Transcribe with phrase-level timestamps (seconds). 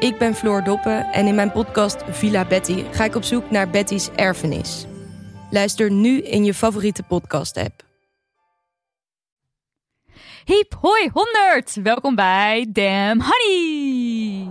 [0.00, 3.70] Ik ben Floor Doppen en in mijn podcast Villa Betty ga ik op zoek naar
[3.70, 4.86] Betty's erfenis.
[5.50, 7.82] Luister nu in je favoriete podcast-app.
[10.44, 11.74] Hiep, hoi, 100!
[11.82, 14.50] Welkom bij Damn Honey!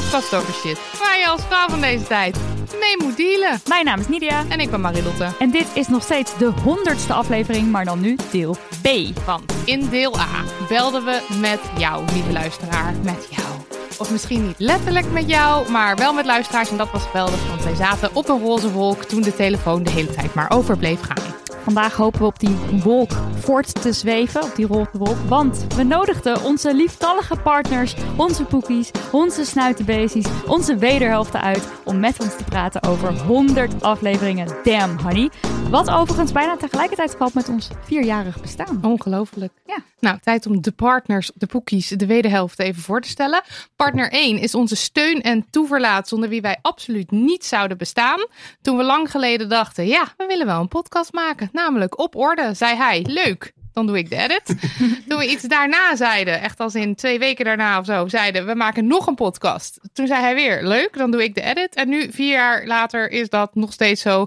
[0.00, 0.78] Podcast over shit.
[0.98, 2.36] Waar je als vrouw van deze tijd
[2.80, 3.60] mee moet dealen.
[3.68, 5.28] Mijn naam is Nidia En ik ben Marilotte.
[5.38, 8.88] en dit is nog steeds de honderdste aflevering, maar dan nu deel B.
[9.26, 10.28] Want in deel A
[10.68, 12.94] belden we met jou, lieve luisteraar.
[13.02, 13.48] Met jou.
[13.98, 16.70] Of misschien niet letterlijk met jou, maar wel met luisteraars.
[16.70, 19.90] En dat was geweldig, want wij zaten op een roze wolk toen de telefoon de
[19.90, 21.43] hele tijd maar over bleef gaan.
[21.64, 25.16] Vandaag hopen we op die wolk voort te zweven, op die roze wolk.
[25.28, 32.20] Want we nodigden onze lieftallige partners, onze poekies, onze snuitenbeesties, onze wederhelften uit om met
[32.20, 35.30] ons te praten over 100 afleveringen Damn Honey.
[35.70, 38.78] Wat overigens bijna tegelijkertijd valt met ons vierjarig bestaan.
[38.82, 39.52] Ongelooflijk.
[39.66, 39.78] Ja.
[40.00, 43.42] Nou, tijd om de partners, de poekies, de wederhelft even voor te stellen.
[43.76, 48.26] Partner 1 is onze steun en toeverlaat zonder wie wij absoluut niet zouden bestaan.
[48.62, 51.48] Toen we lang geleden dachten, ja, we willen wel een podcast maken.
[51.54, 53.04] Namelijk op orde, zei hij.
[53.08, 53.52] Leuk.
[53.72, 54.46] Dan doe ik de edit.
[55.08, 58.54] Toen we iets daarna zeiden, echt als in twee weken daarna of zo, zeiden we
[58.54, 59.80] maken nog een podcast.
[59.92, 61.74] Toen zei hij weer, leuk, dan doe ik de edit.
[61.74, 64.26] En nu, vier jaar later, is dat nog steeds zo.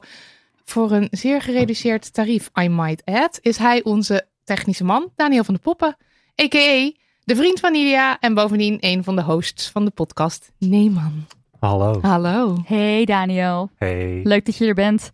[0.66, 5.54] Voor een zeer gereduceerd tarief, I might add, is hij onze technische man, Daniel van
[5.54, 5.98] de Poppen,
[6.42, 6.92] a.k.a.
[7.24, 11.26] de vriend van Nidia en bovendien een van de hosts van de podcast Neeman.
[11.60, 12.00] Hallo.
[12.02, 12.58] Hallo.
[12.66, 14.20] Hey Daniel, Hey.
[14.24, 15.12] leuk dat je er bent.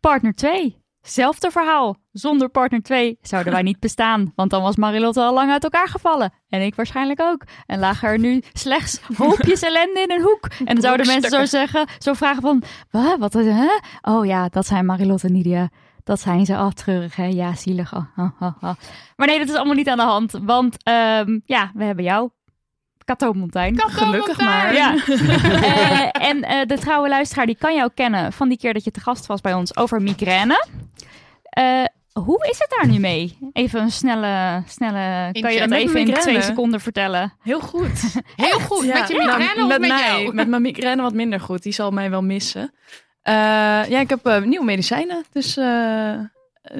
[0.00, 1.96] Partner 2, zelfde verhaal.
[2.12, 5.88] Zonder partner 2 zouden wij niet bestaan, want dan was Marilotte al lang uit elkaar
[5.88, 6.32] gevallen.
[6.48, 7.42] En ik waarschijnlijk ook.
[7.66, 10.48] En lagen er nu slechts hoopjes ellende in een hoek.
[10.58, 13.78] En dan zouden mensen zo zeggen, zo vragen van, wat, wat is hè?
[14.00, 15.68] Oh ja, dat zijn Marilotte en Nidia.
[16.06, 16.52] Dat zijn ze.
[16.52, 17.26] Oh, treurig, hè?
[17.26, 17.94] Ja, zielig.
[17.94, 18.74] Oh, oh, oh, oh.
[19.16, 20.32] Maar nee, dat is allemaal niet aan de hand.
[20.42, 22.30] Want ehm, ja, we hebben jou.
[23.06, 23.80] Kato Montijn.
[23.80, 24.74] Gelukkig maar.
[24.74, 24.94] Ja.
[25.66, 28.90] Eh, en eh, de trouwe luisteraar die kan jou kennen van die keer dat je
[28.90, 30.66] te gast was bij ons over migraine.
[31.42, 33.38] Eh, hoe is het daar nu mee?
[33.52, 37.32] Even een snelle, snelle kan je dat even in twee seconden vertellen?
[37.42, 38.22] Heel goed.
[38.36, 38.84] Heel goed.
[38.84, 38.98] Ja.
[38.98, 40.34] Met je Nou, migraine of met met, mij, jou?
[40.34, 41.62] Met mijn migraine wat minder goed.
[41.62, 42.72] Die zal mij wel missen.
[43.22, 43.34] Eh,
[43.88, 45.24] ja, ik heb eh, nieuwe medicijnen.
[45.32, 46.14] Dus, eh,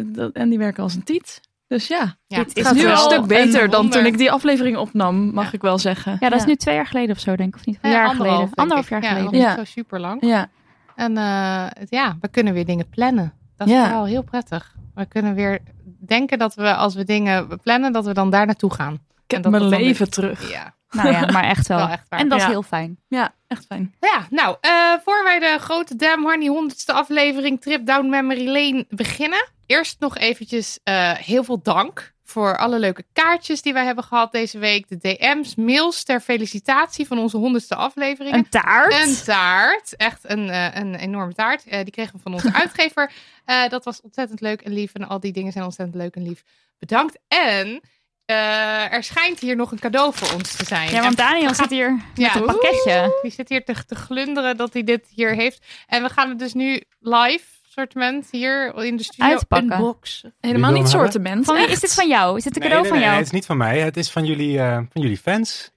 [0.05, 1.41] dat, en die werken als een tiet.
[1.67, 4.07] Dus ja, Ja, het het is gaat nu wel een stuk beter een dan toen
[4.07, 5.53] ik die aflevering opnam, mag Ja.
[5.53, 6.17] ik wel zeggen.
[6.21, 7.61] Ja, dat is nu twee jaar geleden of zo, denk ik.
[7.61, 7.79] Of niet?
[7.81, 8.55] Een Ja, jaar anderhalf, geleden.
[8.57, 9.39] Anderhalf jaar Ja, geleden.
[9.39, 9.49] Ja.
[9.57, 10.25] niet zo super lang.
[10.27, 10.49] Ja,
[10.95, 13.33] En eh, ja, we kunnen weer dingen plannen.
[13.57, 13.91] Dat is Ja.
[13.91, 14.75] wel heel prettig.
[14.95, 15.59] We kunnen weer
[16.07, 18.99] denken dat we als we dingen plannen, dat we dan daar naartoe gaan.
[19.27, 20.51] ik heb mijn leven weer- terug.
[20.51, 21.79] Ja, Nou ja, maar echt wel.
[21.79, 22.21] wel echt waar.
[22.21, 22.99] En dat is heel fijn.
[23.09, 23.95] Ja, echt fijn.
[24.01, 28.85] Ja, nou, eh, voor wij de grote Damn Honey 100ste aflevering Trip Down Memory Lane
[28.89, 29.49] beginnen.
[29.67, 34.33] Eerst nog eventjes eh, heel veel dank voor alle leuke kaartjes die wij hebben gehad
[34.33, 34.89] deze week.
[34.89, 38.35] De DM's, mails ter felicitatie van onze 100ste aflevering.
[38.35, 38.95] Een taart.
[38.95, 39.97] Een taart.
[39.97, 41.67] Echt een, eh, een enorme taart.
[41.67, 43.13] Eh, die kregen we van onze uitgever.
[43.45, 44.95] Eh, dat was ontzettend leuk en lief.
[44.95, 46.43] En al die dingen zijn ontzettend leuk en lief.
[46.79, 47.19] Bedankt.
[47.29, 47.81] En
[48.27, 50.91] eh, er schijnt hier nog een cadeau voor ons te zijn.
[50.91, 52.27] Ja, want Daniel zit hier Ja.
[52.27, 53.19] met een pakketje.
[53.23, 55.65] Die zit hier te, te glunderen dat hij dit hier heeft.
[55.87, 59.73] En we gaan het dus nu live, sortiment, hier in de studio Uitpakken.
[59.73, 60.35] unboxen.
[60.41, 61.45] Helemaal niet hem soortement.
[61.45, 62.37] Van is dit van jou?
[62.37, 63.17] Is dit een Nee, cadeau nee, van nee, jou?
[63.19, 63.79] het is niet van mij.
[63.81, 65.71] Het is van jullie, eh, van jullie fans.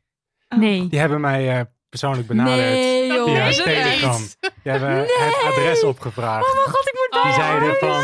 [0.49, 0.87] Nee.
[0.87, 2.57] Die hebben mij eh, persoonlijk benaderd.
[2.57, 3.25] Nee, joh.
[3.25, 4.21] via Telegram.
[4.63, 6.45] Die hebben het adres opgevraagd.
[6.47, 8.03] Oh mijn god, ik moet Die zeiden dit is van.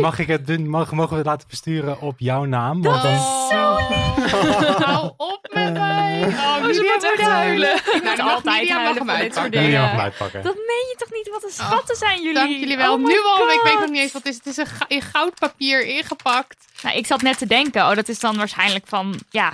[0.06, 2.82] mag ik het doen, mag, mogen we het laten versturen op jouw naam?
[2.82, 6.22] Want dan, Oh, hou op met mij.
[6.26, 7.76] Oh, ze Lydia moet echt huilen.
[7.76, 9.64] Ik moet altijd huilen van dit soort Ja, dingen.
[9.64, 9.80] die Ja.
[9.82, 10.42] mag hem uitpakken.
[10.42, 11.28] Dat meen je toch niet?
[11.30, 12.34] Wat een schatten zijn jullie.
[12.34, 12.92] Dank jullie wel.
[12.92, 14.38] Oh nu al, ik weet nog niet eens wat het is.
[14.44, 16.56] Het is een in goudpapier ingepakt.
[16.82, 19.52] Nou, ik zat net te denken, oh, dat is dan waarschijnlijk van, ja,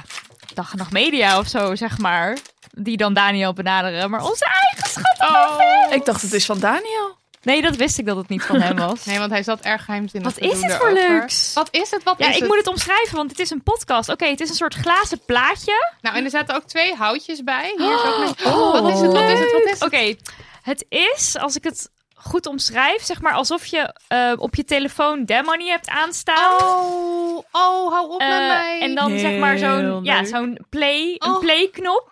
[0.54, 2.36] Dag en Nacht Media of zo, zeg maar.
[2.70, 4.10] Die dan Daniel benaderen.
[4.10, 5.30] Maar onze eigen schat.
[5.30, 5.94] Oh.
[5.94, 7.16] Ik dacht het is van Daniel.
[7.42, 9.04] Nee, dat wist ik dat het niet van hem was.
[9.04, 11.52] Nee, want hij zat erg geheimzinnig Wat te is doen het voor leuks?
[11.54, 12.02] Wat is het?
[12.02, 12.48] Wat Ja, is ik het?
[12.48, 14.08] moet het omschrijven, want het is een podcast.
[14.08, 15.94] Oké, het is een soort glazen plaatje.
[16.00, 17.74] Nou, en er zaten ook twee houtjes bij.
[17.76, 18.72] Hier is ook nog...
[18.80, 19.12] wat is het?
[19.12, 19.52] Wat is het?
[19.52, 19.82] Wat is het?
[19.84, 20.14] Oké,
[20.62, 25.24] het is, als ik het goed omschrijf, zeg maar alsof je eh, op je telefoon
[25.24, 26.52] Demoney hebt aanstaan.
[26.62, 28.80] Oh, oh, hou op Eh, met mij.
[28.80, 31.38] En dan zeg maar zo'n ja, zo'n play, een Oh.
[31.40, 32.08] playknop.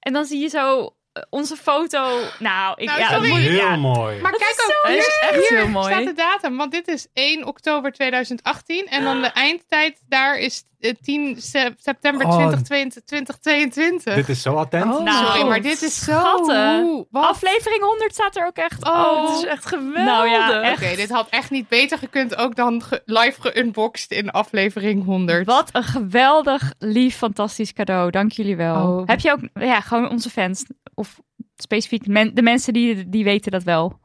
[0.00, 0.90] En dan zie je zo eh,
[1.30, 2.20] onze foto.
[2.38, 3.22] Nou, ik Nou, ja, sorry.
[3.22, 3.76] het moet- Heel ja.
[3.76, 4.20] mooi.
[4.20, 5.18] Maar kijk is ook, zo hier, leuk.
[5.30, 5.92] Echt hier heel mooi.
[5.92, 6.56] staat de datum.
[6.56, 8.86] Want dit is 1 oktober 2018.
[8.86, 10.71] En dan de eindtijd daar is eh,
[11.02, 12.32] 10 se- september Oh.
[12.32, 14.14] 2022 2022.
[14.14, 14.94] Dit is zo attent.
[14.94, 15.02] Oh.
[15.04, 16.12] Nou, Sorry, maar dit is zo...
[16.12, 17.06] Schatten.
[17.10, 17.24] Wat?
[17.24, 18.84] Aflevering 100 staat er ook echt.
[18.84, 20.04] Oh, Oh, Het is echt geweldig.
[20.04, 20.72] Nou ja.
[20.72, 22.36] Oké, dit had echt niet beter gekund.
[22.36, 25.46] Ook dan ge- live geunboxed in aflevering 100.
[25.46, 28.10] Wat een geweldig, lief, fantastisch cadeau.
[28.10, 28.86] Dank jullie wel.
[28.88, 29.02] Oh.
[29.06, 30.64] Heb je ook, ja, gewoon onze fans.
[30.94, 31.20] Of
[31.56, 34.00] specifiek men- de mensen die, die weten dat wel.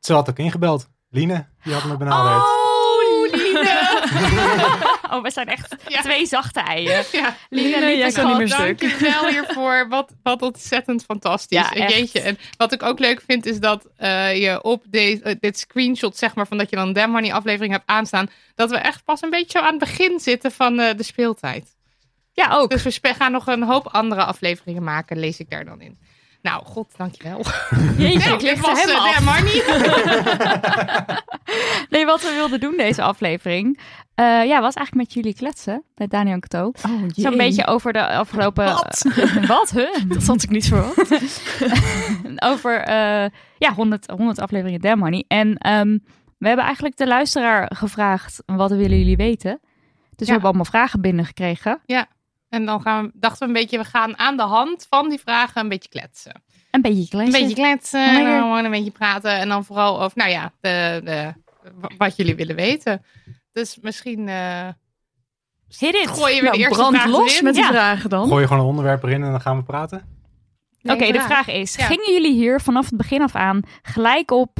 [0.00, 0.88] Ze had ook ingebeld.
[1.10, 2.42] Line, die had me benaderd.
[2.42, 4.86] Oh, Line.
[5.12, 6.00] Oh, we zijn echt Ja.
[6.02, 7.04] twee zachte eieren.
[7.12, 8.80] Ja, Line, lieve jij kan niet meer stuk.
[8.80, 9.88] Dank je wel hiervoor.
[9.88, 11.58] Wat, wat ontzettend fantastisch.
[11.58, 11.94] Ja, en, echt.
[11.94, 12.20] jeetje.
[12.20, 16.16] en wat ik ook leuk vind is dat eh, je op de- eh, dit screenshot,
[16.16, 19.22] zeg maar, van dat je dan Damn Money aflevering hebt aanstaan, dat we echt pas
[19.22, 21.76] een beetje zo aan het begin zitten van eh, de speeltijd.
[22.32, 22.70] Ja, ook.
[22.70, 25.98] Dus we gaan nog een hoop andere afleveringen maken, lees ik daar dan in.
[26.42, 27.38] Nou, god, dankjewel.
[27.98, 29.24] Jeetje, Nou, ik dit was eh, helemaal af.
[29.24, 29.62] Money.
[31.90, 33.78] Nee, wat we wilden doen deze aflevering.
[34.14, 35.82] eh, ja, was eigenlijk met jullie kletsen.
[35.94, 36.72] Met Daniel en Cato.
[36.88, 38.64] Oh, Zo'n beetje over de afgelopen...
[38.64, 39.04] Wat?
[39.46, 39.94] Wat, huh?
[40.06, 41.12] Dat had ik niet verwacht.
[42.36, 43.26] over eh,
[43.58, 45.24] ja, 100, 100 afleveringen Damn Money.
[45.28, 45.98] En ehm,
[46.38, 49.58] we hebben eigenlijk de luisteraar gevraagd, wat willen jullie weten?
[49.60, 49.68] Dus
[50.18, 50.30] we Ja.
[50.30, 51.80] hebben allemaal vragen binnengekregen.
[52.48, 55.18] En dan gaan we, dachten we een beetje, we gaan aan de hand van die
[55.20, 56.42] vragen een beetje kletsen.
[56.70, 57.26] Een beetje klein.
[57.26, 58.24] Een beetje kletsen, Lekker.
[58.24, 59.30] en dan gewoon een beetje praten.
[59.38, 61.32] En dan vooral over, nou ja, de, de,
[61.98, 63.04] wat jullie willen weten.
[63.52, 64.68] Dus misschien eh
[65.78, 66.08] Hit it.
[66.08, 67.44] gooi je weer Nou, de eerste brand vraag los erin.
[67.44, 67.68] met die Ja.
[67.68, 68.28] vragen dan.
[68.28, 70.16] Gooi je gewoon een onderwerp erin en dan gaan we praten.
[70.82, 71.86] Oké, de vraag is, Ja.
[71.86, 74.58] gingen jullie hier vanaf het begin af aan gelijk op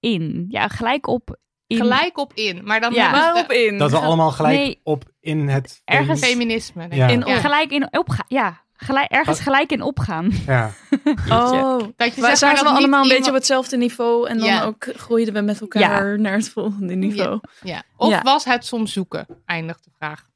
[0.00, 0.44] in?
[0.48, 1.36] Ja, gelijk op
[1.70, 1.76] in.
[1.76, 2.60] Gelijk op in.
[2.64, 3.10] Maar dan Ja.
[3.10, 3.78] Waarop in?
[3.78, 4.80] Dat we allemaal gelijk Nee.
[4.82, 5.82] op in het...
[5.84, 6.86] Ergens- feminisme.
[6.90, 7.08] Ja.
[7.08, 7.36] In ja.
[7.38, 8.24] Gelijk in opgaan.
[8.28, 9.46] Ja, gelijk, ergens Wat?
[9.46, 10.30] gelijk in opgaan.
[10.46, 10.70] Ja.
[11.28, 11.78] Oh.
[11.96, 14.28] Dat je Wij zaten we allemaal een beetje op hetzelfde niveau.
[14.28, 14.62] En dan Ja.
[14.64, 17.40] ook groeiden we met elkaar naar het volgende niveau.
[17.62, 17.82] Ja.
[17.96, 18.22] Of Ja.
[18.22, 19.26] was het soms zoeken?
[19.46, 20.28] Eindigt de vraag.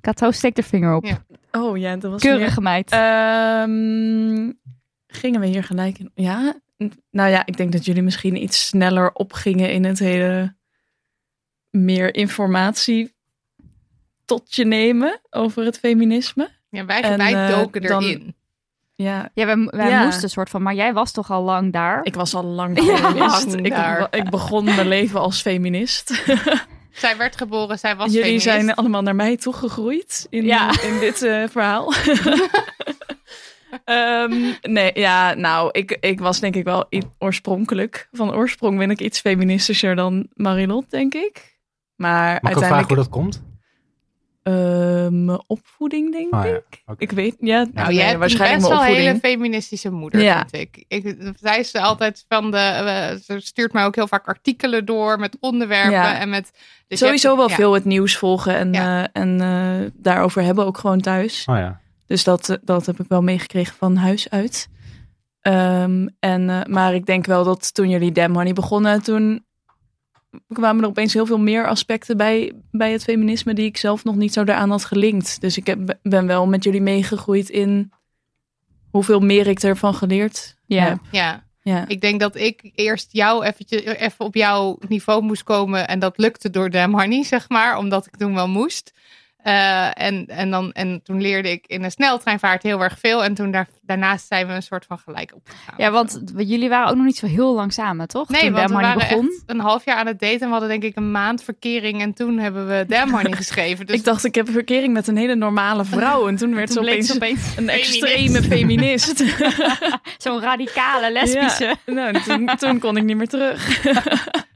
[0.00, 1.04] Kato steekt de vinger op.
[1.04, 1.24] Ja.
[1.52, 2.90] Oh ja, dat was Keurige meid.
[2.90, 4.50] Ehm,
[5.06, 6.10] gingen we hier gelijk in?
[6.14, 6.54] Ja,
[7.10, 10.54] nou ja, ik denk dat jullie misschien iets sneller opgingen in het hele
[11.70, 13.14] meer informatie
[14.24, 16.50] tot je nemen over het feminisme.
[16.70, 18.34] Ja, wij, En, wij eh, doken dan- erin.
[18.94, 20.04] Ja, ja, wij, wij ja.
[20.04, 22.00] moesten soort van, maar jij was toch al lang daar?
[22.04, 23.54] ik was al lang feminist.
[23.54, 24.14] ik, daar.
[24.14, 26.10] ik begon mijn leven als feminist.
[26.92, 28.44] Zij werd geboren, zij was jullie feminist.
[28.44, 30.82] zijn allemaal naar mij toegegroeid in, Ja.
[30.82, 31.92] in dit eh, verhaal.
[33.84, 36.86] Ehm, nee, ja, nou, ik, ik was denk ik wel
[37.18, 38.08] oorspronkelijk.
[38.12, 41.58] Van oorsprong ben ik iets feministischer dan Marilot, denk ik.
[41.96, 43.50] Maar Mag ik ook vragen uiteindelijk hoe dat komt?
[44.42, 44.52] eh,
[45.08, 46.50] mijn opvoeding, denk Oh, ja.
[46.54, 46.82] ik.
[46.98, 49.40] Ik weet, ja, Nou, jij hebt waarschijnlijk best mijn wel een hele opvoeding.
[49.40, 50.46] feministische moeder, Ja.
[50.50, 50.84] vind ik.
[50.88, 51.16] ik.
[51.40, 52.56] Zij is altijd van de...
[52.56, 56.18] eh, ze stuurt mij ook heel vaak artikelen door met onderwerpen Ja.
[56.18, 56.50] en met...
[56.88, 57.54] dus Sowieso hebt- wel ja.
[57.54, 59.02] veel het nieuws volgen en, Ja.
[59.12, 61.44] eh, en eh, daarover hebben ook gewoon thuis.
[61.50, 61.80] Oh ja.
[62.06, 64.68] Dus dat, eh, dat heb ik wel meegekregen van huis uit.
[65.40, 69.44] Ehm, en, eh, maar ik denk wel dat toen jullie Damn Honey begonnen, toen
[70.48, 74.16] kwamen er opeens heel veel meer aspecten bij, bij het feminisme die ik zelf nog
[74.16, 75.40] niet zo daaraan had gelinkt.
[75.40, 77.92] Dus ik heb, ben wel met jullie meegegroeid in
[78.90, 80.84] hoeveel meer ik ervan geleerd Ja.
[80.84, 80.98] heb.
[81.10, 81.88] Ja, Ja.
[81.88, 85.88] ik denk dat ik eerst jou eventjes, even op jouw niveau moest komen.
[85.88, 87.76] En dat lukte door Damn Honey, zeg maar.
[87.76, 88.92] Omdat ik toen wel moest.
[89.42, 93.24] Eh, en, en, dan, en toen leerde ik in een sneltreinvaart heel erg veel.
[93.24, 95.74] En toen daar, daarnaast zijn we een soort van gelijk opgegaan.
[95.76, 98.28] Ja, want jullie waren ook nog niet zo heel lang samen, toch?
[98.28, 99.26] Nee, Toen want we waren begon.
[99.26, 100.40] echt een half jaar aan het daten.
[100.40, 102.00] En we hadden denk ik een maand verkering.
[102.00, 103.86] En toen hebben we Damn Honey geschreven.
[103.86, 106.28] Dus ik dacht, ik heb een verkering met een hele normale vrouw.
[106.28, 109.24] En toen werd Toen ze opeens een extreme feminist.
[110.18, 111.76] zo'n radicale lesbische.
[111.86, 113.80] Ja, nou, en toen, toen kon ik niet meer terug.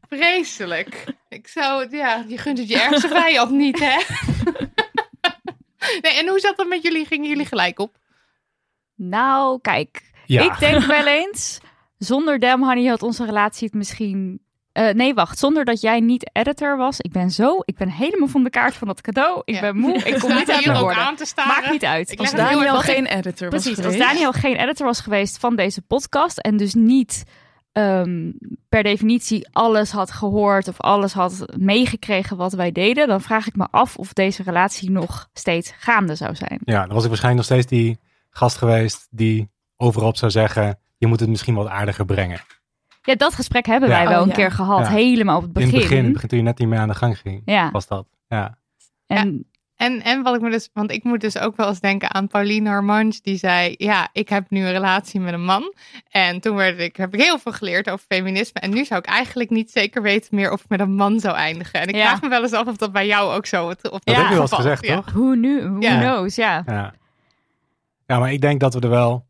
[0.08, 1.04] vreselijk.
[1.28, 3.96] Ik zou, ja, je gunt het je ergste vijand niet, hè?
[6.02, 7.04] Nee, en hoe zat dat met jullie?
[7.06, 7.96] Gingen jullie gelijk op?
[8.94, 10.10] Nou, kijk.
[10.26, 10.42] Ja.
[10.42, 11.58] Ik denk wel eens,
[11.98, 14.44] zonder Damn Honey had onze relatie het misschien...
[14.72, 15.38] Eh, nee, wacht.
[15.38, 17.00] Zonder dat jij niet editor was.
[17.00, 17.58] Ik ben zo...
[17.64, 19.42] Ik ben helemaal van de kaart van dat cadeau.
[19.44, 19.60] Ik Ja.
[19.60, 19.94] ben moe.
[19.96, 21.52] Ik kom niet aan hier ook aan te staren.
[21.54, 22.10] Maakt niet uit.
[22.10, 23.96] Ik Als Daniel geen editor was Precies, als.
[23.96, 27.22] Daniel geen editor was geweest van deze podcast en dus niet
[27.76, 28.30] ehm,
[28.68, 33.56] per definitie alles had gehoord of alles had meegekregen wat wij deden, dan vraag ik
[33.56, 36.60] me af of deze relatie nog steeds gaande zou zijn.
[36.64, 37.98] Ja, dan was ik waarschijnlijk nog steeds die
[38.30, 42.40] gast geweest die overal op zou zeggen, je moet het misschien wat aardiger brengen.
[43.02, 43.94] Ja, dat gesprek hebben Ja.
[43.94, 44.34] wij wel Oh, een ja.
[44.34, 44.92] keer gehad, Ja.
[44.92, 45.68] helemaal op het begin.
[45.68, 47.86] In het begin, begin toen je net niet meer aan de gang ging, Ja, was
[47.86, 48.06] dat.
[48.28, 48.58] Ja.
[49.06, 52.14] en En, en wat ik me dus, want ik moet dus ook wel eens denken
[52.14, 55.74] aan Pauline Harmange, die zei: Ja, ik heb nu een relatie met een man.
[56.10, 58.60] En toen werd ik, heb ik heel veel geleerd over feminisme.
[58.60, 61.36] En nu zou ik eigenlijk niet zeker weten meer of ik met een man zou
[61.36, 61.80] eindigen.
[61.80, 62.06] En ik Ja.
[62.06, 64.20] vraag me wel eens af of dat bij jou ook zo het, of Dat Ja.
[64.20, 64.78] heb je wel eens geval is.
[64.78, 64.94] gezegd, Ja.
[65.02, 65.12] toch?
[65.14, 65.98] hoe nu, who Ja.
[66.00, 66.62] knows, ja.
[66.66, 66.94] Ja.
[68.06, 69.26] ja, maar ik denk dat we er wel...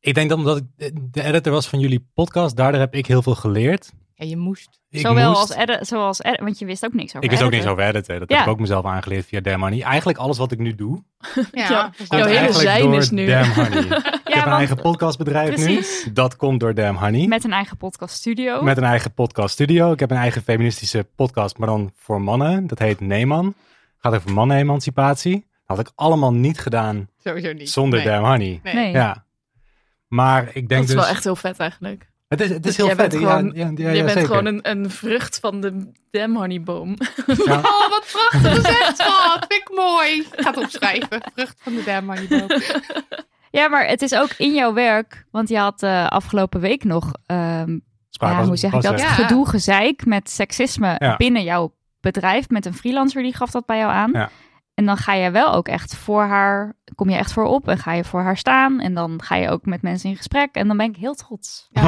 [0.00, 3.06] Ik denk dat omdat ik de- de editor was van jullie podcast, daardoor heb ik
[3.06, 3.92] heel veel geleerd.
[4.20, 4.80] Ja, je moest.
[4.90, 7.42] Ik Zowel moest- als edit, zoals edit, want je wist ook niks over Ik wist
[7.42, 8.18] ook niks over editen.
[8.18, 8.36] Dat Ja.
[8.36, 9.82] heb ik ook mezelf aangeleerd via Damn Honey.
[9.82, 11.02] Eigenlijk alles wat ik nu doe,
[11.34, 11.90] Ja, Ja.
[12.08, 13.26] Jouw hele eigenlijk zijn door is nu.
[13.26, 13.82] Damn Honey.
[14.24, 16.04] ik heb een eigen podcastbedrijf Precies.
[16.04, 16.12] nu.
[16.12, 17.26] Dat komt door Damn Honey.
[17.26, 18.62] Met een eigen podcast studio.
[18.62, 19.92] Met een eigen podcast studio.
[19.92, 22.66] Ik heb een eigen feministische podcast, maar dan voor mannen.
[22.66, 23.54] Dat heet Neeman.
[23.98, 25.34] Gaat over mannenemancipatie.
[25.66, 27.70] Dat had ik allemaal niet gedaan Sowieso niet.
[27.70, 28.08] zonder Nee.
[28.08, 28.60] Damn Honey.
[28.62, 28.74] Nee.
[28.74, 28.92] Nee.
[28.92, 29.24] Ja.
[30.08, 30.94] Maar ik denk Dat is dus...
[30.94, 32.09] wel echt heel vet eigenlijk.
[32.30, 33.12] Het is, het is Dus heel vet.
[33.12, 34.26] ja, ja, ja, je bent zeker.
[34.26, 36.96] gewoon een, een vrucht van de damn honeyboom.
[37.44, 37.56] Ja.
[37.58, 39.44] Oh, wat prachtig gezegd, schat.
[39.48, 40.20] Vind ik mooi.
[40.20, 41.20] Ik ga het opschrijven.
[41.34, 42.48] Vrucht van de Damn Honeyboom.
[43.50, 47.12] Ja, maar het is ook in jouw werk, want je had eh, afgelopen week nog
[47.26, 47.78] ehm,
[48.10, 49.00] Spraak ja, was- hoe zeg ik dat?
[49.00, 49.06] Ja.
[49.08, 51.16] Gedoe, gezeik met seksisme Ja.
[51.16, 54.30] binnen jouw bedrijf met een freelancer die gaf dat bij jou aan.
[54.74, 57.78] En dan ga je wel ook echt voor haar, kom je echt voor op en
[57.78, 58.80] ga je voor haar staan.
[58.80, 60.54] En dan ga je ook met mensen in gesprek.
[60.54, 61.68] En dan ben ik heel trots.
[61.70, 61.82] Ja.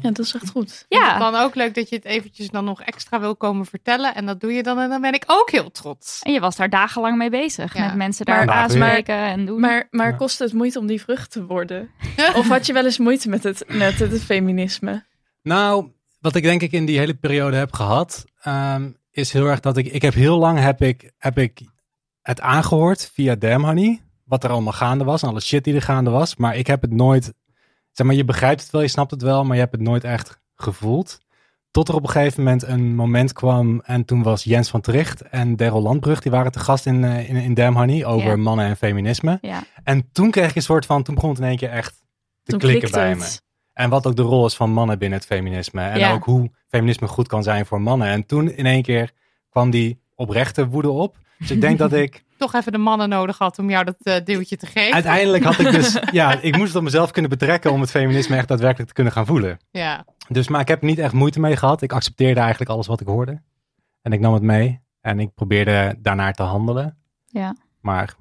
[0.00, 0.84] Ja, dat is echt goed.
[0.88, 0.98] Ja.
[0.98, 4.14] Ja, Dan ook leuk dat je het eventjes dan nog extra wil komen vertellen.
[4.14, 4.78] En dat doe je dan.
[4.78, 6.20] En dan ben ik ook heel trots.
[6.22, 7.74] en je was daar dagenlang mee bezig.
[7.76, 7.86] Ja.
[7.86, 9.60] Met mensen Maar- daar Nou, aanspreken en doen.
[9.60, 10.16] Maar, maar Ja.
[10.16, 11.90] kost het moeite om die vrucht te worden?
[12.36, 15.04] Of had je wel eens moeite met het, met het feminisme?
[15.42, 19.60] Nou, wat ik denk ik in die hele periode heb gehad, ehm, is heel erg
[19.60, 21.60] dat ik, ik heb heel lang heb ik, heb ik
[22.24, 25.82] het aangehoord via Damn Honey, wat er allemaal gaande was en alle shit die er
[25.82, 27.34] gaande was, maar ik heb het nooit,
[27.90, 30.04] zeg maar, je begrijpt het wel, je snapt het wel, maar je hebt het nooit
[30.04, 31.18] echt gevoeld.
[31.70, 35.22] Tot er op een gegeven moment een moment kwam en toen was Jens van Tricht
[35.22, 38.66] en Daryl Landbrug, die waren te gast in, eh, in, in Damn Honey over mannen
[38.66, 39.38] en feminisme.
[39.40, 39.62] ja.
[39.84, 42.04] En toen kreeg ik een soort van, toen begon het in één keer echt
[42.42, 43.18] te Toen klikken bij het.
[43.18, 43.42] me.
[43.72, 45.82] En wat ook de rol is van mannen binnen het feminisme.
[45.82, 48.08] En ook hoe feminisme goed kan zijn voor mannen.
[48.08, 49.12] En toen in één keer
[49.48, 51.16] kwam die oprechte woede op.
[51.38, 54.24] Dus ik denk dat ik Toch even de mannen nodig had om jou dat eh,
[54.24, 54.92] duwtje te geven.
[54.94, 55.98] uiteindelijk had ik dus...
[56.12, 59.12] Ja, ik moest het op mezelf kunnen betrekken om het feminisme echt daadwerkelijk te kunnen
[59.12, 59.58] gaan voelen.
[59.70, 60.04] Ja.
[60.28, 61.82] Dus, maar ik heb niet echt moeite mee gehad.
[61.82, 63.42] Ik accepteerde eigenlijk alles wat ik hoorde.
[64.02, 64.80] En ik nam het mee.
[65.00, 66.98] En ik probeerde daarnaar te handelen.
[67.26, 67.56] Ja.
[67.80, 68.14] Maar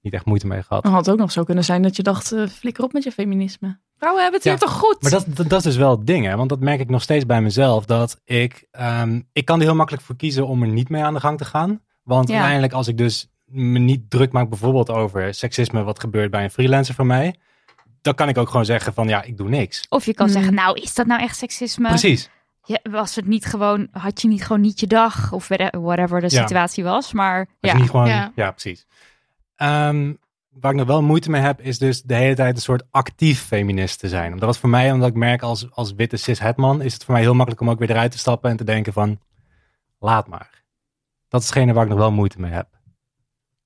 [0.00, 0.82] niet echt moeite mee gehad.
[0.82, 3.02] Dan had het ook nog zo kunnen zijn dat je dacht, eh, flikker op met
[3.04, 3.78] je feminisme.
[3.96, 5.02] Vrouwen hebben het Ja, hier toch goed?
[5.02, 6.36] Maar dat, dat, dat is dus wel het ding, hè?
[6.36, 7.84] want dat merk ik nog steeds bij mezelf.
[7.84, 11.14] Dat ik, ehm, ik kan er heel makkelijk voor kiezen om er niet mee aan
[11.14, 11.80] de gang te gaan.
[12.04, 12.34] Want Ja.
[12.34, 16.50] uiteindelijk als ik dus me niet druk maak bijvoorbeeld over seksisme, wat gebeurt bij een
[16.50, 17.34] freelancer van mij.
[18.00, 19.86] Dan kan ik ook gewoon zeggen van ja, ik doe niks.
[19.88, 20.34] Of je kan Hmm.
[20.34, 21.88] zeggen, nou is dat nou echt seksisme?
[21.88, 22.30] Precies.
[22.64, 25.32] Ja, was het niet gewoon, had je niet gewoon niet je dag?
[25.32, 26.40] Of whatever de Ja.
[26.40, 27.12] situatie was.
[27.12, 28.32] Maar Als ja, niet gewoon, Ja.
[28.34, 28.86] ja, precies.
[29.56, 30.12] Ehm,
[30.50, 33.42] waar ik nog wel moeite mee heb, is dus de hele tijd een soort actief
[33.44, 34.32] feminist te zijn.
[34.32, 37.14] Omdat was voor mij, omdat ik merk als, als witte cis man, is het voor
[37.14, 39.20] mij heel makkelijk om ook weer eruit te stappen en te denken van,
[39.98, 40.63] laat maar.
[41.34, 42.66] Dat is hetgene waar ik nog wel moeite mee heb.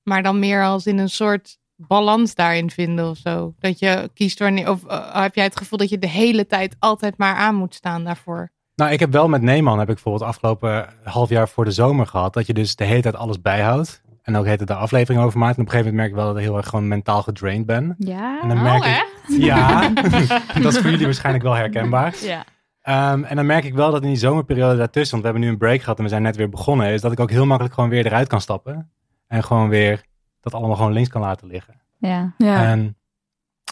[0.03, 3.55] Maar dan meer als in een soort balans daarin vinden of zo.
[3.59, 4.71] Dat je kiest wanneer.
[4.71, 7.75] Of eh, heb jij het gevoel dat je de hele tijd altijd maar aan moet
[7.75, 8.51] staan daarvoor?
[8.75, 12.07] Nou, ik heb wel met Neeman, heb ik bijvoorbeeld afgelopen half jaar voor de zomer
[12.07, 14.03] gehad, dat je dus de hele tijd alles bijhoudt.
[14.23, 15.57] En ook heet het de aflevering over maakt.
[15.57, 17.67] En op een gegeven moment merk ik wel dat ik heel erg gewoon mentaal gedraind
[17.67, 17.95] ben.
[17.99, 18.41] ja.
[18.43, 19.43] En dan Oh, merk ik, echt?
[19.43, 19.89] ja,
[20.63, 22.15] dat is voor jullie waarschijnlijk wel herkenbaar.
[22.21, 22.45] ja.
[22.89, 25.49] Ehm, en dan merk ik wel dat in die zomerperiode daartussen, want we hebben nu
[25.49, 27.75] een break gehad en we zijn net weer begonnen, is dat ik ook heel makkelijk
[27.75, 28.91] gewoon weer eruit kan stappen.
[29.27, 30.05] En gewoon weer
[30.41, 31.81] dat allemaal gewoon links kan laten liggen.
[31.99, 32.35] ja.
[32.39, 32.65] ja.
[32.65, 32.97] En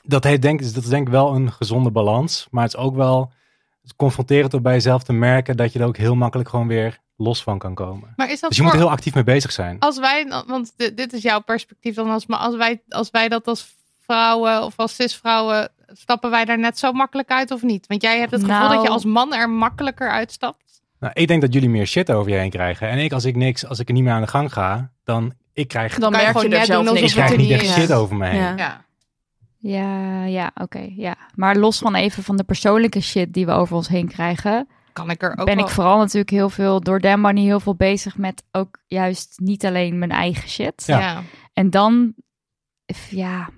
[0.04, 2.46] dat, heet, denk, dat is denk ik wel een gezonde balans.
[2.50, 3.32] Maar het is ook wel
[3.96, 7.42] confronterend om bij jezelf te merken dat je er ook heel makkelijk gewoon weer los
[7.42, 8.12] van kan komen.
[8.16, 9.78] Maar is dat Dus je moet er heel actief mee bezig zijn.
[9.78, 13.28] als wij, want dit, dit is jouw perspectief dan als, maar als wij, als wij
[13.28, 17.86] dat als vrouwen of als cisvrouwen, stappen wij daar net zo makkelijk uit of niet?
[17.86, 20.64] Want jij hebt het gevoel Nou- dat je als man er makkelijker uitstapt.
[21.00, 22.88] Nou, ik denk dat jullie meer shit over je heen krijgen.
[22.88, 25.32] En ik, als ik niks, als ik er niet meer aan de gang ga, dan
[25.52, 27.38] ik krijg, Dan je merk je er zelf ik niks krijg van.
[27.38, 28.40] niet echt shit over me heen.
[28.40, 28.54] Ja.
[28.56, 28.84] Ja.
[29.58, 31.16] Ja, ja, oké, ja.
[31.34, 35.10] Maar los van even van de persoonlijke shit die we over ons heen krijgen, Kan
[35.10, 35.64] ik er ook ben wel...
[35.64, 39.64] ik vooral natuurlijk heel veel door Dem Money heel veel bezig met ook juist niet
[39.66, 40.82] alleen mijn eigen shit.
[40.86, 40.98] Ja.
[40.98, 41.22] Ja.
[41.52, 42.14] En dan,
[43.10, 43.48] ja,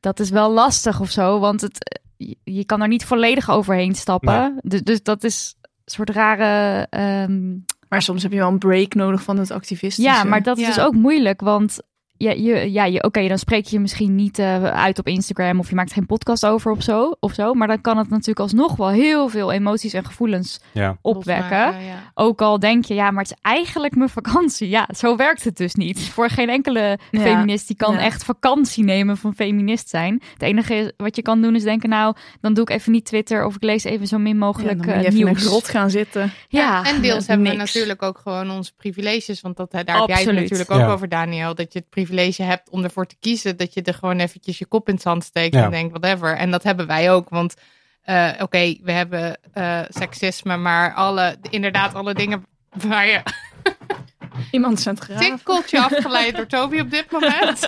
[0.00, 3.94] dat is wel lastig of zo, want het, je, je kan er niet volledig overheen
[3.94, 4.58] stappen.
[4.62, 6.86] Dus, dus dat is een soort rare.
[6.90, 7.56] ehm,
[7.88, 10.10] Maar soms heb je wel een break nodig van het activistische.
[10.10, 10.74] ja, maar dat is Ja.
[10.74, 11.80] dus ook moeilijk, want.
[12.18, 15.58] Ja, je, ja je, oké, dan spreek je je misschien niet eh, uit op Instagram
[15.58, 17.54] of je maakt geen podcast over of zo, of zo.
[17.54, 20.98] Maar dan kan het natuurlijk alsnog wel heel veel emoties en gevoelens Ja.
[21.02, 21.58] opwekken.
[21.58, 21.96] Losmaken, ja.
[22.14, 24.68] Ook al denk je, ja, maar het is eigenlijk mijn vakantie.
[24.68, 26.00] Ja, zo werkt het dus niet.
[26.14, 27.20] Voor geen enkele Ja.
[27.20, 28.00] feminist die kan Ja.
[28.00, 30.22] echt vakantie nemen van feminist zijn.
[30.32, 33.44] Het enige wat je kan doen is denken, nou, dan doe ik even niet Twitter
[33.44, 35.46] of ik lees even zo min Ja, mogelijk dan moet je even in een nieuws.
[35.46, 36.32] grot gaan zitten.
[36.48, 39.40] Ja, en deels met hebben we natuurlijk ook gewoon onze privileges.
[39.40, 40.92] Want dat, daar heb jij het natuurlijk ook Ja.
[40.92, 41.54] over, Daniel.
[41.54, 42.06] Dat je het privilege
[42.44, 43.56] hebt om ervoor te kiezen.
[43.56, 45.64] Dat je er gewoon eventjes je kop in het zand steekt Ja.
[45.64, 46.36] en denkt, whatever.
[46.36, 47.28] En dat hebben wij ook.
[47.28, 47.54] Want
[48.02, 53.22] eh, oké, we hebben eh, seksisme, maar alle, inderdaad alle dingen waar je
[54.50, 55.24] Iemand is aan het graven.
[55.36, 57.60] tikkeltje afgeleid door Toby op dit moment.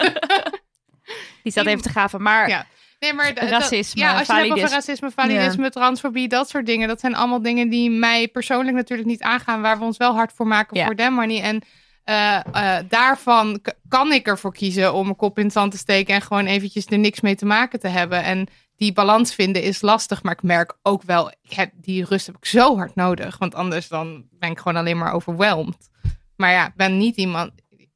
[1.42, 2.22] die staat even te gaven.
[2.22, 2.66] Maar Ja.
[2.98, 6.66] Nee, maar dat- Racisme, ja, als je het hebt over racisme, validisme, transfobie, dat soort
[6.66, 6.88] dingen.
[6.88, 9.60] Dat zijn allemaal dingen die mij persoonlijk natuurlijk niet aangaan.
[9.60, 11.40] Waar we ons wel hard voor maken voor Money.
[11.42, 11.62] En
[12.04, 16.14] eh, eh, daarvan kan ik ervoor kiezen om mijn kop in het zand te steken.
[16.14, 18.22] En gewoon eventjes er niks mee te maken te hebben.
[18.22, 20.22] En die balans vinden is lastig.
[20.22, 23.38] Maar ik merk ook wel, ik heb, die rust heb ik zo hard nodig.
[23.38, 25.88] Want anders dan ben ik gewoon alleen maar overweldigd.
[26.36, 27.50] Maar ja, ik ben niet iemand...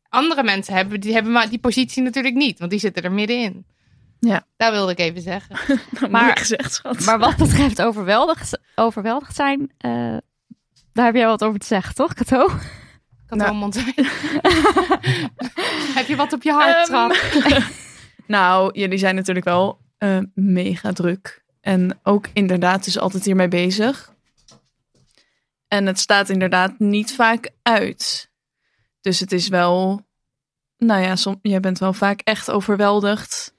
[0.09, 2.59] Andere mensen hebben die, hebben maar die positie natuurlijk niet.
[2.59, 3.67] Want die zitten er middenin.
[4.21, 4.47] Ja.
[4.57, 5.57] Dat wilde ik even zeggen.
[6.01, 7.01] Maar, Maar- gezegd, schat.
[7.05, 10.17] Maar wat betreft overweldigd, overweldigd zijn, eh,
[10.93, 12.49] daar heb jij wat over te zeggen, toch, Kato?
[13.37, 13.73] Nou.
[15.95, 17.19] Heb je wat op je hart, schat?
[18.27, 21.45] Nou, jullie zijn natuurlijk wel eh, mega druk.
[21.61, 24.13] En ook inderdaad dus altijd hiermee bezig.
[25.69, 28.31] En het staat inderdaad niet vaak uit.
[29.01, 30.03] Dus het is wel...
[30.79, 33.54] Nou ja, som, jij bent wel vaak echt overweldigd.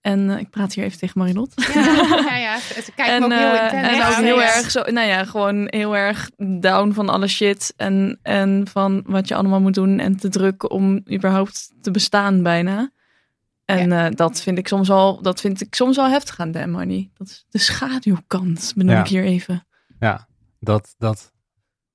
[0.00, 1.52] En eh, ik praat hier even tegen Marilot.
[1.56, 1.82] Ja,
[2.26, 2.58] ja, ja.
[2.58, 3.98] Ze, kijkt me ook heel eh, intens.
[3.98, 7.74] en ook heel erg zo, nou ja, gewoon heel erg down van alle shit.
[7.76, 9.98] En, en van wat je allemaal moet doen.
[9.98, 12.90] En te druk om überhaupt te bestaan bijna.
[13.64, 16.70] En eh, dat vind ik soms al, dat vind ik soms al heftig aan Damn
[16.70, 17.10] Money.
[17.14, 19.00] Dat is de schaduwkant, benoem Ja.
[19.00, 19.66] ik hier even.
[20.00, 20.28] Ja,
[20.60, 21.32] dat, dat,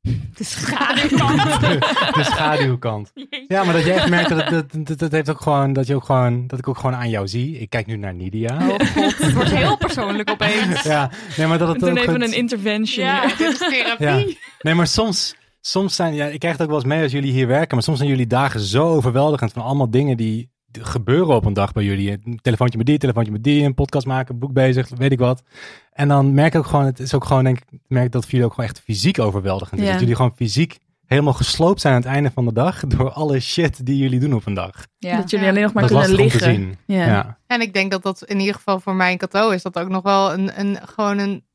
[0.37, 1.59] De schaduwkant.
[2.17, 3.11] de schaduwkant.
[3.47, 5.87] Ja, maar dat je echt merkt dat, het- dat, dat, dat heeft ook gewoon, dat
[5.87, 7.59] je ook gewoon, dat ik ook gewoon aan jou zie.
[7.59, 8.57] Ik kijk nu naar Nidia.
[8.57, 10.81] Oh god, het wordt heel persoonlijk opeens.
[10.81, 13.05] Ja, nee, maar dat het Toen even goed- een intervention.
[13.05, 13.27] Ja.
[13.27, 14.07] Dit is therapie.
[14.29, 14.35] Ja.
[14.59, 17.31] Nee, maar soms, soms zijn, ja, ik krijg het ook wel eens mee als jullie
[17.31, 21.45] hier werken, maar soms zijn jullie dagen zo overweldigend van allemaal dingen die gebeuren op
[21.45, 22.11] een dag bij jullie.
[22.11, 25.43] Een telefoontje met die, telefoontje met die, een podcast maken, boek bezig, weet ik wat.
[25.91, 28.31] En dan merk ik ook gewoon, het is ook gewoon, denk ik, merk dat voor
[28.31, 29.85] jullie ook gewoon echt fysiek overweldigend is.
[29.85, 29.91] Ja.
[29.91, 33.39] Dat jullie gewoon fysiek helemaal gesloopt zijn aan het einde van de dag door alle
[33.39, 34.87] shit die jullie doen op een dag.
[34.97, 35.17] Ja.
[35.17, 36.77] Dat jullie alleen nog maar dat kunnen lastig om te liggen.
[36.85, 36.97] zien.
[36.97, 37.05] Ja.
[37.05, 37.37] Ja.
[37.47, 39.89] En ik denk dat dat in ieder geval voor mij en Cato is dat ook
[39.89, 41.45] nog wel een, een, gewoon een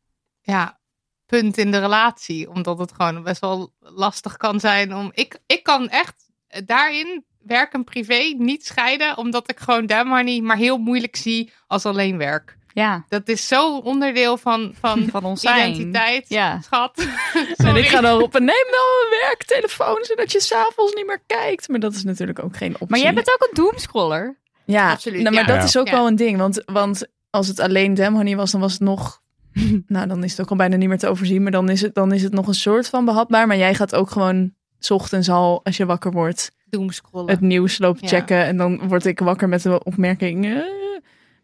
[0.41, 0.79] ja,
[1.27, 2.51] punt in de relatie.
[2.51, 5.11] Omdat het gewoon best wel lastig kan zijn om...
[5.15, 6.31] Ik, ik kan echt
[6.65, 9.17] daarin werk en privé niet scheiden.
[9.17, 12.57] Omdat ik gewoon Damn Money maar heel moeilijk zie als alleen werk.
[12.73, 16.61] ja, Dat is zo onderdeel van, van van ons identiteit, Ja.
[16.61, 17.07] schat.
[17.57, 21.69] En ik ga dan roepen, neem nou een werktelefoon, zodat je s'avonds niet meer kijkt.
[21.69, 22.89] Maar dat is natuurlijk ook geen optie.
[22.89, 24.37] Maar jij bent ook een doomscroller.
[24.65, 25.55] Ja, Absoluut, Nou, maar ja.
[25.55, 25.93] dat is ook Ja.
[25.93, 26.39] wel een ding.
[26.39, 29.21] Want, want als het alleen Dem Honey was, dan was het nog...
[29.87, 31.43] nou, dan is het ook al bijna niet meer te overzien.
[31.43, 33.47] Maar dan is het, dan is het nog een soort van behapbaar.
[33.47, 34.55] Maar jij gaat ook gewoon...
[34.81, 37.31] 's ochtends al, als je wakker wordt, Doomscrollen.
[37.31, 38.09] het nieuws lopen Ja.
[38.09, 38.45] checken.
[38.45, 40.45] En dan word ik wakker met de opmerking...
[40.45, 40.57] eh,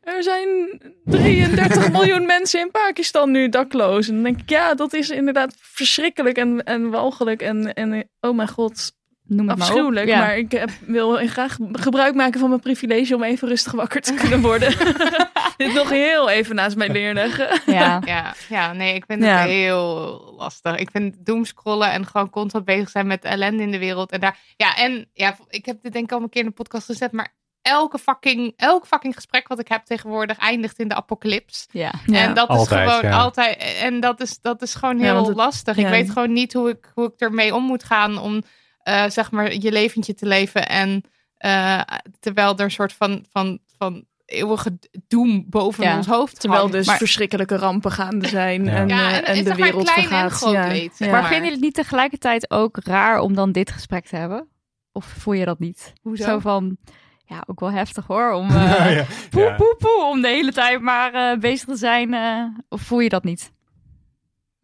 [0.00, 4.08] er zijn 33 miljoen mensen in Pakistan nu dakloos.
[4.08, 7.42] En dan denk ik, ja, dat is inderdaad verschrikkelijk en, en walgelijk.
[7.42, 8.92] En, en oh mijn god,
[9.26, 10.06] Noem het maar afschuwelijk.
[10.08, 10.18] Ja.
[10.18, 14.14] Maar ik heb, wil graag gebruik maken van mijn privilege om even rustig wakker te
[14.14, 14.68] kunnen worden.
[15.56, 17.60] Dit nog heel even naast mij neerleggen.
[17.66, 18.02] Ja.
[18.04, 19.38] Ja, ja, nee, ik vind Ja.
[19.38, 20.76] het heel lastig.
[20.76, 24.10] Ik vind doomscrollen en gewoon constant bezig zijn met de ellende in de wereld.
[24.12, 26.54] En daar, ja, en ja, ik heb dit denk ik al een keer in de
[26.54, 30.94] podcast gezet, maar elke fucking, elk fucking gesprek wat ik heb tegenwoordig eindigt in de
[30.94, 31.66] apocalyps.
[31.70, 31.92] Ja.
[32.12, 33.18] En dat Altijd, is gewoon ja.
[33.18, 35.76] altijd, en dat is, dat is gewoon heel het- lastig.
[35.76, 35.82] ja.
[35.82, 38.42] Ik weet gewoon niet hoe ik, hoe ik ermee om moet gaan om,
[38.84, 40.68] eh, zeg maar, je leventje te leven.
[40.68, 41.02] En
[41.36, 41.80] eh,
[42.20, 45.96] terwijl er een soort van, van, van eeuwige doem boven Ja.
[45.96, 46.76] ons hoofd Terwijl hangt.
[46.76, 48.64] dus Maar- verschrikkelijke rampen gaande zijn.
[48.64, 48.70] Ja.
[48.76, 50.32] En, Ja, eh, en- en, en de wereld klein en vergaat.
[50.32, 50.66] groot ja.
[50.66, 51.12] leed, zeg Ja.
[51.12, 51.30] Maar maar.
[51.30, 54.48] vinden jullie het niet tegelijkertijd ook raar om dan dit gesprek te hebben?
[54.92, 55.92] Of voel je dat niet?
[56.02, 56.24] Hoezo?
[56.24, 56.76] Zo van,
[57.24, 58.32] ja, ook wel heftig hoor.
[58.32, 59.04] Om, eh, ja.
[59.30, 59.54] poe, Ja.
[59.54, 62.14] poe, poe, om de hele tijd maar eh, bezig te zijn.
[62.14, 63.52] eh, of voel je dat niet?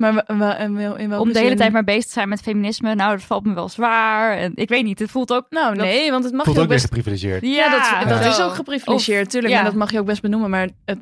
[0.01, 1.57] Maar in welke Om de hele zin?
[1.57, 2.95] tijd maar bezig te zijn met feminisme.
[2.95, 4.37] Nou, dat valt me wel zwaar.
[4.37, 5.47] En ik weet niet, het voelt ook...
[5.51, 6.85] Nou, dat- nee, want het mag Voelt je ook best...
[6.85, 7.47] geprivilegeerd.
[7.47, 8.29] Ja, dat, dat Ja.
[8.31, 9.53] is ook geprivilegeerd, Of- tuurlijk.
[9.53, 9.59] ja.
[9.59, 10.51] En dat mag je ook best benoemen.
[10.51, 10.99] Maar het,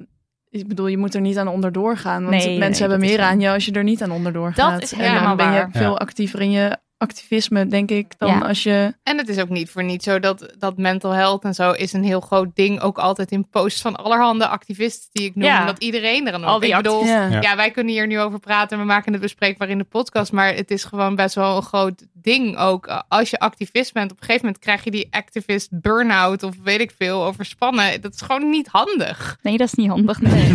[0.50, 2.24] ik bedoel, je moet er niet aan onderdoor gaan.
[2.24, 4.70] Want Nee, nee, mensen hebben meer aan je als je er niet aan onderdoor Dat
[4.70, 4.82] gaat.
[4.82, 5.70] is en helemaal dan ben je waar.
[5.72, 5.96] veel Ja.
[5.96, 8.38] actiever in je activisme, denk ik, dan Ja.
[8.38, 8.94] als je...
[9.02, 11.92] En het is ook niet voor niet zo dat, dat mental health en zo is
[11.92, 12.80] een heel groot ding.
[12.80, 15.44] Ook altijd in posts van allerhande activisten die ik noem.
[15.44, 15.64] Ja.
[15.66, 17.56] Dat iedereen er aan Al die bedoel, Ja.
[17.56, 20.32] Wij kunnen hier nu over praten en we maken het bespreekbaar in de podcast.
[20.32, 23.04] Maar het is gewoon best wel een groot ding ook.
[23.08, 26.80] Als je activist bent, op een gegeven moment krijg je die activist burn-out of weet
[26.80, 28.00] ik veel, overspannen.
[28.00, 29.38] Dat is gewoon niet handig.
[29.42, 30.20] Nee, dat is niet handig.
[30.20, 30.54] Nee.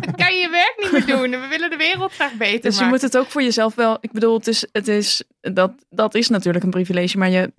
[0.00, 1.32] Dan kan je je werk niet meer doen.
[1.32, 2.88] En we willen de wereld graag beter Dus je maken.
[2.88, 3.98] moet het ook voor jezelf wel...
[4.00, 7.18] Ik bedoel, het is, het is, dat, dat is natuurlijk een privilege.
[7.18, 7.52] Maar je,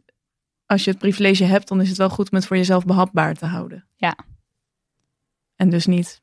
[0.66, 3.34] als je het privilege hebt, dan is het wel goed om het voor jezelf behapbaar
[3.34, 3.88] te houden.
[3.96, 4.16] Ja.
[5.56, 6.22] En dus niet...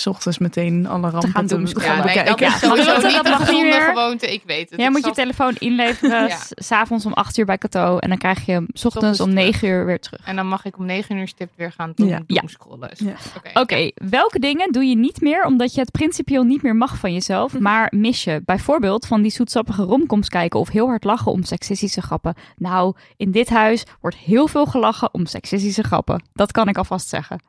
[0.00, 1.88] 's ochtends meteen alle rampen gaan te doomscrollen.
[1.90, 2.54] Ja, gaan nee, dat bekijken.
[2.56, 3.80] is sowieso dat- niet dat een mag niet meer.
[3.82, 4.32] gewoonte.
[4.32, 4.80] Ik weet het.
[4.80, 6.36] Jij moet je telefoon inleveren Ja.
[6.36, 7.98] s- s'avonds om 8 uur bij Cato.
[7.98, 9.32] En dan krijg je hem 's ochtends om.
[9.32, 10.20] 9 uur weer terug.
[10.26, 12.20] En dan mag ik om negen uur stipt weer gaan doen, Ja.
[12.26, 12.40] Ja.
[12.40, 12.90] doomscrollen.
[12.94, 13.14] Ja.
[13.36, 13.60] Oké.
[13.60, 17.12] Oké, welke dingen doe je niet meer omdat je het principieel niet meer mag van
[17.12, 18.42] jezelf, maar mis je?
[18.44, 22.34] Bijvoorbeeld van die zoetsappige romcoms kijken of heel hard lachen om seksistische grappen.
[22.56, 26.22] Nou, in dit huis wordt heel veel gelachen om seksistische grappen.
[26.32, 27.40] Dat kan ik alvast zeggen.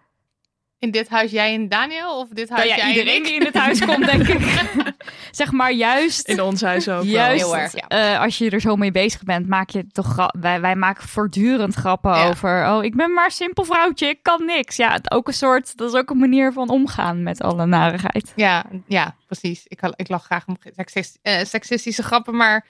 [0.79, 2.19] In dit huis jij en Daniel?
[2.19, 3.23] Of dit huis Nou ja, jij en iedereen ik?
[3.27, 4.65] die in het huis komt, denk ik.
[5.31, 6.27] zeg maar juist.
[6.27, 7.03] In ons huis ook wel.
[7.05, 7.87] Juist, Heel erg, ja.
[7.87, 11.73] eh, als je er zo mee bezig bent, maak je toch wij, wij maken voortdurend
[11.73, 12.27] grappen Ja.
[12.27, 12.67] over.
[12.71, 14.75] Oh, ik ben maar een simpel vrouwtje, ik kan niks.
[14.75, 18.33] Ja, het- ook een soort, dat is ook een manier van omgaan met alle narigheid.
[18.35, 19.63] Ja, ja, precies.
[19.67, 22.65] Ik, ik lach graag om seksist- eh, seksistische grappen, maar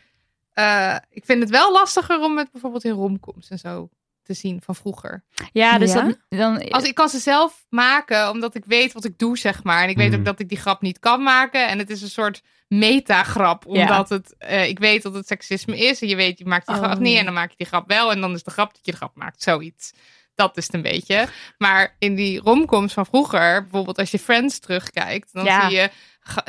[0.53, 3.89] eh, ik vind het wel lastiger om het bijvoorbeeld in romcoms en zo
[4.27, 5.23] te zien van vroeger.
[5.51, 6.01] Ja, dus Ja?
[6.03, 9.63] Dat, dan Als ik kan ze zelf maken, omdat ik weet wat ik doe, zeg
[9.63, 9.83] maar.
[9.83, 11.67] En ik weet ook dat ik die grap niet kan maken.
[11.67, 13.81] En het is een soort metagrap, Ja.
[13.81, 16.01] omdat het, eh, ik weet dat het seksisme is.
[16.01, 17.87] En je weet, je maakt die Oh, grap niet en dan maak je die grap
[17.87, 18.11] wel.
[18.11, 19.93] En dan is de grap dat je de grap maakt, zoiets.
[20.35, 21.27] Dat is het een beetje.
[21.57, 25.69] Maar in die romcoms van vroeger, bijvoorbeeld als je Friends terugkijkt, dan Ja.
[25.69, 25.89] zie je,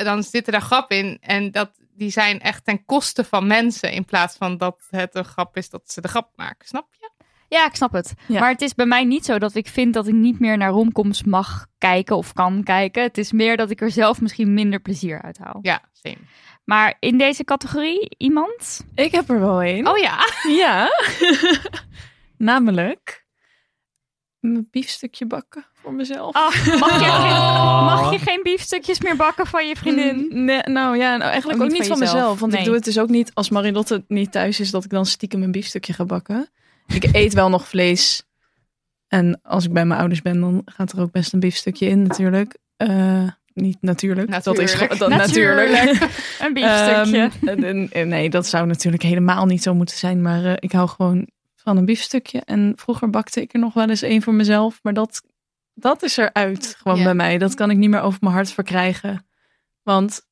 [0.03, 1.17] dan zitten daar grap in.
[1.21, 5.25] En dat, die zijn echt ten koste van mensen, in plaats van dat het een
[5.25, 6.67] grap is dat ze de grap maken.
[6.67, 6.98] Snap je?
[7.49, 8.13] Ja, ik snap het.
[8.27, 8.39] Ja.
[8.39, 10.69] Maar het is bij mij niet zo dat ik vind dat ik niet meer naar
[10.69, 13.03] romcoms mag kijken of kan kijken.
[13.03, 15.59] Het is meer dat ik er zelf misschien minder plezier uit haal.
[15.61, 16.17] Ja, same.
[16.63, 18.85] Maar in deze categorie, iemand?
[18.95, 19.87] Ik heb er wel een.
[19.87, 20.17] Oh ja.
[20.47, 20.89] Ja.
[22.37, 23.27] Namelijk
[24.39, 26.33] mijn biefstukje bakken voor mezelf.
[26.79, 27.31] mag, je geen,
[27.85, 30.27] mag je geen biefstukjes meer bakken van je vriendin?
[30.45, 32.39] Nee, nou ja, nou, eigenlijk Ook ook, niet van mezelf.
[32.39, 32.61] Want Nee.
[32.61, 35.43] ik doe het dus ook niet als Marilotte niet thuis is, dat ik dan stiekem
[35.43, 36.49] een biefstukje ga bakken.
[36.93, 38.23] Ik eet wel nog vlees.
[39.07, 42.01] En als ik bij mijn ouders ben, dan gaat er ook best een biefstukje in
[42.01, 42.57] natuurlijk.
[42.77, 44.31] Eh, niet natuurlijk.
[44.31, 44.99] Dat is Natuurlijk.
[44.99, 45.71] dat, natuurlijk.
[46.45, 47.29] Een biefstukje.
[47.91, 50.21] Ehm, nee, dat zou natuurlijk helemaal niet zo moeten zijn.
[50.21, 52.41] Maar eh, ik hou gewoon van een biefstukje.
[52.45, 54.79] En vroeger bakte ik er nog wel eens één voor mezelf.
[54.83, 55.21] Maar dat,
[55.73, 57.37] dat is eruit gewoon bij mij.
[57.37, 59.27] Dat kan ik niet meer over mijn hart verkrijgen.
[59.83, 60.27] Want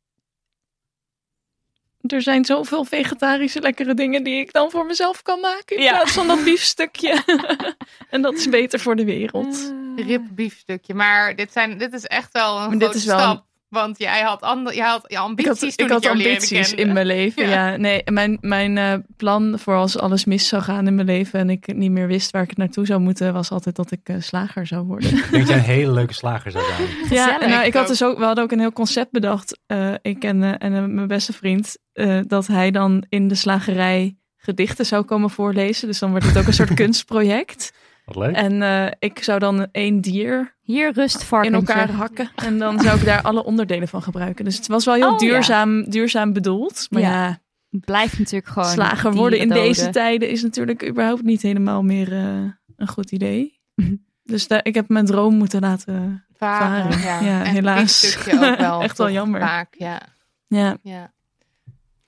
[2.08, 5.78] er zijn zoveel vegetarische lekkere dingen die ik dan voor mezelf kan maken.
[5.78, 5.92] In Ja.
[5.92, 7.24] plaats van dat biefstukje.
[8.10, 9.74] en dat is beter voor de wereld.
[9.96, 10.94] ribbiefstukje.
[10.94, 13.46] Maar dit, zijn, dit is echt wel een grote is wel stap.
[13.70, 16.94] Want jij had, ander, jij had je Ik ambities had, toen ik had ambities in
[16.94, 17.48] mijn leven.
[17.48, 17.70] Ja.
[17.70, 21.40] Ja, nee, mijn, mijn eh, plan voor als alles mis zou gaan in mijn leven
[21.40, 24.16] en ik niet meer wist waar ik naartoe zou moeten, was altijd dat ik eh,
[24.20, 25.10] slager zou worden.
[25.10, 26.88] Ik denk dat jij een hele leuke slager zou zijn.
[27.10, 30.24] ja, nou, ik had dus ook, we hadden ook een heel concept bedacht, eh, ik
[30.24, 35.30] en, en mijn beste vriend, eh, dat hij dan in de slagerij gedichten zou komen
[35.30, 35.88] voorlezen.
[35.88, 37.74] Dus dan wordt het ook een soort kunstproject.
[38.08, 38.36] Wat leuk.
[38.36, 42.30] En eh, ik zou dan één dier Hier rust in elkaar hakken.
[42.36, 44.46] En dan zou ik daar alle onderdelen van gebruiken.
[44.46, 45.28] Dus het was wel heel Oh, ja.
[45.28, 46.88] duurzaam, duurzaam bedoeld.
[46.90, 47.10] Maar Ja.
[47.28, 47.40] ja,
[47.70, 49.94] Blijft natuurlijk gewoon slager worden in dieren deze doden.
[50.02, 52.44] tijden is natuurlijk überhaupt niet helemaal meer eh,
[52.76, 53.60] een goed idee.
[54.24, 56.26] Dus daar, ik heb mijn droom moeten laten.
[56.38, 57.00] Varen, Varen.
[57.00, 57.20] ja.
[57.20, 57.80] Ja, En helaas.
[58.02, 58.82] biefstukje ook wel.
[58.82, 59.40] Echt wel toch jammer.
[59.40, 60.02] Vaak, ja.
[60.48, 61.12] Ja, ja.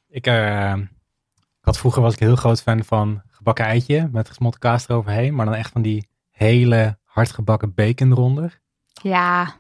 [0.10, 0.74] Ik, eh,
[1.60, 5.36] ik had vroeger was ik heel groot fan van gebakken eitje met gesmolten kaas eroverheen.
[5.36, 8.60] Maar dan echt van die hele hardgebakken bacon eronder.
[9.02, 9.54] Ja,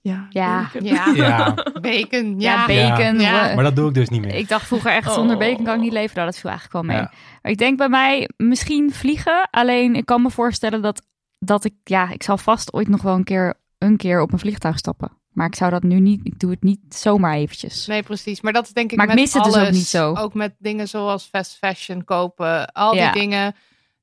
[0.00, 0.60] ja, Ja.
[0.72, 0.84] bacon.
[0.88, 1.12] Ja.
[1.14, 2.96] Ja, Bacon, ja, ja.
[2.96, 3.20] bacon.
[3.20, 3.54] Ja.
[3.54, 4.34] maar dat doe ik dus niet meer.
[4.34, 5.42] Ik dacht vroeger echt, zonder Oh.
[5.42, 6.14] bacon kan ik niet leven.
[6.16, 7.04] Nou, dat viel eigenlijk wel mee.
[7.04, 7.12] Ja.
[7.42, 9.48] Maar ik denk bij mij misschien vliegen.
[9.50, 11.02] Alleen ik kan me voorstellen dat,
[11.38, 14.38] dat ik, ja, ik zal vast ooit nog wel een keer, een keer op een
[14.38, 15.10] vliegtuig stappen.
[15.32, 17.86] Maar ik zou dat nu niet, ik doe het niet zomaar eventjes.
[17.86, 18.40] Nee, precies.
[18.40, 19.66] Maar dat is denk ik Maar ik met mis het dus alles.
[19.66, 20.14] ook niet zo.
[20.14, 22.72] Ook met dingen zoals fast fashion kopen.
[22.72, 23.12] Al Ja.
[23.12, 23.54] die dingen.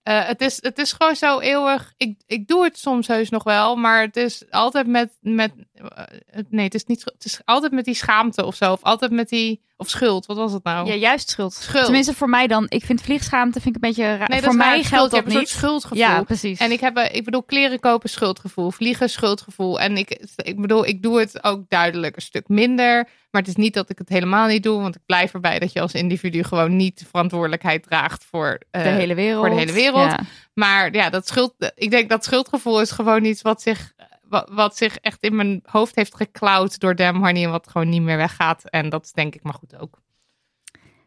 [0.04, 1.94] Eh, het, is, het is gewoon zo eeuwig.
[1.98, 3.76] Ik, ik doe het soms heus nog wel.
[3.76, 5.18] Maar het is altijd met.
[5.22, 6.04] met eh,
[6.50, 8.72] nee, het is, niet, het is altijd met die schaamte of zo.
[8.72, 9.62] Of altijd met die.
[9.82, 10.26] Of schuld.
[10.26, 10.88] Wat was het nou?
[10.88, 11.54] Ja, juist schuld.
[11.54, 11.84] Schuld.
[11.84, 12.66] Tenminste, voor mij dan.
[12.70, 14.30] Ik vind vliegschaamte vind ik een beetje raar.
[14.30, 15.36] nee, voor mij geldt dat een niet.
[15.36, 15.98] soort schuldgevoel.
[15.98, 16.60] Ja, precies.
[16.60, 18.72] En ik heb, ik bedoel, kleren kopen, schuldgevoel.
[18.72, 19.80] Vliegen, schuldgevoel.
[19.80, 23.08] En ik, ik bedoel, ik doe het ook duidelijk een stuk minder.
[23.32, 24.82] Maar het is niet dat ik het helemaal niet doe.
[24.82, 28.84] Want ik blijf erbij dat je als individu gewoon niet de verantwoordelijkheid draagt voor eh,
[28.84, 29.46] de hele wereld.
[29.46, 30.12] voor de hele wereld.
[30.12, 30.20] Ja.
[30.54, 33.94] Maar ja, dat schuld, ik denk dat schuldgevoel is gewoon iets wat zich,
[34.30, 37.44] wat, wat zich echt in mijn hoofd heeft geklauwd door Damn Honey.
[37.44, 38.64] En wat gewoon niet meer weggaat.
[38.64, 40.02] En dat is denk ik maar goed ook.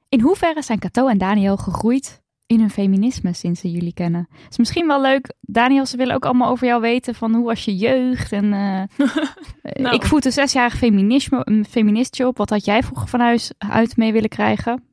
[0.09, 4.29] In hoeverre zijn Cato en Daniel gegroeid in hun feminisme sinds ze jullie kennen?
[4.51, 5.33] is misschien wel leuk.
[5.41, 8.33] Daniel, ze willen ook allemaal over jou weten van hoe was je jeugd?
[8.33, 9.07] En, eh,
[9.83, 9.95] Nou.
[9.95, 12.37] Ik voed een zesjarig feminisme, een feministje op.
[12.37, 14.85] Wat had jij vroeger van huis uit mee willen krijgen?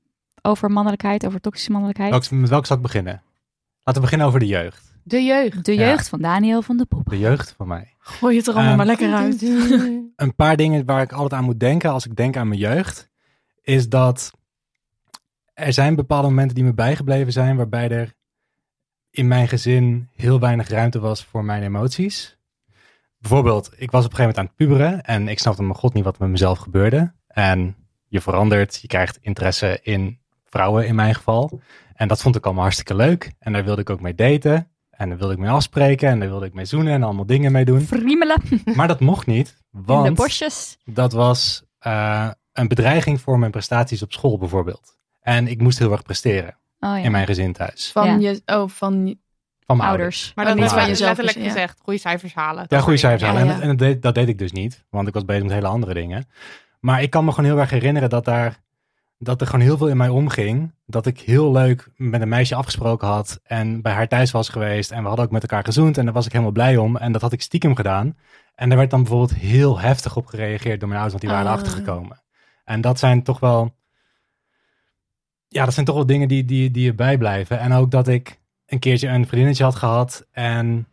[0.41, 2.11] Over mannelijkheid, over toxische mannelijkheid.
[2.11, 3.21] Welk, met welke zal ik beginnen?
[3.83, 4.88] Laten we beginnen over de jeugd.
[5.03, 5.65] De jeugd.
[5.65, 5.87] De Ja.
[5.87, 7.09] jeugd van Daniel van de Pop.
[7.09, 7.93] De jeugd van mij.
[7.99, 9.41] Gooi het er allemaal Ehm, maar lekker uit.
[10.15, 13.09] Een paar dingen waar ik altijd aan moet denken als ik denk aan mijn jeugd,
[13.61, 14.31] is dat
[15.53, 18.13] er zijn bepaalde momenten die me bijgebleven zijn waarbij er
[19.11, 22.37] in mijn gezin heel weinig ruimte was voor mijn emoties.
[23.17, 25.93] Bijvoorbeeld, ik was op een gegeven moment aan het puberen en ik snapte mijn god
[25.93, 27.13] niet wat met mezelf gebeurde.
[27.27, 27.75] En
[28.07, 31.61] je verandert, je krijgt interesse in vrouwen in mijn geval.
[31.93, 33.31] En dat vond ik allemaal hartstikke leuk.
[33.39, 34.71] En daar wilde ik ook mee daten.
[34.99, 36.09] En daar wilde ik mee afspreken.
[36.09, 37.81] En daar wilde ik mee zoenen en allemaal dingen mee doen.
[37.81, 38.41] Friemelen
[38.75, 40.77] Maar dat mocht niet, in de want bosjes.
[40.85, 44.97] dat was eh, een bedreiging voor mijn prestaties op school bijvoorbeeld.
[45.21, 46.95] En ik moest heel erg presteren Oh, ja.
[46.97, 47.91] in mijn gezin thuis.
[47.91, 48.29] Van Ja.
[48.29, 49.15] je, oh, van
[49.65, 49.89] Van mijn ouders.
[49.89, 50.31] ouders.
[50.35, 51.51] Maar dat niet is van wel jezelf, letterlijk ja.
[51.53, 51.79] gezegd.
[51.83, 52.65] Goede cijfers halen.
[52.67, 53.45] Ja, goede cijfers halen.
[53.45, 55.51] Ja, En, en dat, deed, dat deed ik dus niet, want ik was bezig met
[55.51, 56.27] hele andere dingen.
[56.79, 58.59] Maar ik kan me gewoon heel erg herinneren dat, daar,
[59.21, 60.71] dat er gewoon heel veel in mij omging.
[60.85, 64.91] Dat ik heel leuk met een meisje afgesproken had en bij haar thuis was geweest.
[64.91, 66.97] En we hadden ook met elkaar gezoend en daar was ik helemaal blij om.
[66.97, 68.17] En dat had ik stiekem gedaan.
[68.55, 71.45] En daar werd dan bijvoorbeeld heel heftig op gereageerd door mijn ouders, want die waren
[71.45, 71.51] Ah.
[71.51, 72.21] erachter gekomen.
[72.65, 73.75] En dat zijn toch wel,
[75.47, 77.59] ja, dat zijn toch wel dingen die, die, die je bijblijven.
[77.59, 80.87] En ook dat ik een keertje een vriendinnetje had gehad en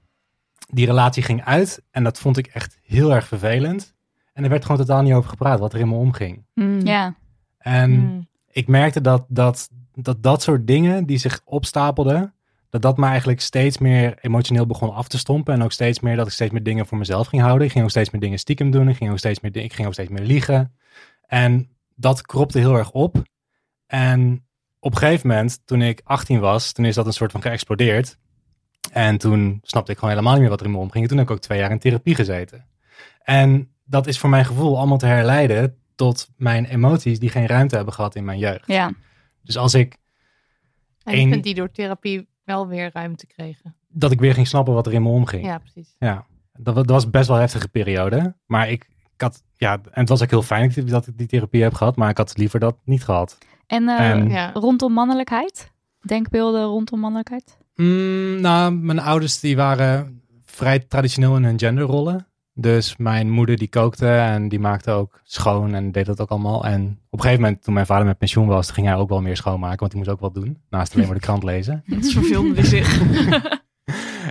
[0.69, 1.83] die relatie ging uit.
[1.91, 3.95] En dat vond ik echt heel erg vervelend.
[4.33, 6.45] En er werd gewoon totaal niet over gepraat wat er in me omging.
[6.55, 6.81] Mm.
[6.81, 7.15] Ja.
[7.67, 8.29] En Hmm.
[8.51, 12.35] ik merkte dat dat, dat dat soort dingen die zich opstapelden,
[12.71, 15.55] dat dat me eigenlijk steeds meer emotioneel begon af te stompen.
[15.55, 17.67] En ook steeds meer dat ik steeds meer dingen voor mezelf ging houden.
[17.67, 18.89] Ik ging ook steeds meer dingen stiekem doen.
[18.89, 20.75] Ik ging ook steeds meer, ik ging ook steeds meer liegen.
[21.27, 23.23] En dat kropte heel erg op.
[23.87, 24.47] En
[24.79, 28.19] op een gegeven moment, toen ik 18 was, toen is dat een soort van geëxplodeerd.
[28.93, 31.03] En toen snapte ik gewoon helemaal niet meer wat er in me omging.
[31.03, 32.67] En toen heb ik ook twee jaar in therapie gezeten.
[33.23, 37.77] En dat is voor mijn gevoel allemaal te herleiden tot mijn emoties die geen ruimte
[37.77, 38.67] hebben gehad in mijn jeugd.
[38.67, 38.93] ja.
[39.43, 39.97] Dus als ik,
[41.05, 43.75] En ik Eén- vind die door therapie wel weer ruimte kregen.
[43.89, 45.45] dat ik weer ging snappen wat er in me omging.
[45.45, 45.97] Ja, precies.
[45.99, 46.27] Ja,
[46.59, 48.35] dat, wa- dat was best wel een heftige periode.
[48.47, 51.63] Maar ik, ik had, ja, en het was ook heel fijn dat ik- die therapie
[51.63, 51.97] heb gehad.
[51.97, 53.39] Maar ik had liever dat niet gehad.
[53.67, 54.51] En eh, En- Ja.
[54.53, 55.73] rondom mannelijkheid?
[56.01, 57.59] Denkbeelden rondom mannelijkheid?
[57.75, 62.27] Mm, nou, mijn ouders die waren vrij traditioneel in hun genderrollen.
[62.59, 66.65] Dus mijn moeder die kookte en die maakte ook schoon en deed dat ook allemaal.
[66.65, 69.21] En op een gegeven moment toen mijn vader met pensioen was, ging hij ook wel
[69.21, 69.79] meer schoonmaken.
[69.79, 71.83] Want die moest ook wat doen, naast alleen maar de krant lezen.
[71.95, 72.99] Het verveelde die zich.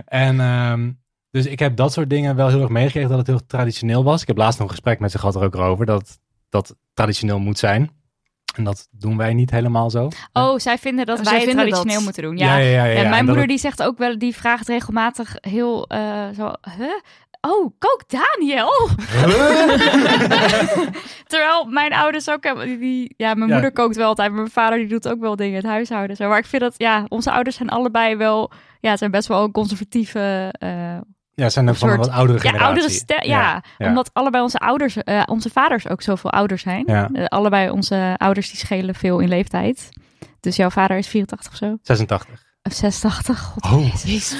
[0.06, 0.90] En ehm,
[1.30, 4.20] dus ik heb dat soort dingen wel heel erg meegekregen dat het heel traditioneel was.
[4.20, 7.38] Ik heb laatst nog een gesprek met ze gehad er ook over dat dat traditioneel
[7.38, 7.90] moet zijn.
[8.56, 10.08] En dat doen wij niet helemaal zo.
[10.32, 12.04] Oh, zij vinden dat Oh, wij zij het vinden traditioneel dat.
[12.04, 12.36] moeten doen.
[12.36, 15.86] Ja, Ja, ja, mijn dat moeder het- die zegt ook wel, die vraagt regelmatig heel
[15.88, 16.86] eh, zo, huh?
[17.46, 18.70] Oh, kook Daniel.
[21.26, 23.54] Terwijl mijn ouders ook hebben, die- ja, mijn Ja.
[23.54, 26.16] moeder kookt wel altijd, maar mijn vader die doet ook wel dingen in het huishouden.
[26.16, 26.28] Zo.
[26.28, 29.52] Maar ik vind dat, ja, onze ouders zijn allebei wel, ja, zijn best wel een
[29.52, 30.68] conservatieve, eh,
[31.34, 32.66] Ja, zijn een van een soort- wat oudere ja, generatie.
[32.66, 33.88] oudere stel, ja, ja.
[33.88, 36.82] omdat allebei onze ouders, eh, onze vaders ook zoveel ouder zijn.
[36.86, 37.08] Ja.
[37.12, 39.88] Eh, allebei onze ouders die schelen veel in leeftijd.
[40.40, 42.42] Dus jouw vader is 84 of zo, 86.
[42.62, 43.38] of 86.
[43.40, 43.86] God, Oh.
[43.90, 44.36] Jezus.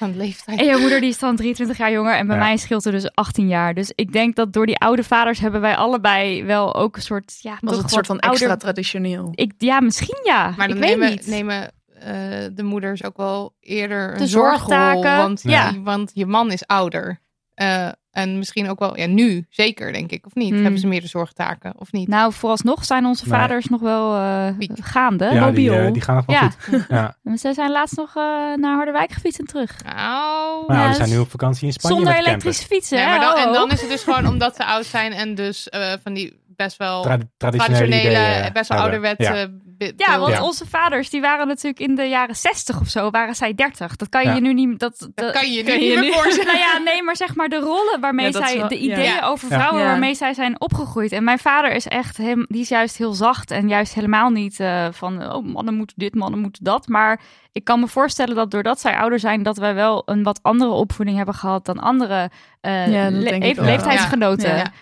[0.00, 0.58] Een leeftijd.
[0.60, 2.42] En jouw moeder die is dan 23 jaar jonger en bij Ja.
[2.44, 3.74] mij scheelt er dus 18 jaar.
[3.74, 7.38] Dus ik denk dat door die oude vaders hebben wij allebei wel ook een soort,
[7.40, 9.28] ja, Was toch het een soort van wat extra ouder- traditioneel.
[9.34, 10.54] Ik, ja, misschien ja.
[10.56, 11.26] Maar ik dan weet nemen, niet.
[11.26, 12.10] nemen eh,
[12.52, 14.58] de moeders ook wel eerder een De zorgrol.
[14.58, 15.72] zorgtaken, Want, ja.
[15.82, 17.20] want je man is ouder.
[17.54, 20.50] Eh, En misschien ook wel, ja, nu zeker, denk ik, of niet?
[20.52, 20.62] Hmm.
[20.62, 22.08] Hebben ze meer de zorgtaken, of niet?
[22.08, 23.38] Nou, vooralsnog zijn onze Nee.
[23.38, 24.70] vaders nog wel eh, Piek.
[24.80, 25.24] gaande.
[25.24, 25.72] Ja, die, mobiel.
[25.86, 26.50] eh, die gaan nog wel Ja.
[26.60, 26.84] goed.
[26.98, 27.16] Ja.
[27.36, 28.22] Ze zijn laatst nog eh,
[28.56, 29.84] naar Harderwijk gefietst en terug.
[29.84, 32.42] Nou, Maar ja, Ja, we zijn dus nu op vakantie in Spanje Zonder met camper.
[32.42, 32.96] elektrische fietsen.
[32.98, 33.10] nee, hè?
[33.18, 33.52] maar dan, en Oh.
[33.52, 36.76] dan is het dus gewoon omdat ze oud zijn en dus eh, van die best
[36.76, 39.50] wel Tra- traditionele, traditionele, ideeën best wel ouderwetse
[39.96, 40.18] Ja.
[40.18, 40.32] want.
[40.32, 40.42] Ja.
[40.42, 43.96] onze vaders die waren natuurlijk in de jaren 60 of zo, waren zij 30.
[43.96, 44.34] Dat kan je Ja.
[44.34, 44.78] je nu niet.
[44.78, 46.46] Dat, Dat kan je je kan nu je niet meer voorstellen.
[46.46, 49.26] Nou ja, nee, maar zeg maar de rollen waarmee Ja, zij, wel- de ideeën Ja.
[49.26, 49.86] over vrouwen Ja.
[49.86, 51.12] waarmee zij zijn opgegroeid.
[51.12, 54.60] En mijn vader is echt, hem, die is juist heel zacht en juist helemaal niet
[54.60, 56.88] eh, van, oh mannen moeten dit, mannen moeten dat.
[56.88, 57.20] Maar
[57.52, 60.70] ik kan me voorstellen dat doordat zij ouder zijn, dat wij wel een wat andere
[60.70, 63.10] opvoeding hebben gehad dan andere eh, le-
[63.54, 63.64] wel.
[63.64, 64.72] leeftijdsgenoten.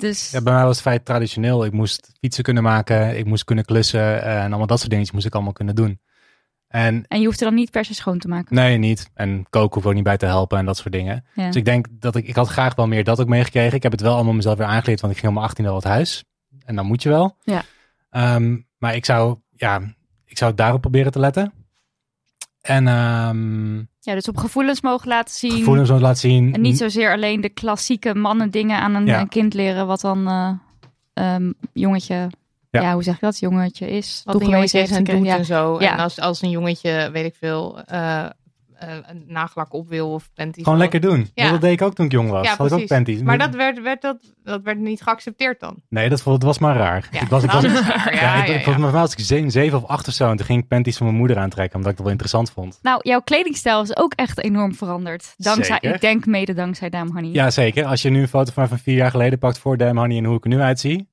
[0.00, 1.64] Dus Ja, bij mij was het vrij traditioneel.
[1.64, 5.14] Ik moest fietsen kunnen maken, ik moest kunnen klussen eh, en allemaal dat soort dingetjes
[5.14, 6.00] moest ik allemaal kunnen doen.
[6.68, 8.54] En en je hoeft er dan niet per se schoon te maken.
[8.54, 9.10] nee, niet.
[9.14, 11.24] En koken hoef ik ook niet bij te helpen en dat soort dingen.
[11.34, 11.46] Ja.
[11.46, 13.76] Dus ik denk dat ik, ik had graag wel meer dat ook meegekregen.
[13.76, 15.84] Ik heb het wel allemaal mezelf weer aangeleerd, want ik ging om 18 al het
[15.84, 16.24] huis.
[16.64, 17.36] En dan moet je wel.
[17.42, 17.62] Ja.
[18.10, 19.80] Ehm, maar ik zou, ja,
[20.24, 21.52] ik zou daarop proberen te letten.
[22.60, 25.50] En ehm Ja, dus op gevoelens mogen laten zien.
[25.50, 26.54] gevoelens zo laten zien.
[26.54, 29.20] En niet zozeer alleen de klassieke mannen dingen aan een, Ja.
[29.20, 30.50] een kind leren, wat dan eh,
[31.12, 32.14] ehm, jongetje,
[32.70, 32.80] ja.
[32.80, 32.92] Ja.
[32.92, 34.22] hoe zeg je dat, jongetje is.
[34.24, 35.76] Wat een jongetje is en doet en zo.
[35.80, 35.92] Ja.
[35.92, 38.26] En als, als een jongetje, weet ik veel, eh,
[38.80, 40.62] eh, een nagelak op wil of panties.
[40.64, 41.30] Gewoon lekker doen.
[41.34, 41.50] Ja.
[41.50, 42.44] Dat deed ik ook toen ik jong was.
[42.44, 42.88] Ja, had ik ook precies.
[42.88, 43.22] panties.
[43.22, 45.82] Maar dat werd, werd, dat, dat werd niet geaccepteerd dan.
[45.88, 47.08] Nee, dat, vond- dat was maar raar.
[47.10, 48.14] Ja, ik was, ik was, is waar.
[48.14, 50.30] ja, Ja, ik, ja, volgens mij was ik zeven, zeven of acht of zo.
[50.30, 52.78] En toen ging ik panties van mijn moeder aantrekken, omdat ik dat wel interessant vond.
[52.82, 55.34] Nou, jouw kledingstijl is ook echt enorm veranderd.
[55.36, 55.94] Dankzij, Zeker.
[55.94, 57.30] ik denk mede dankzij Dame Honey.
[57.32, 57.84] Ja, zeker.
[57.84, 60.16] Als je nu een foto van mij van vier jaar geleden pakt voor Damn Honey
[60.18, 61.08] en hoe ik er nu uitzie.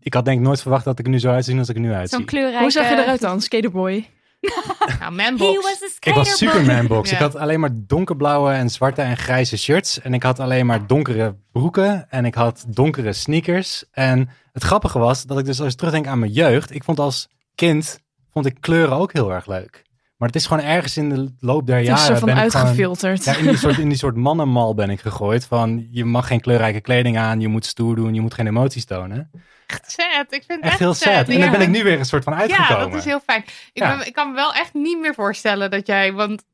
[0.00, 1.80] Ik had denk ik nooit verwacht dat ik er nu zo uitzien als ik er
[1.80, 2.16] nu uitzie.
[2.18, 2.62] Zo'n kleurrijke...
[2.62, 4.06] Hoe zag je eruit dan, skaterboy?
[4.88, 5.98] Nou, He manbox.
[6.00, 7.10] Ik was Superman box.
[7.10, 7.16] Ja.
[7.16, 10.00] Ik had alleen maar donkerblauwe en zwarte en grijze shirts.
[10.00, 12.10] En ik had alleen maar donkere broeken.
[12.10, 13.84] En ik had donkere sneakers.
[13.90, 16.74] En het grappige was dat ik dus als ik terugdenk aan mijn jeugd.
[16.74, 18.00] Ik vond als kind,
[18.32, 19.86] vond ik kleuren ook heel erg leuk.
[20.16, 22.36] Maar het is gewoon ergens in de loop der Het is jaren er van ben
[22.36, 22.66] ik gewoon...
[22.66, 23.24] uitgefilterd.
[23.24, 25.44] Ja, in die, soort, in die soort mannenmal ben ik gegooid.
[25.44, 28.84] Van je mag geen kleurrijke kleding aan, je moet stoer doen, je moet geen emoties
[28.84, 29.30] tonen.
[29.72, 30.32] Echt sad.
[30.32, 31.28] Ik vind het Echt heel sad.
[31.28, 31.38] En Ja.
[31.40, 32.76] daar ben ik nu weer een soort van uitgekomen.
[32.84, 33.40] Ja, dat is heel fijn.
[33.42, 33.96] Ik, Ja.
[33.96, 36.12] ben, ik kan me wel echt niet meer voorstellen dat jij...
[36.12, 36.44] Want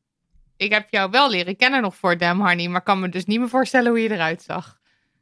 [0.56, 2.68] ik heb jou wel leren kennen nog voor Damn Honey.
[2.68, 4.78] Maar kan me dus niet meer voorstellen hoe je eruit zag.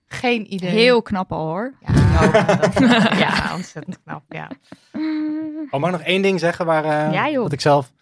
[0.06, 0.70] Geen idee.
[0.70, 1.74] Heel knap al hoor.
[1.86, 2.34] Ja, ook.
[3.24, 4.22] ja ontzettend knap.
[4.28, 4.48] Ja.
[5.70, 7.42] Oh, mag ik nog één ding zeggen waar, eh, Ja, joh.
[7.42, 7.92] wat ik zelf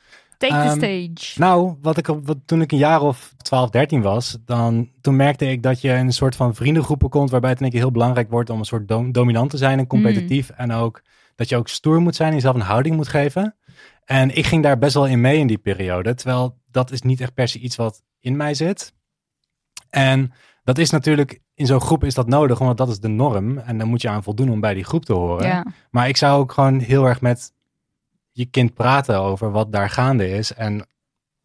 [0.40, 0.74] Take Ehm, the
[1.14, 1.40] stage.
[1.40, 5.46] Nou, wat ik, wat, toen ik een jaar of 12, 13 was, dan, toen merkte
[5.50, 7.92] ik dat je in een soort van vriendengroepen komt, waarbij het in één keer heel
[7.92, 10.50] belangrijk wordt om een soort dom- dominant te zijn en competitief.
[10.50, 11.02] En ook
[11.34, 13.56] dat je ook stoer moet zijn en jezelf een houding moet geven.
[14.04, 17.20] En ik ging daar best wel in mee in die periode, terwijl dat is niet
[17.20, 18.94] echt per se iets wat in mij zit.
[19.90, 20.32] En
[20.64, 23.58] dat is natuurlijk, in zo'n groep is dat nodig, want dat is de norm.
[23.58, 25.46] En dan moet je aan voldoen om bij die groep te horen.
[25.46, 25.64] Ja.
[25.90, 27.52] Maar ik zou ook gewoon heel erg met
[28.40, 30.86] je kind praten over wat daar gaande is en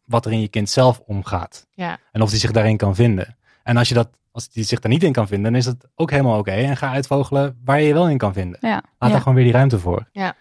[0.04, 1.66] wat er in je kind zelf omgaat.
[1.74, 1.98] Ja.
[2.12, 3.36] En of hij zich daarin kan vinden.
[3.62, 5.88] En als je dat, als hij zich daar niet in kan vinden, dan is dat
[5.94, 6.50] ook helemaal oké.
[6.50, 8.58] En ga uitvogelen waar je je wel in kan vinden.
[8.60, 8.68] Ja.
[8.74, 9.08] Laat Ja.
[9.08, 10.08] daar gewoon weer die ruimte voor.
[10.12, 10.34] Ja.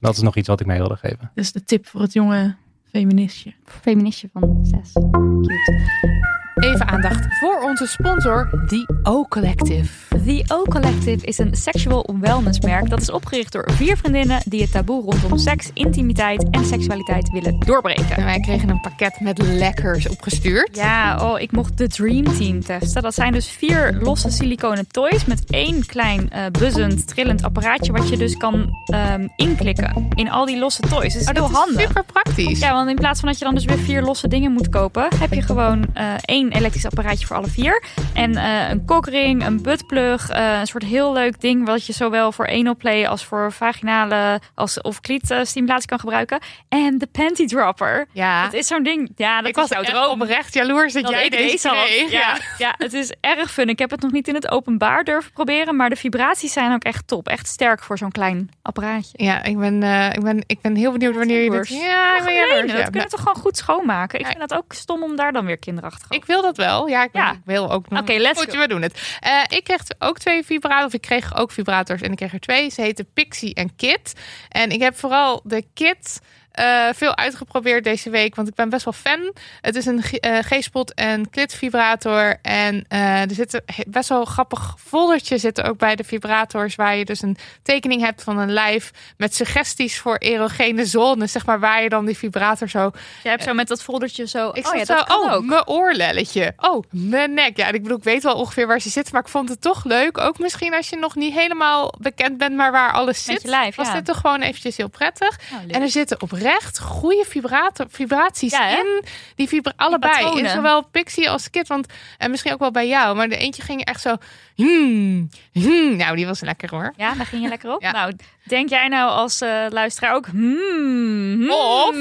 [0.00, 1.30] Dat is nog iets wat ik mee wilde geven.
[1.34, 3.54] Is de tip voor het jonge feministje.
[3.64, 4.92] Feministje van zes.
[4.92, 6.35] Cute.
[6.56, 9.88] Even aandacht voor onze sponsor, The O Collective.
[10.24, 14.60] The O Collective is een sexual wellness merk dat is opgericht door vier vriendinnen die
[14.62, 18.16] het taboe rondom seks, intimiteit en seksualiteit willen doorbreken.
[18.16, 20.76] En wij kregen een pakket met lekkers opgestuurd.
[20.76, 23.02] Ja, oh, ik mocht de Dream Team testen.
[23.02, 28.08] Dat zijn dus vier losse siliconen toys met één klein eh buzzend, trillend apparaatje wat
[28.08, 31.12] je dus kan ehm, inklikken in al die losse toys.
[31.12, 31.80] Dat is Oh, heel dat is handig.
[31.80, 32.58] super praktisch.
[32.58, 35.08] Ja, want in plaats van dat je dan dus weer vier losse dingen moet kopen,
[35.18, 37.82] heb je gewoon eh, één elektrisch apparaatje voor alle vier.
[38.14, 42.32] En eh, een kokring, een buttplug, eh, een soort heel leuk ding wat je zowel
[42.32, 46.38] voor anal play als voor vaginale als, of klietstimulatie kan gebruiken.
[46.68, 48.06] En de panty dropper.
[48.12, 48.44] Ja.
[48.44, 49.10] Het is zo'n ding.
[49.16, 50.20] Ja, dat ik was jouw droom.
[50.22, 51.84] oprecht jaloers dat, Dat jij deze had.
[51.84, 52.10] kreeg.
[52.10, 53.68] Ja, ja, het is erg fun.
[53.68, 56.84] Ik heb het nog niet in het openbaar durven proberen, maar de vibraties zijn ook
[56.84, 57.28] echt top.
[57.28, 59.24] Echt sterk voor zo'n klein apparaatje.
[59.24, 61.68] Ja, ik ben, eh, ik, ben, ik ben heel benieuwd wanneer je dit...
[61.68, 62.60] Ja, Nee, jaloers.
[62.72, 64.18] dat Ja, kunnen we toch gewoon goed schoonmaken?
[64.18, 64.30] Ik Ja.
[64.32, 66.86] vind dat ook stom om daar dan weer kinderachtig Ik wil dat wel.
[66.86, 67.32] Ja, ik, Ja.
[67.32, 68.00] ik wil ook nog.
[68.00, 68.58] Oké, let's Goed, go.
[68.60, 69.16] we doen het.
[69.20, 70.84] Eh, ik kreeg ook twee vibrators.
[70.86, 72.70] Of ik kreeg ook vibrators en ik kreeg er twee.
[72.70, 74.12] Ze heten Pixie en Kit.
[74.48, 76.20] En ik heb vooral de Kit
[76.56, 79.32] eh, veel uitgeprobeerd deze week, want ik ben best wel fan.
[79.60, 82.38] Het is een eh, G-spot en klitvibrator.
[82.42, 86.96] En eh, er zit best wel grappig foldertje zit er ook bij de vibrators, waar
[86.96, 91.60] je dus een tekening hebt van een lijf met suggesties voor erogene zones, zeg maar,
[91.60, 92.90] waar je dan die vibrator zo
[93.22, 94.50] Jij hebt zo met dat foldertje zo.
[94.52, 95.44] ik oh ja, zo, dat kan oh, ook.
[95.44, 96.52] mijn oorlelletje.
[96.56, 97.56] Oh, mijn nek.
[97.56, 99.60] Ja, en ik bedoel, ik weet wel ongeveer waar ze zit, maar ik vond het
[99.60, 100.18] toch leuk.
[100.18, 103.42] Ook misschien als je nog niet helemaal bekend bent, maar waar alles Met zit.
[103.42, 103.92] je lijf, was ja.
[103.92, 105.40] dit toch gewoon eventjes heel prettig.
[105.50, 105.68] Nou.
[105.68, 109.04] En er zitten oprecht goede vibrator, vibraties Ja, in.
[109.34, 110.38] Die vibra allebei.
[110.38, 111.68] In zowel Pixie als Kit.
[111.68, 111.86] Want,
[112.18, 113.16] en misschien ook wel bij jou.
[113.16, 114.16] Maar de eentje ging echt zo...
[114.54, 115.96] Hmm, hmm.
[115.96, 116.92] Nou, die was lekker hoor.
[116.96, 117.82] Ja, daar ging je lekker op.
[117.86, 117.92] Ja.
[117.92, 118.12] Nou,
[118.44, 120.26] denk jij nou als eh, luisteraar ook...
[120.26, 121.50] Hmm, hmm.
[121.50, 121.94] Of-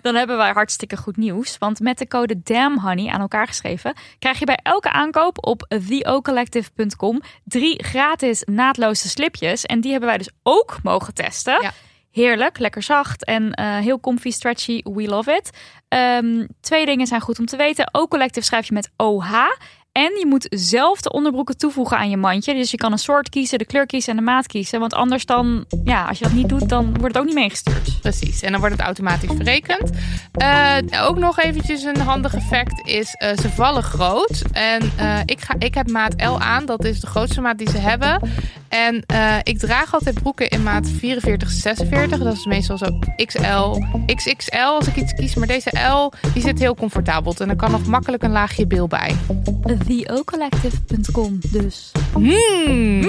[0.02, 1.58] Dan hebben wij hartstikke goed nieuws.
[1.58, 3.94] Want met de code DAMNHONEY aan elkaar geschreven...
[4.18, 7.22] krijg je bij elke aankoop op theocollective.com...
[7.44, 9.66] drie gratis naadloze slipjes.
[9.66, 11.62] En die hebben wij dus ook mogen testen.
[11.62, 11.72] Ja.
[12.10, 14.80] Heerlijk, lekker zacht en eh, heel comfy, stretchy.
[14.82, 15.50] We love it.
[15.88, 17.88] Ehm, twee dingen zijn goed om te weten.
[17.92, 19.32] O-Collective schrijf je met OH.
[19.92, 22.54] En je moet zelf de onderbroeken toevoegen aan je mandje.
[22.54, 24.80] Dus je kan een soort kiezen, de kleur kiezen en de maat kiezen.
[24.80, 28.00] Want anders dan, ja, als je dat niet doet, dan wordt het ook niet meegestuurd.
[28.00, 29.90] Precies, en dan wordt het automatisch verrekend.
[30.32, 34.42] Eh, ook nog eventjes een handig effect is, eh, ze vallen groot.
[34.52, 37.70] En eh, ik, ga, ik heb maat L aan, dat is de grootste maat die
[37.70, 38.20] ze hebben.
[38.70, 42.18] En eh, ik draag altijd broeken in maat 44, 46.
[42.18, 45.34] Dat is meestal zo XL, XXL als ik iets kies.
[45.34, 47.34] Maar deze L, die zit heel comfortabel.
[47.38, 49.16] En er kan nog makkelijk een laagje bil bij.
[49.86, 51.92] Theocollective.com dus.
[52.16, 53.02] Mm.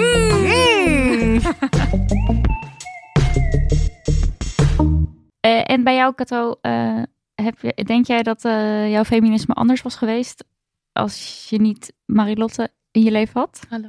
[5.40, 7.02] En bij jou, Kato, eh,
[7.34, 10.44] heb je, denk jij dat eh, jouw feminisme anders was geweest
[10.92, 13.60] als je niet Marilotte in je leven had?
[13.68, 13.88] Hallo.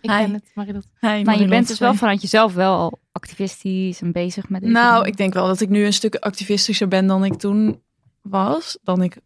[0.00, 0.22] Ik Hi.
[0.22, 0.86] ben het, Marilot.
[1.00, 5.06] Maar je bent dus wel vanuit jezelf wel al activistisch en bezig met Nou, dingen.
[5.06, 7.82] ik denk wel dat ik nu een stuk activistischer ben dan ik toen
[8.22, 8.78] was.
[8.82, 9.16] Dan ik,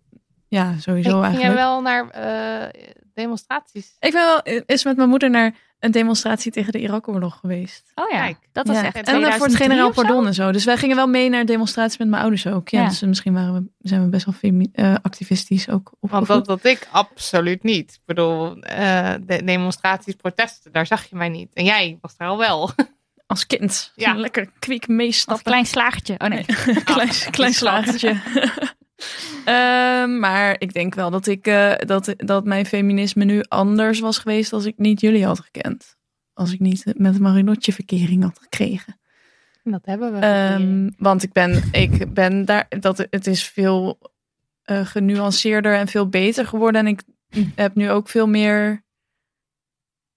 [0.52, 1.54] ja, sowieso Ging jij eigenlijk.
[1.54, 2.68] wel naar eh,
[3.14, 3.96] demonstraties?
[4.00, 7.92] Ik ben wel eens met mijn moeder naar een demonstratie tegen de Irak-oorlog geweest.
[7.94, 8.36] Oh ja, Kijk.
[8.52, 8.84] dat was Ja.
[8.84, 10.52] echt En dan voor het 2003 generaal pardon en zo.
[10.52, 12.68] Dus wij gingen wel mee naar demonstraties met mijn ouders ook.
[12.68, 12.88] Ja, Ja.
[12.88, 16.46] dus misschien waren we, zijn we best wel eh, activistisch ook Want opgevoed.
[16.46, 17.92] dat, dat ik absoluut niet.
[17.92, 21.50] Ik bedoel, eh, de demonstraties, protesten, daar zag je mij niet.
[21.54, 22.70] En jij was daar al wel.
[23.26, 23.92] Als kind.
[23.94, 24.14] Ja.
[24.14, 25.44] Lekker kwiek Als meestappen.
[25.44, 26.14] klein slagertje.
[26.18, 26.44] Oh nee.
[26.84, 28.16] klein, klein slagertje.
[29.44, 34.18] Ehm, maar ik denk wel dat, ik, eh, dat, dat mijn feminisme nu anders was
[34.18, 35.96] geweest als ik niet jullie had gekend.
[36.34, 39.00] Als ik niet met Marinotje verkering had gekregen.
[39.64, 40.18] Dat hebben we.
[40.18, 43.98] Ehm, want ik ben, ik ben daar, dat, het is veel
[44.62, 46.80] eh, genuanceerder en veel beter geworden.
[46.80, 47.02] En ik
[47.54, 48.84] heb nu ook veel meer.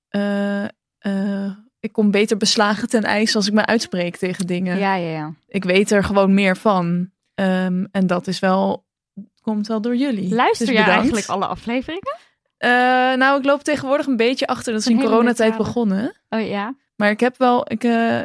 [0.09, 0.65] eh,
[1.79, 4.77] ik kom beter beslagen ten ijs als ik me uitspreek tegen dingen.
[4.77, 5.33] Ja, ja, ja.
[5.47, 7.11] Ik weet er gewoon meer van.
[7.33, 8.84] Ehm, en dat is wel,
[9.45, 10.33] komt wel door jullie.
[10.35, 12.17] Luister Dus jij eigenlijk alle afleveringen?
[12.57, 12.69] Eh,
[13.17, 14.71] nou, ik loop tegenwoordig een beetje achter.
[14.73, 16.15] Dat is Een in coronatijd begonnen.
[16.29, 16.75] Oh ja.
[16.95, 18.21] Maar ik heb wel, ik eh,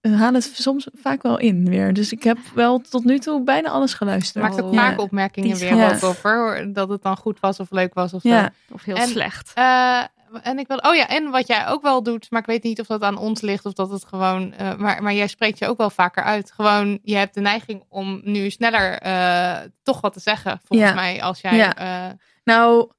[0.00, 1.92] haal het soms vaak wel in weer.
[1.94, 4.44] Dus ik heb wel tot nu toe bijna alles geluisterd.
[4.44, 4.78] maakt ook Ja.
[4.88, 5.98] vaak opmerkingen Die weer ja.
[6.02, 8.28] over dat het dan goed was of leuk was of zo.
[8.28, 9.52] Ja, Of heel En- slecht.
[9.54, 10.02] Eh,
[10.42, 12.80] en ik wil, oh ja, en wat jij ook wel doet, maar ik weet niet
[12.80, 15.66] of dat aan ons ligt of dat het gewoon, eh, maar, maar jij spreekt je
[15.66, 16.52] ook wel vaker uit.
[16.52, 20.94] Gewoon, je hebt de neiging om nu sneller eh, toch wat te zeggen, volgens Ja.
[20.94, 21.56] mij, als jij.
[21.56, 21.74] Ja.
[21.76, 22.12] eh,
[22.44, 22.90] nou,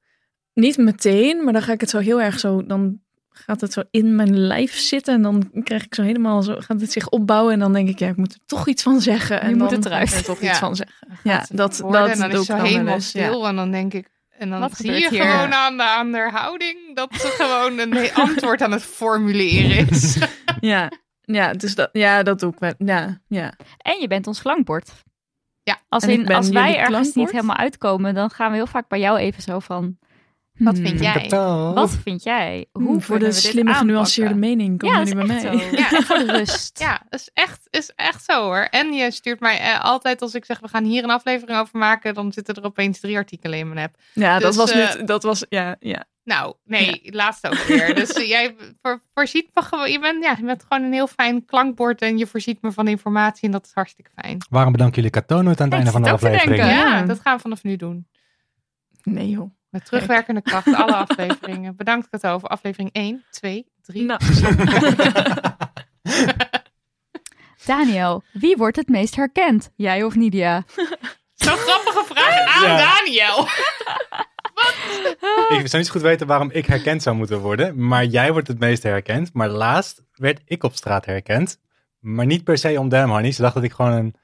[0.54, 3.00] niet meteen, maar dan ga ik het zo heel erg zo, dan
[3.30, 6.82] gaat het zo in mijn lijf zitten en dan krijg ik zo helemaal zo, gaat
[6.82, 9.42] het zich opbouwen en dan denk ik, ja, ik moet er toch iets van zeggen.
[9.42, 10.14] En Nu moet dan het eruit.
[10.14, 10.50] er toch Ja.
[10.50, 11.08] iets van zeggen.
[11.24, 13.94] Ja, dat, dat en dan doe is ik zo dan helemaal stil en dan denk
[13.94, 14.10] ik.
[14.38, 15.32] En dan Wat zie je gebeurt hier?
[15.32, 20.18] gewoon aan de, aan de houding dat ze gewoon een antwoord aan het formuleren is.
[20.60, 22.74] Ja, ja, dus dat, ja, dat doe ik wel.
[22.78, 23.54] Ja, ja.
[23.78, 24.92] En je bent ons klankbord.
[25.64, 29.00] Ja, Als, in, als wij ergens niet helemaal uitkomen, dan gaan we heel vaak bij
[29.00, 29.98] jou even zo van...
[30.58, 31.30] Wat hmm, vind jij?
[31.74, 32.66] Wat vind jij?
[32.72, 35.60] Hoe voor kunnen de slimme, genuanceerde mening komen Ja, jullie is bij mij.
[35.70, 35.76] zo.
[35.76, 35.92] Ja.
[35.92, 36.80] En voor de rust.
[36.80, 38.68] Ja, dat is echt, is echt zo hoor.
[38.70, 41.80] En je stuurt mij eh, altijd als ik zeg we gaan hier een aflevering over
[41.80, 43.96] maken, dan zitten er opeens drie artikelen in mijn app.
[44.14, 46.06] Ja, dat Dus, was eh, niet, dat was, ja, ja.
[46.24, 47.96] Nou, nee, laatst ook weer.
[47.96, 51.08] Dus eh, jij voor, voorziet me gewoon, je bent, ja, je bent gewoon een heel
[51.08, 54.38] fijn klankbord en je voorziet me van informatie en dat is hartstikke fijn.
[54.50, 56.64] Waarom bedanken jullie Kato nooit aan het Ik einde van de aflevering?
[56.64, 57.02] Ja.
[57.02, 58.08] dat gaan we vanaf nu doen.
[59.04, 59.52] Nee joh.
[59.78, 61.76] Met terugwerkende kracht, alle afleveringen.
[61.76, 64.04] Bedankt Kato voor aflevering 1, 2, 3.
[64.04, 64.20] Nou,
[67.66, 69.70] Daniel, wie wordt het meest herkend?
[69.76, 70.64] Jij of Nidia?
[71.34, 72.78] Zo'n grappige vraag aan Ja.
[72.78, 73.48] Daniel.
[75.60, 77.88] Ik zou niet zo goed weten waarom ik herkend zou moeten worden.
[77.88, 79.34] Maar jij wordt het meest herkend.
[79.34, 81.60] Maar laatst werd ik op straat herkend.
[82.00, 83.32] Maar niet per se om Damn Honey.
[83.32, 84.16] Ze dacht dat ik gewoon een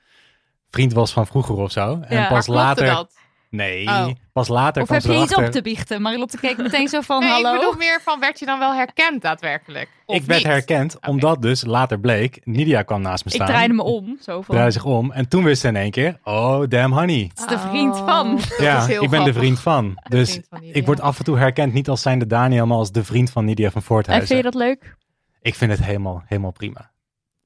[0.70, 2.00] vriend was van vroeger of zo.
[2.02, 2.86] En Ja, pas later...
[2.86, 3.22] dat?
[3.56, 4.08] Nee, Oh.
[4.32, 6.02] pas later Of heb je iets op te biechten?
[6.02, 7.54] Marilotte keek meteen zo van, Nee, hallo?
[7.54, 9.90] ik bedoel meer van, werd je dan wel herkend daadwerkelijk?
[10.06, 10.52] Of Ik werd niet?
[10.52, 13.48] herkend, omdat dus later bleek, Nidia kwam naast me Ik staan.
[13.48, 14.18] draaide me om.
[14.22, 15.12] Zo van, draaide zich om.
[15.12, 17.30] En toen wist ze in één keer, oh, damn honey.
[17.34, 18.36] het is de vriend van.
[18.36, 19.98] Dat ja, ik ben de vriend van.
[20.10, 22.92] Dus vriend van ik word af en toe herkend niet als zijnde Daniel, maar als
[22.92, 24.28] de vriend van Nidia van En Voorthuizen.
[24.28, 24.96] vind je dat leuk?
[25.42, 26.92] Ik vind het helemaal, helemaal prima.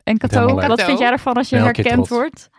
[0.03, 2.49] En Kato, wat vind jij ervan als je herkend wordt?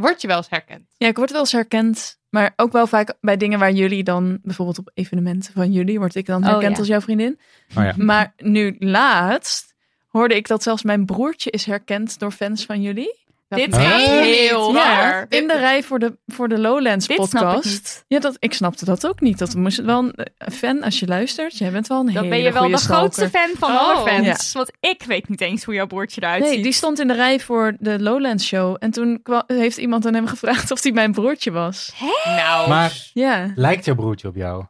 [0.00, 0.94] Word je wel eens herkend?
[0.96, 2.18] Ja, ik word wel eens herkend.
[2.28, 6.14] Maar ook wel vaak bij dingen waar jullie dan, bijvoorbeeld op evenementen van jullie, word
[6.14, 6.78] ik dan Oh, herkend ja.
[6.78, 7.38] als jouw vriendin.
[7.76, 7.94] Oh ja.
[7.96, 9.74] Maar nu laatst
[10.06, 13.19] hoorde ik dat zelfs mijn broertje is herkend door fans van jullie.
[13.58, 15.26] Dit is gaat heel Ja, raar.
[15.28, 17.64] in de rij voor de, voor de Lowlands Dit snap ik podcast.
[17.64, 18.04] niet.
[18.08, 19.38] Ja, dat, ik snapte dat ook niet.
[19.38, 22.28] Dat moest wel een eh, fan, als je luistert, jij bent wel een Dan hele
[22.28, 23.78] ben je wel de grootste fan van Oh.
[23.80, 24.52] alle fans.
[24.52, 26.62] Want ik weet niet eens hoe jouw broertje eruit Nee, ziet.
[26.62, 28.76] die stond in de rij voor de Lowlands show.
[28.78, 31.92] En toen heeft iemand aan hem gevraagd of hij mijn broertje was.
[32.24, 34.64] Nou, Maar Ja, lijkt jouw broertje op jou?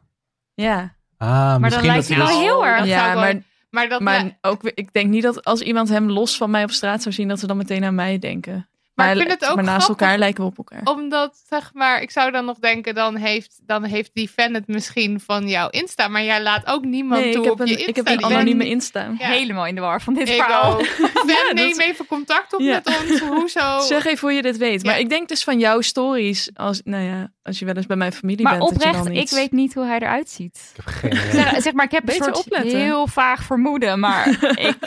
[0.53, 0.95] ja.
[1.17, 2.45] Ah, Maar dan misschien lijkt dat hij wel dus...
[2.45, 2.85] heel erg.
[2.85, 6.37] ja, ik maar, maar dat maar ook, ik denk niet dat als iemand hem los
[6.37, 8.69] van mij op straat zou zien, dat ze dan meteen aan mij denken.
[8.95, 10.81] Maar ik vind het ook maar naast elkaar lijken we op elkaar.
[10.83, 14.67] Omdat, zeg maar, ik zou dan nog denken, dan heeft, dan heeft die fan het
[14.67, 16.07] misschien van jouw Insta.
[16.07, 17.89] Maar jij laat ook niemand nee, toe ik heb, op je een, Insta.
[17.89, 19.13] ik heb een anonieme Insta.
[19.17, 19.27] Ja.
[19.27, 20.73] Helemaal in de war van dit Ik verhaal.
[20.73, 20.85] ook.
[20.85, 22.81] Fan, Ja, neem dat- even contact op Ja.
[22.83, 23.19] met ons.
[23.19, 23.79] Hoezo?
[23.93, 24.83] Zeg even hoe je dit weet.
[24.83, 27.97] Maar ik denk dus van jouw stories, als, nou ja, als je wel eens bij
[27.97, 28.69] mijn familie Maar bent.
[28.73, 30.71] dat je oprecht, ik iets- weet niet hoe hij eruit ziet.
[30.75, 31.31] Ik heb geen idee.
[31.31, 32.79] Zeg, zeg maar, ik heb een soort opletten.
[32.79, 33.99] heel vaag vermoeden.
[33.99, 34.27] Maar
[34.67, 34.77] ik,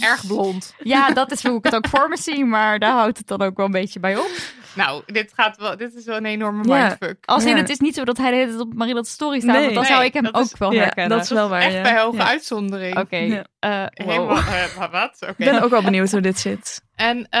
[0.00, 0.74] Erg blond.
[0.82, 2.44] ja, dat is hoe ik het ook voor me zie.
[2.44, 4.30] Maar daar houdt het dan ook wel een beetje bij op.
[4.74, 6.78] Nou, dit, gaat wel, dit is wel een enorme Ja.
[6.86, 7.16] mindfuck.
[7.24, 7.56] Als in, Ja.
[7.56, 9.52] het is niet zo dat hij de hele tijd op Marilotte story staat.
[9.54, 9.60] Nee.
[9.62, 11.16] want dan Nee, zou ik hem ook is- wel Ja, herkennen.
[11.16, 11.60] dat is wel waar.
[11.60, 11.82] Echt ja.
[11.82, 12.26] bij hoge Ja.
[12.28, 12.98] uitzondering.
[12.98, 13.16] Oké.
[13.16, 13.44] Ja.
[13.58, 13.70] eh,
[14.06, 14.10] wow.
[14.10, 15.16] Helemaal, eh, wat?
[15.20, 15.30] Oké.
[15.30, 16.82] Ik ben ook wel benieuwd hoe dit zit.
[16.94, 17.40] En, eh,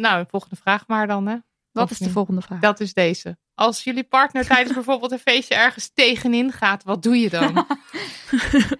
[0.00, 1.36] nou, volgende vraag maar dan, hè.
[1.72, 2.60] Wat Of is de volgende vraag?
[2.60, 3.36] Dat is deze.
[3.54, 7.66] Als jullie partner tijdens bijvoorbeeld een feestje ergens tegenin gaat, wat doe je dan?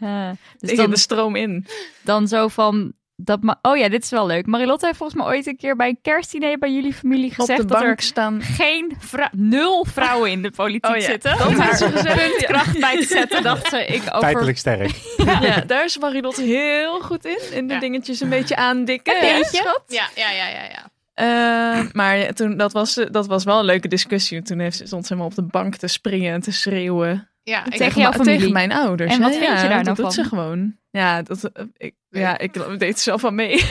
[0.01, 1.67] Eh, dus Tegen dan, de stroom in.
[2.03, 2.93] dan zo van...
[3.19, 4.47] Dat oh ja, dit is wel leuk.
[4.47, 7.61] Marilotte heeft volgens mij ooit een keer bij een kerstdiner bij jullie familie Op gezegd
[7.61, 8.43] de dat bank er staan.
[8.43, 11.39] geen vrou- nul vrouwen in de politiek Oh ja, zitten.
[11.39, 12.29] dat haar ze gezegd, ja.
[12.29, 13.85] puntkracht bij te zetten, dacht ze.
[13.87, 14.19] Ik over...
[14.21, 14.91] Feitelijk sterk.
[15.41, 17.39] Ja, daar is Marilotte heel goed in.
[17.53, 17.81] In de Ja.
[17.81, 19.17] dingetjes een beetje aandikken.
[19.17, 19.57] Een hè, beetje.
[19.57, 19.83] schat?
[19.87, 20.91] ja, ja, ja, ja, ja.
[21.15, 24.43] Eh, maar toen, dat, was, dat was wel een leuke discussie.
[24.43, 27.29] Toen heeft, ze- stond ze helemaal op de bank te springen en te schreeuwen.
[27.51, 28.37] Ja ik, Tegen jouw familie.
[28.39, 29.13] tegen mijn ouders.
[29.13, 29.23] En hè.
[29.29, 30.11] wat vind Ja, je daar dat nou doet van?
[30.13, 30.77] ze gewoon.
[30.91, 33.57] Ja, dat, eh, ik, ja, ik deed er zelf van mee.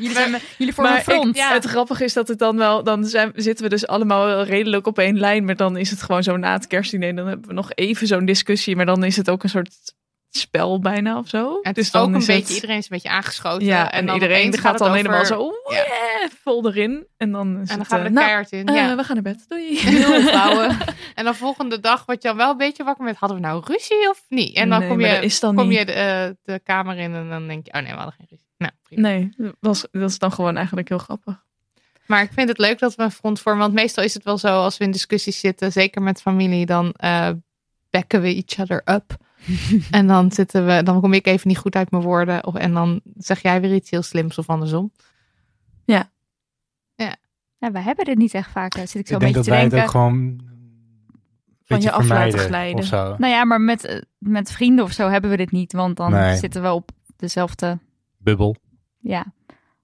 [0.00, 1.36] Jullie, zijn, jullie vormen een ik- front.
[1.36, 1.52] ja.
[1.52, 4.86] Het grappige is dat het dan wel, dan zijn, zitten we dus allemaal wel redelijk
[4.86, 7.54] op één lijn, maar dan is het gewoon zo na het kerstdiner, dan hebben we
[7.54, 9.74] nog even zo'n discussie, maar dan is het ook een soort
[10.36, 11.58] spel bijna of zo.
[11.62, 13.66] Het dus is ook een is beetje, het- iedereen is een beetje aangeschoten.
[13.66, 17.06] ja, en, dan iedereen gaat dan over- helemaal zo yeah, vol erin.
[17.16, 18.66] En dan is En dan het, gaan we eh, er nou, keihard in.
[18.66, 18.96] eh, ja.
[18.96, 19.44] we gaan naar bed.
[19.48, 19.78] Doei.
[21.14, 23.62] En dan volgende dag word je dan wel een beetje wakker met, hadden we nou
[23.66, 24.56] ruzie of niet?
[24.56, 25.78] En dan Nee, kom je, dan kom niet.
[25.78, 28.26] je de, eh, de kamer in en dan denk je, oh nee, we hadden geen
[28.30, 28.44] ruzie.
[28.58, 29.08] Nou, prima.
[29.08, 31.42] Nee, dat, was, dat is dan gewoon eigenlijk heel grappig.
[32.06, 33.62] Maar ik vind het leuk dat we een front vormen.
[33.62, 36.92] Want meestal is het wel zo als we in discussies zitten, zeker met familie, dan
[36.96, 37.28] eh
[37.90, 39.16] bekken we each other up.
[39.90, 42.46] en dan zitten we, dan kom ik even niet goed uit mijn woorden.
[42.46, 44.92] Of, en dan zeg jij weer iets heel slims of andersom.
[47.58, 48.74] Ja, wij hebben dit niet echt vaak.
[48.74, 49.78] Daar zit ik zo Ik een denk beetje dat te wij denken.
[49.78, 50.40] het ook gewoon
[51.64, 52.88] Van je af laten glijden.
[52.90, 55.72] Nou ja, maar met, eh, met vrienden of zo hebben we dit niet.
[55.72, 56.36] Want dan Nee.
[56.36, 57.78] zitten we op dezelfde,
[58.18, 58.56] Bubbel.
[58.98, 59.24] ja,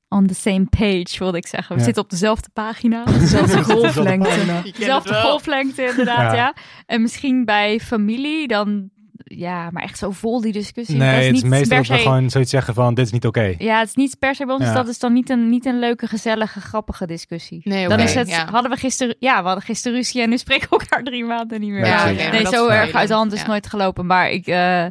[0.09, 1.73] on the same page wilde ik zeggen.
[1.75, 1.85] We Ja.
[1.87, 3.05] zitten op dezelfde pagina.
[3.19, 4.63] Dezelfde golflengte.
[4.79, 6.35] Dezelfde golflengte inderdaad, ja.
[6.35, 6.55] Ja.
[6.87, 8.91] En misschien bij familie dan,
[9.25, 10.97] ja, maar echt zo vol die discussie.
[10.97, 13.07] Nee, dat is het is niet meestal per dat we gewoon zoiets zeggen van dit
[13.07, 13.55] is niet oké.
[13.59, 14.65] Ja, het is niet per se bij ons.
[14.65, 14.79] dus Ja.
[14.79, 17.61] dat is dan niet een, niet een leuke, gezellige, grappige discussie.
[17.65, 18.51] Nee, Dan is het, ja.
[18.51, 21.61] hadden we gisteren, ja, we hadden gisteren ruzie en nu spreken we elkaar drie maanden
[21.61, 21.87] niet meer.
[21.87, 23.47] Ja, Nee, zo erg uit de hand is ja.
[23.47, 24.07] nooit gelopen.
[24.07, 24.87] Maar ik, eh,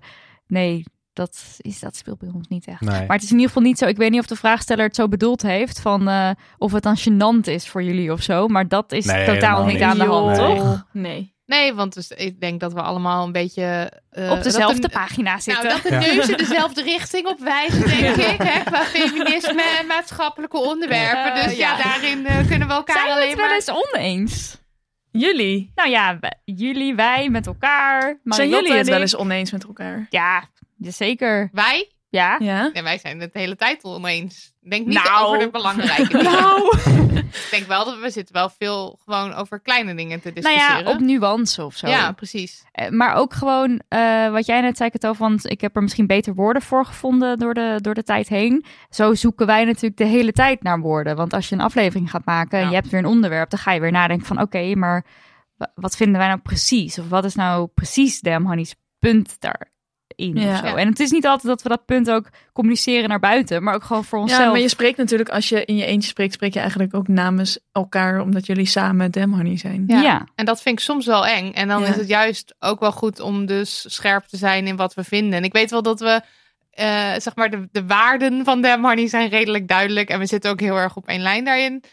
[0.47, 2.81] nee, dat, is, dat speelt bij ons niet echt.
[2.81, 2.99] Nee.
[3.07, 3.85] Maar het is in ieder geval niet zo.
[3.85, 5.81] Ik weet niet of de vraagsteller het zo bedoeld heeft.
[5.81, 8.47] Van eh, of het dan gênant is voor jullie of zo.
[8.47, 9.81] Maar dat is Nee, totaal niet niet.
[9.83, 10.55] aan de hand, Nee.
[10.55, 10.85] toch?
[10.91, 11.33] Nee.
[11.49, 13.91] Nee, want dus, ik denk dat we allemaal een beetje...
[14.09, 15.63] eh, Op dezelfde de- pagina zitten.
[15.63, 16.13] Nou, dat de Ja.
[16.13, 18.41] neuzen dezelfde richting op wijzen, denk ik.
[18.41, 21.43] Hè, qua feminisme en maatschappelijke onderwerpen.
[21.43, 21.83] Dus ja, ja.
[21.83, 23.55] daarin eh, kunnen we elkaar Zijn we alleen het wel maar...
[23.55, 24.57] eens oneens?
[25.11, 25.71] Jullie?
[25.75, 28.19] Nou ja, wij- jullie, wij met elkaar.
[28.23, 30.07] Zijn jullie het wel eens oneens met elkaar?
[30.09, 31.49] Ja, zeker.
[31.51, 31.91] Wij?
[32.11, 32.35] Ja.
[32.39, 32.69] Ja?
[32.73, 34.53] Nee, wij zijn het de hele tijd oneens.
[34.69, 35.25] Denk niet Nou.
[35.25, 36.23] over de belangrijke dingen.
[36.31, 36.77] Nou,
[37.21, 40.83] Ik denk wel dat we zitten wel veel gewoon over kleine dingen te Nou discussiëren.
[40.83, 41.87] ja, op nuance of zo.
[41.87, 42.63] Ja, precies.
[42.71, 45.81] Eh, Maar ook gewoon, eh, wat jij net zei, het over, want ik heb er
[45.81, 48.65] misschien beter woorden voor gevonden door de, door de tijd heen.
[48.89, 51.15] Zo zoeken wij natuurlijk de hele tijd naar woorden.
[51.15, 52.69] Want als je een aflevering gaat maken en Ja.
[52.69, 55.05] je hebt weer een onderwerp, dan ga je weer nadenken van oké, maar
[55.57, 56.99] wa- wat vinden wij nou precies?
[56.99, 59.37] Of wat is nou precies Damn Honey's punt
[60.19, 60.51] Ja.
[60.51, 60.65] Of zo.
[60.65, 60.75] Ja.
[60.75, 63.83] En het is niet altijd dat we dat punt ook communiceren naar buiten, maar ook
[63.83, 64.43] gewoon voor onszelf.
[64.43, 67.07] Ja, maar je spreekt natuurlijk, als je in je eentje spreekt, spreek je eigenlijk ook
[67.07, 69.83] namens elkaar, omdat jullie samen Damn Honey zijn.
[69.87, 70.01] Ja.
[70.01, 70.27] ja.
[70.35, 71.51] En dat vind ik soms wel eng.
[71.51, 71.87] En dan Ja.
[71.87, 75.33] is het juist ook wel goed om dus scherp te zijn in wat we vinden.
[75.33, 76.21] En ik weet wel dat we,
[76.71, 80.09] eh, zeg maar, de, de waarden van Damn Honey zijn redelijk duidelijk.
[80.09, 81.83] En we zitten ook heel erg op één lijn daarin.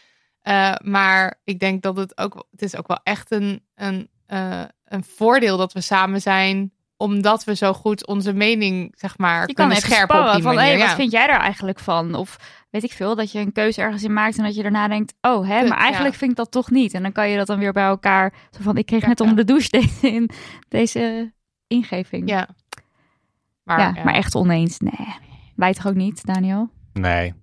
[0.41, 4.61] Eh, maar ik denk dat het ook, het is ook wel echt een, een, eh,
[4.85, 6.71] een voordeel dat we samen zijn.
[6.97, 10.43] Omdat we zo goed onze mening, zeg maar, Je kan kunnen even scherpen op die
[10.43, 10.77] van, manier.
[10.77, 12.15] hey, wat vind jij er eigenlijk van?
[12.15, 12.37] Of
[12.69, 15.13] weet ik veel, dat je een keuze ergens in maakt en dat je daarna denkt,
[15.21, 16.19] oh, hè, maar eigenlijk ja.
[16.19, 16.93] vind ik dat toch niet.
[16.93, 19.19] En dan kan je dat dan weer bij elkaar, zo van, ik kreeg Ja, net
[19.19, 19.25] ja.
[19.25, 20.29] onder de douche deze, in,
[20.67, 21.33] deze
[21.67, 22.29] ingeving.
[22.29, 22.47] Ja.
[23.63, 24.03] Maar, ja, ja.
[24.03, 25.15] maar echt oneens, nee.
[25.55, 26.69] Wij toch ook niet, Daniel?
[26.93, 27.33] Nee.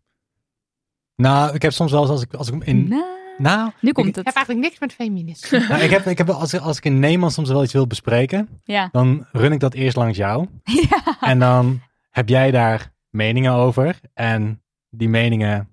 [1.17, 3.05] Nou, ik heb soms wel eens als ik, als ik in...
[3.39, 4.35] Nou, nu ik, komt Ik heb het.
[4.35, 5.59] eigenlijk niks met feminisme.
[5.69, 7.87] nou, ik heb, ik heb als, ik- als ik in Nederland soms wel iets wil
[7.87, 8.89] bespreken, Ja.
[8.93, 10.47] dan run ik dat eerst langs jou.
[10.91, 11.17] ja.
[11.21, 11.81] En dan
[12.11, 13.99] heb jij daar meningen over.
[14.15, 15.69] En die meningen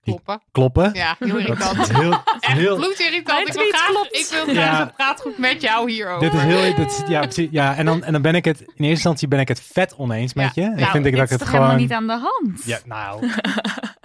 [0.00, 0.42] Kloppen.
[0.52, 0.90] kloppen.
[0.94, 1.78] Ja, heel Dat irritant.
[1.78, 3.48] is heel, Echt heel, bloedirritant.
[3.48, 4.16] Ik wil graag, klopt.
[4.16, 4.80] ik wil graag Ja.
[4.80, 6.20] een praatgroep met jou hierover.
[6.30, 8.60] dit is heel, dit is- ja, precies, ja, en dan, en dan ben ik het,
[8.60, 10.62] in eerste instantie ben ik het vet oneens met Ja.
[10.64, 10.70] je.
[10.70, 11.64] Ik Nou, vind ik dat ik is het toch gewoon...
[11.64, 12.64] helemaal niet aan de hand?
[12.64, 13.30] Ja, nou,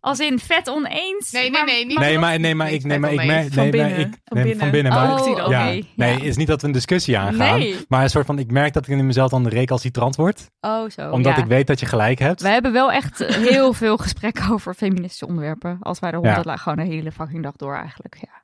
[0.00, 1.30] Als in vet oneens?
[1.30, 3.62] Nee, nee, Maar- nee, niet- nee, maar, nee, maar ik, nee, maar ik, merk- Van
[3.62, 3.98] nee, maar binnen.
[3.98, 4.60] ik, Van nee, binnen.
[4.62, 5.46] van binnen, maar, Oh, zie dat.
[5.46, 5.56] oké.
[5.56, 5.64] ja,
[5.96, 6.24] nee, ja.
[6.24, 7.58] is niet dat we een discussie aangaan.
[7.58, 7.76] Nee.
[7.88, 10.50] Maar een soort van, ik merk dat ik in mezelf dan recalcitrant word.
[10.60, 11.10] Oh, zo.
[11.10, 11.42] omdat ja.
[11.42, 12.40] ik weet dat je gelijk hebt.
[12.42, 15.76] We hebben wel echt heel veel gesprekken over feministische onderwerpen.
[15.80, 18.16] Als wij de hond dat gewoon de hele fucking dag door eigenlijk.
[18.20, 18.36] Ja.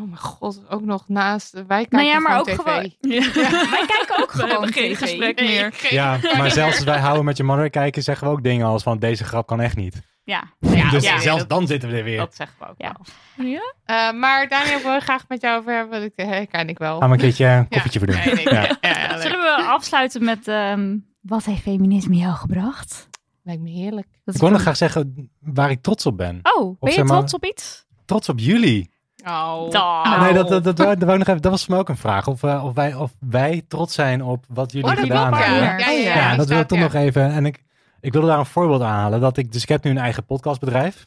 [0.00, 1.52] Oh mijn god, ook nog naast.
[1.52, 2.56] Wij kijken Nou ja, maar ook tv.
[2.56, 3.32] gewoon- Ja.
[3.70, 4.98] Wij kijken ook We gewoon hebben geen tv.
[4.98, 5.70] gesprek Nee, meer.
[5.72, 8.66] geen- Ja, maar zelfs als wij houden met je mother kijken, zeggen we ook dingen
[8.66, 10.00] als van deze grap kan echt niet.
[10.24, 10.42] Ja.
[10.90, 12.16] Ja, dus ja, zelfs dat- dan zitten we er weer.
[12.18, 12.96] Dat zeggen we ook Ja.
[13.36, 13.46] wel.
[13.46, 13.74] Ja?
[13.84, 16.00] Eh, maar Daniel, wil ik graag met jou over hebben.
[16.16, 16.98] Dat herken ik wel.
[16.98, 18.16] Gaan we een keertje een koffietje voor doen.
[18.16, 18.62] Nee, nee, Ja.
[18.62, 18.76] ja.
[18.80, 19.22] Ja, ja, leuk.
[19.22, 23.08] Zullen we afsluiten met ehm, wat heeft feminisme jou gebracht?
[23.42, 24.06] Lijkt me heerlijk.
[24.24, 26.40] Dat Ik wil nog graag zeggen waar ik trots op ben.
[26.42, 27.84] Oh, ben je zeg maar- trots op iets?
[28.04, 28.90] Trots op jullie.
[29.24, 29.70] Oh.
[29.70, 30.20] Dag.
[30.20, 31.88] Nee, dat, dat, dat, wou- dat, wou ik nog even, dat was voor mij ook
[31.88, 32.26] een vraag.
[32.26, 35.62] Of, eh, of, wij, of wij trots zijn op wat jullie Oh, dat gedaan hebben.
[35.62, 36.84] Ja, ja, ja, Ja, dat wil ik toch ja.
[36.84, 37.30] nog even.
[37.30, 37.62] En ik,
[38.00, 39.20] ik wilde daar een voorbeeld aan halen.
[39.20, 41.06] Dat ik, dus ik heb nu een eigen podcastbedrijf.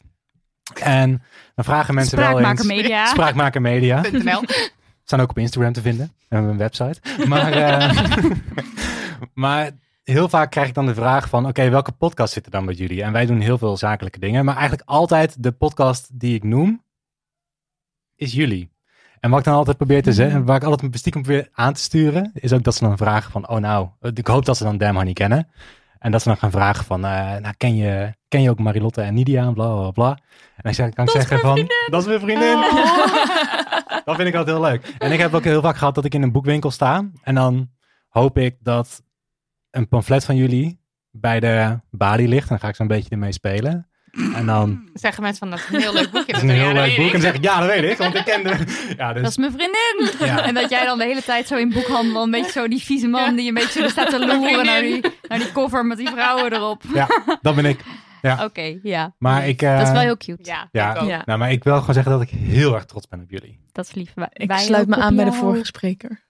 [0.80, 1.22] En
[1.54, 2.74] dan vragen mensen wel Spraakmaker eens...
[2.74, 3.06] Media.
[3.06, 4.02] Spraakmaker Media.
[5.04, 6.12] Staan ook op Instagram te vinden.
[6.18, 7.00] We hebben een website.
[7.26, 8.00] Maar, eh,
[9.34, 9.70] maar
[10.02, 11.46] heel vaak krijg ik dan de vraag van...
[11.46, 13.02] Oké, welke podcast zit er dan bij jullie?
[13.02, 14.44] En wij doen heel veel zakelijke dingen.
[14.44, 16.82] Maar eigenlijk altijd de podcast die ik noem...
[18.16, 18.70] is jullie.
[19.20, 20.44] En wat ik dan altijd probeer te zeggen...
[20.44, 22.30] Waar ik altijd mijn stiekem probeer aan te sturen...
[22.34, 23.48] is ook dat ze dan vragen van...
[23.48, 25.48] Oh nou, ik hoop dat ze dan Damn Honey kennen.
[26.02, 27.04] En dat ze dan gaan vragen van...
[27.04, 29.46] eh, nou, ken je, ken je ook Marilotte en Nidia?
[29.46, 30.10] En bla, bla, bla.
[30.56, 31.70] En dan zeg, kan ik zeggen van...
[31.90, 32.60] Dat is mijn vriendin.
[34.04, 34.94] Dat vind ik altijd heel leuk.
[34.98, 37.10] En ik heb ook heel vaak gehad dat ik in een boekwinkel sta.
[37.22, 37.70] En dan
[38.08, 39.02] hoop ik dat
[39.70, 40.80] een pamflet van jullie
[41.10, 42.48] bij de balie ligt.
[42.48, 43.88] Dan ga ik zo'n beetje ermee spelen.
[44.34, 46.32] En dan Zeggen mensen van dat is een heel leuk boekje.
[46.32, 47.06] is het een heel Ja, dat leuk boek.
[47.06, 47.96] En dan zeg ik, ja, dat weet ik.
[47.98, 48.94] Want ik ken de...
[48.96, 49.30] Ja, Dat dus...
[49.30, 50.26] is mijn vriendin.
[50.28, 50.44] Ja.
[50.44, 53.06] En dat jij dan de hele tijd zo in boekhandel, een beetje zo die vieze
[53.06, 53.36] man Ja.
[53.36, 56.82] die een beetje staat te loeren naar die, naar die cover met die vrouwen erop.
[56.94, 57.06] Ja,
[57.42, 57.80] dat ben ik.
[58.40, 59.14] Oké, ja.
[59.18, 59.62] Maar ik...
[59.62, 60.38] eh, Dat is wel heel cute.
[60.50, 61.02] Ja, Ja.
[61.02, 61.22] Ja.
[61.24, 63.60] nou, maar ik wil gewoon zeggen dat ik heel erg trots ben op jullie.
[63.72, 64.12] Dat is lief.
[64.14, 66.22] Wij, Ik wij sluit me aan bij de vorige spreker.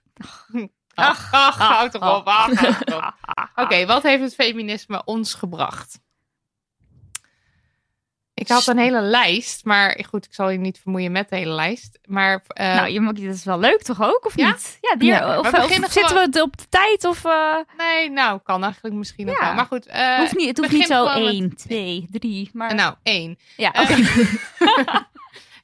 [0.95, 2.25] Ach, ach, houd toch op.
[2.27, 3.13] ach, houd toch op.
[3.21, 5.99] Ah, Oké, wat heeft het feminisme ons gebracht?
[8.43, 11.53] Ik had een hele lijst, maar goed, ik zal je niet vermoeien met de hele
[11.53, 11.99] lijst.
[12.05, 14.47] Maar eh, Nou, je mag, dat is wel leuk toch ook, of Ja?
[14.47, 14.77] niet?
[14.81, 17.05] Ja, die, Ja, of, we of zitten we op de tijd?
[17.05, 19.45] Of, eh, nee, nou, kan eigenlijk misschien ook Ja.
[19.45, 19.53] wel.
[19.53, 22.49] Maar goed, eh, hoeft niet, het hoeft niet zo gewoon met- 1, 2, 3.
[22.53, 23.37] Maar nou, één.
[23.57, 23.95] ja, oké.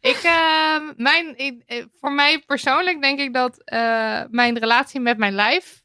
[0.02, 3.62] Ik, eh, mijn, ik- voor mij persoonlijk denk ik dat
[4.32, 5.82] mijn relatie met mijn lijf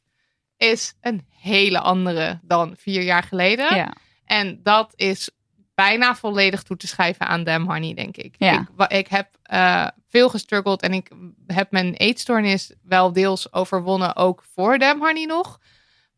[0.57, 3.75] is een hele andere dan vier jaar geleden.
[3.75, 3.93] ja.
[4.25, 5.29] En dat is
[5.75, 8.35] bijna volledig toe te schrijven aan Damn Honey, denk ik.
[8.37, 8.67] Ja.
[8.77, 11.09] Ik, ik heb eh, veel gestruggeld en ik
[11.47, 15.59] heb mijn eetstoornis wel deels overwonnen, ook voor Damn Honey nog.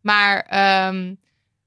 [0.02, 1.14] Maar ehm,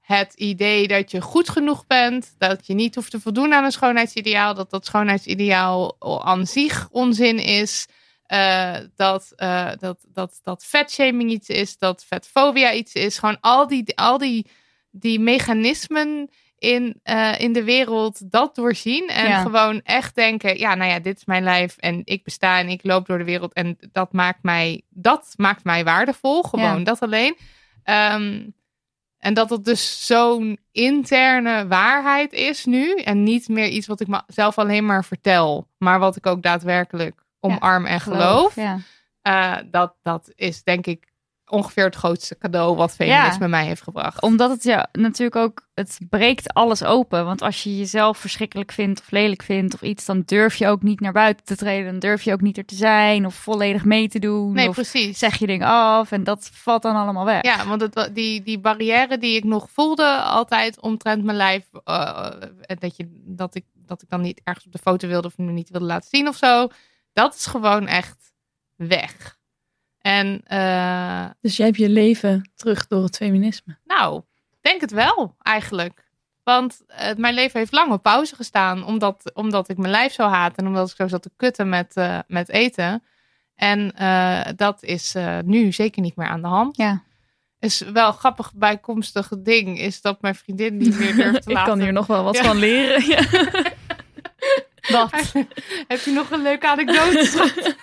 [0.00, 3.72] het idee dat je goed genoeg bent, dat je niet hoeft te voldoen aan een
[3.72, 7.86] schoonheidsideaal, dat dat schoonheidsideaal aan zich onzin is.
[8.26, 13.18] eh, dat, eh dat, dat, dat vetshaming iets is, dat vetfobia iets is.
[13.18, 14.46] Gewoon al die, al die,
[14.90, 16.30] die mechanismen
[16.60, 19.08] in, eh, in de wereld dat doorzien.
[19.08, 19.40] En Ja.
[19.42, 22.84] gewoon echt denken, ja, nou ja, dit is mijn lijf en ik besta en ik
[22.84, 23.52] loop door de wereld.
[23.52, 26.42] En dat maakt mij, dat maakt mij waardevol.
[26.42, 26.84] Gewoon Ja.
[26.84, 27.36] dat alleen.
[27.82, 28.48] Ehm,
[29.18, 32.94] en dat het dus zo'n interne waarheid is nu.
[32.94, 35.68] En niet meer iets wat ik mezelf alleen maar vertel.
[35.78, 38.54] Maar wat ik ook daadwerkelijk omarm en geloof.
[38.54, 38.78] Ja.
[39.22, 41.08] Eh, dat, dat is denk ik
[41.50, 44.22] ongeveer het grootste cadeau wat feminisme mij heeft gebracht.
[44.22, 47.24] Omdat het ja, natuurlijk ook, het breekt alles open.
[47.24, 50.82] Want als je jezelf verschrikkelijk vindt of lelijk vindt of iets, dan durf je ook
[50.82, 51.90] niet naar buiten te treden.
[51.90, 54.52] Dan durf je ook niet er te zijn of volledig mee te doen.
[54.52, 55.18] Nee, of precies.
[55.18, 57.42] zeg je dingen af en dat valt dan allemaal weg.
[57.42, 61.66] Ja, want het, die, die barrière die ik nog voelde altijd omtrent mijn lijf.
[61.84, 62.26] eh,
[62.60, 65.38] eh, dat, je, dat, ik, dat ik dan niet ergens op de foto wilde of
[65.38, 66.68] me niet wilde laten zien of zo.
[67.12, 68.32] Dat is gewoon echt
[68.76, 69.38] weg.
[70.00, 73.76] En eh, Dus jij hebt je leven terug door het feminisme.
[73.84, 76.08] nou, ik denk het wel eigenlijk.
[76.44, 78.84] Want eh, mijn leven heeft lang op pauze gestaan.
[78.84, 80.56] Omdat, omdat ik mijn lijf zo haat.
[80.56, 83.02] En omdat ik zo zat te kutten met, eh, met eten.
[83.54, 83.92] En
[84.56, 86.76] dat is nu zeker niet meer aan de hand.
[86.76, 87.02] Ja.
[87.58, 89.78] is wel een grappig bijkomstig ding.
[89.78, 91.72] Is dat mijn vriendin niet meer durft te Ik laten.
[91.72, 92.42] kan hier nog wel wat Ja.
[92.44, 93.04] van leren.
[93.08, 93.22] Ja.
[94.92, 95.32] Wat?
[95.88, 97.76] Heb je nog een leuke anekdote?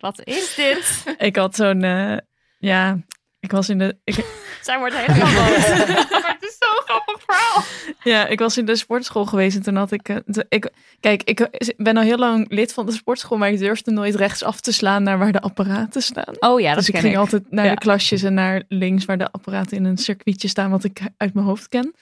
[0.00, 1.04] Wat is dit?
[1.28, 2.16] Ik had zo'n, eh,
[2.58, 2.98] ja,
[3.40, 4.14] ik was in de, ik,
[4.62, 5.66] Zij wordt helemaal boos.
[6.26, 7.62] het is zo'n grappig verhaal.
[8.02, 10.70] ja, ik was in de sportschool geweest en toen had ik, eh, toen- ik,
[11.00, 14.42] kijk, ik ben al heel lang lid van de sportschool, maar ik durfde nooit rechts
[14.44, 16.34] af te slaan naar waar de apparaten staan.
[16.40, 17.18] Oh ja, dat dus ik ging ik.
[17.18, 17.70] altijd naar Ja.
[17.74, 21.34] de klasjes en naar links waar de apparaten in een circuitje staan, wat ik uit
[21.34, 21.94] mijn hoofd ken.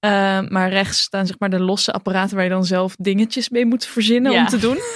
[0.00, 3.66] Eh, maar rechts staan zeg maar de losse apparaten waar je dan zelf dingetjes mee
[3.66, 4.40] moet verzinnen Ja.
[4.40, 4.78] om te doen.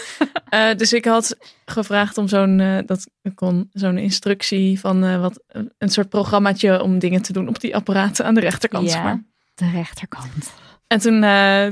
[0.49, 5.43] Eh, dus ik had gevraagd om zo'n eh, dat kon zo'n instructie van wat
[5.79, 8.91] een soort programmaatje om dingen te doen op die apparaten aan de rechterkant.
[8.91, 9.23] zeg maar.
[9.55, 10.53] de rechterkant.
[10.87, 11.21] En toen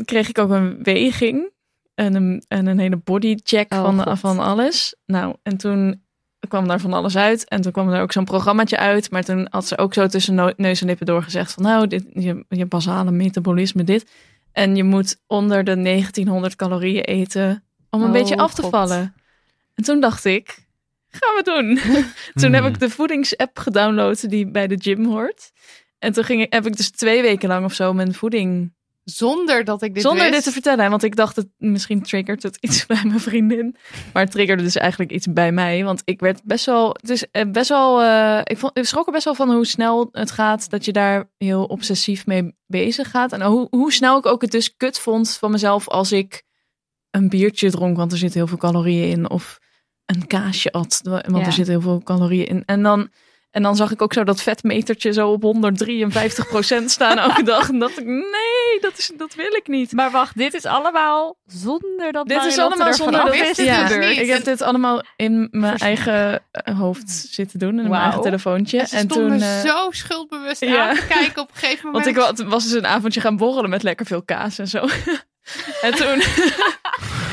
[0.05, 1.51] kreeg ik ook een weging
[1.95, 4.19] en een, en een hele bodycheck Oh, van, God.
[4.19, 4.95] van alles.
[5.07, 6.02] Nou, en toen
[6.49, 7.49] kwam daar van alles uit.
[7.49, 9.11] En toen kwam er ook zo'n programmaatje uit.
[9.11, 11.63] Maar toen had ze ook zo tussen neus en lippen doorgezegd van...
[11.63, 14.11] nou, dit, je, je basale metabolisme dit.
[14.53, 18.71] En je moet onder de 1900 calorieën eten om een Oh, beetje af te God.
[18.71, 19.15] vallen.
[19.75, 20.59] En toen dacht ik,
[21.11, 21.79] gaan we doen.
[22.43, 22.73] toen heb Hmm.
[22.73, 25.51] ik de voedingsapp gedownload die bij de gym hoort.
[25.99, 28.73] En toen ging ik, heb ik dus twee weken lang of zo mijn voeding
[29.05, 30.35] Zonder dat ik dit zonder wist.
[30.35, 33.77] dit te vertellen, want ik dacht het misschien triggert het iets bij mijn vriendin,
[34.13, 37.31] maar het triggerde dus eigenlijk iets bij mij, want ik werd best wel, het is
[37.31, 40.31] eh, best wel, eh, ik vond, ik schrok er best wel van hoe snel het
[40.31, 44.43] gaat dat je daar heel obsessief mee bezig gaat en hoe, hoe snel ik ook
[44.43, 46.43] het dus kut vond van mezelf als ik
[47.11, 49.59] een biertje dronk, want er zitten heel veel calorieën in, of
[50.07, 51.39] een kaasje at, want Ja.
[51.39, 53.11] er zitten heel veel calorieën in, en dan
[53.53, 55.55] en dan zag ik ook zo dat vetmetertje zo op
[56.83, 57.69] 153% staan elke dag.
[57.69, 59.93] En dacht ik, nee, dat, is, dat wil ik niet.
[59.93, 63.67] Maar wacht, dit is allemaal zonder dat Dit is allemaal zonder dat wist is het
[63.67, 67.69] ja, dus ik heb dit allemaal in mijn eigen eh, hoofd zitten doen.
[67.69, 68.03] En in mijn Wauw.
[68.05, 68.79] eigen telefoontje.
[68.79, 69.39] En ze En stond toen...
[69.39, 70.89] me eh, zo schuldbewust ja.
[70.89, 72.05] aan te kijken op een gegeven moment.
[72.17, 74.79] want ik wa- was dus een avondje gaan borrelen met lekker veel kaas en zo.
[75.87, 76.23] en toen...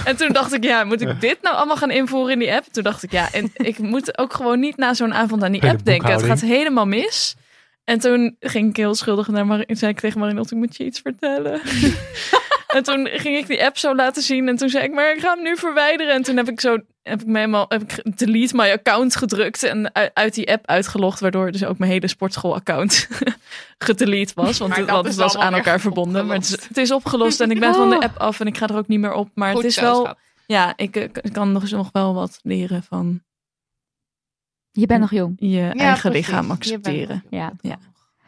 [0.05, 2.65] En toen dacht ik, ja, moet ik dit nou allemaal gaan invoeren in die app?
[2.71, 5.63] Toen dacht ik, ja, en ik moet ook gewoon niet na zo'n avond aan die
[5.63, 6.11] app denken.
[6.11, 7.35] Het gaat helemaal mis.
[7.83, 10.85] En toen ging ik heel schuldig naar Mar zei ik tegen Marinot, ik moet je
[10.85, 11.61] iets vertellen.
[12.75, 14.47] en toen ging ik die app zo laten zien.
[14.47, 16.13] En toen zei ik, maar ik ga hem nu verwijderen.
[16.13, 19.63] En toen heb ik zo, heb ik me helemaal, heb ik delete my account gedrukt.
[19.63, 21.19] En uit, die app uitgelogd.
[21.19, 23.07] Waardoor dus ook mijn hele sportschool account
[23.77, 24.57] gedelete was.
[24.57, 26.25] Want het, was aan elkaar verbonden.
[26.25, 26.67] Maar het is, opgelost.
[26.69, 27.39] het is opgelost.
[27.41, 28.39] En ik ben van de app af.
[28.39, 29.29] En ik ga er ook niet meer op.
[29.33, 30.17] Maar Goed het is wel, schat.
[30.45, 33.21] ja, ik, eh, ik kan nog, nog wel wat leren van
[34.71, 35.33] Je bent nog jong.
[35.39, 36.27] je Ja, eigen precies.
[36.27, 37.23] lichaam accepteren.
[37.29, 37.51] Ja.
[37.61, 37.77] Ja.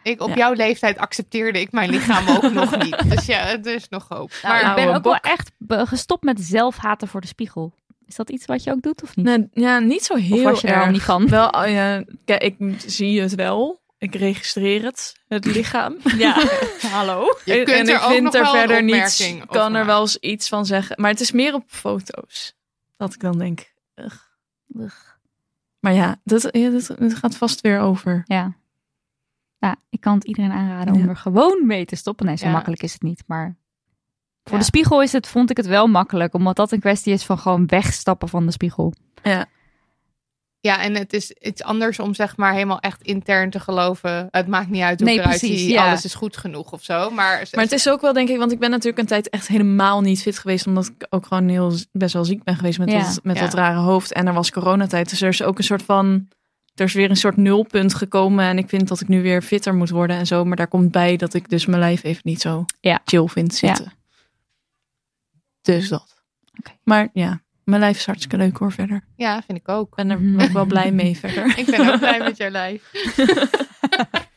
[0.04, 0.36] Ik, op Ja.
[0.36, 3.10] jouw leeftijd accepteerde ik mijn lichaam ook nog niet.
[3.10, 4.32] Dus ja, er is nog hoop.
[4.44, 7.74] Nou, maar ik ben ook wel echt gestopt met zelfhaten voor de spiegel.
[8.06, 9.26] Is dat iets wat je ook doet of niet?
[9.26, 10.86] Nee, ja, niet zo heel of was je daar erg.
[10.86, 11.28] al niet van?
[11.28, 13.80] Wel, oh ja, kijk, ik zie het wel.
[13.98, 15.96] Ik registreer het, het lichaam.
[16.18, 16.44] Ja.
[16.92, 17.38] Hallo?
[17.46, 19.34] je En- kunt en er ik ook vind nog er wel verder niets.
[19.48, 21.02] kan er wel eens iets van zeggen.
[21.02, 22.56] Maar het is meer op foto's.
[22.98, 23.72] Dat ik dan denk.
[23.96, 24.16] ugh.
[25.80, 28.24] Maar ja, dat, ja, dat, dat gaat vast weer over.
[28.26, 28.54] Ja.
[29.62, 32.26] Ja, ik kan het iedereen aanraden om er gewoon mee te stoppen.
[32.26, 32.52] Nee, zo Ja.
[32.52, 33.24] makkelijk is het niet.
[33.28, 33.58] Maar
[34.44, 34.58] voor Ja.
[34.58, 36.34] de spiegel is het, vond ik het wel makkelijk.
[36.34, 38.94] Omdat dat een kwestie is van gewoon wegstappen van de spiegel.
[39.24, 39.46] Ja,
[40.64, 44.28] Ja, en het is iets anders om zeg maar helemaal echt intern te geloven.
[44.32, 45.72] Het maakt niet uit hoe Nee, ik eruit precies, zie.
[45.72, 45.88] ja.
[45.88, 47.10] Alles is goed genoeg of zo.
[47.10, 49.48] Maar, maar het is ook wel denk ik, want ik ben natuurlijk een tijd echt
[49.48, 52.92] helemaal niet fit geweest, omdat ik ook gewoon heel best wel ziek ben geweest met,
[52.92, 53.00] Ja.
[53.02, 53.42] wat, met Ja.
[53.42, 54.14] wat rare hoofd.
[54.14, 56.28] En er was coronatijd, dus er is ook een soort van
[56.82, 58.46] er is weer een soort nulpunt gekomen.
[58.46, 60.46] En ik vind dat ik nu weer fitter moet worden en zo.
[60.46, 63.00] Maar daar komt bij dat ik dus mijn lijf even niet zo Ja.
[63.06, 63.92] chill vind zitten.
[65.62, 66.24] Dus dat.
[66.60, 66.72] Oké.
[66.84, 69.04] Maar ja, mijn lijf is hartstikke leuk hoor verder.
[69.16, 69.88] Ja, vind ik ook.
[69.90, 70.42] Ik ben er Mhm.
[70.42, 71.54] ook wel blij mee verder.
[71.60, 72.92] Ik ben ook blij met jouw lijf.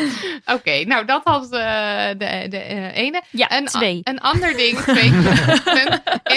[0.56, 3.22] Oké, nou dat was eh, de, de eh, ene.
[3.30, 4.00] Ja, Een, twee.
[4.02, 5.10] een ander ding twee,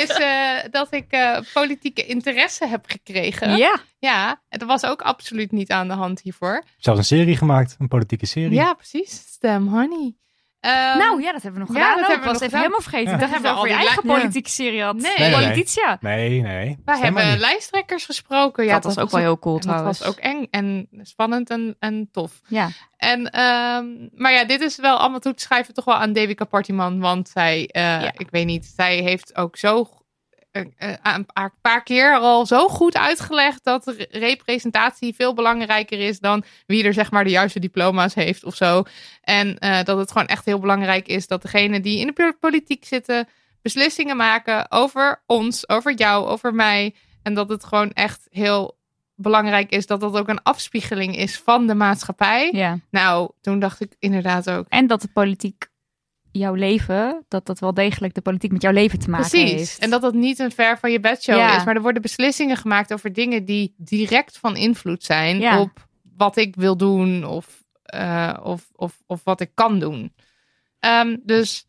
[0.01, 3.57] is eh, dat ik eh, politieke interesse heb gekregen.
[3.57, 6.63] Ja, Ja, dat was ook absoluut niet aan de hand hiervoor.
[6.77, 8.53] Zelfs een serie gemaakt, een politieke serie.
[8.53, 9.23] Ja, precies.
[9.27, 10.15] Stem Honey.
[10.65, 11.95] Ehm, nou ja, dat hebben we nog Ja, gedaan.
[11.95, 12.09] dat ook.
[12.09, 13.13] hebben we was nog even helemaal vergeten.
[13.13, 14.95] We dat je hebben over je al die eigen li- politieke serie had.
[14.95, 15.03] Nee.
[15.17, 15.47] Nee, nee, nee.
[15.47, 15.97] Polititia.
[16.01, 16.77] Nee, nee.
[16.85, 18.65] wij Stem hebben lijsttrekkers gesproken.
[18.65, 22.09] Ja, dat was ook wel heel cool dat was ook eng en spannend en, en
[22.11, 22.41] tof.
[22.47, 22.69] Ja.
[22.97, 23.85] En, ehm,
[24.15, 26.99] maar ja, dit is wel allemaal toe te schrijven toch wel aan Devika Partiman.
[26.99, 28.11] Want zij, eh, Ja.
[28.17, 29.89] ik weet niet, zij heeft ook zo
[31.03, 36.43] een paar, paar keer al zo goed uitgelegd dat re- representatie veel belangrijker is dan
[36.65, 38.83] wie er zeg maar de juiste diploma's heeft of zo.
[39.21, 42.33] En eh, dat het gewoon echt heel belangrijk is dat degenen die in de po-
[42.39, 43.27] politiek zitten
[43.61, 46.95] beslissingen maken over ons, over jou, over mij.
[47.23, 48.77] En dat het gewoon echt heel
[49.15, 52.49] belangrijk is dat dat ook een afspiegeling is van de maatschappij.
[52.53, 52.79] ja.
[52.89, 54.65] Nou, toen dacht ik inderdaad ook.
[54.69, 55.67] En dat de politiek
[56.39, 59.51] jouw leven, dat dat wel degelijk de politiek met jouw leven te maken Precies.
[59.51, 59.77] heeft.
[59.79, 61.57] En dat dat niet een ver van je bedshow Ja.
[61.57, 61.63] is.
[61.63, 65.59] Maar er worden beslissingen gemaakt over dingen die direct van invloed zijn Ja.
[65.61, 70.13] op wat ik wil doen of, eh, of, of, of wat ik kan doen.
[70.79, 71.67] Ehm, dus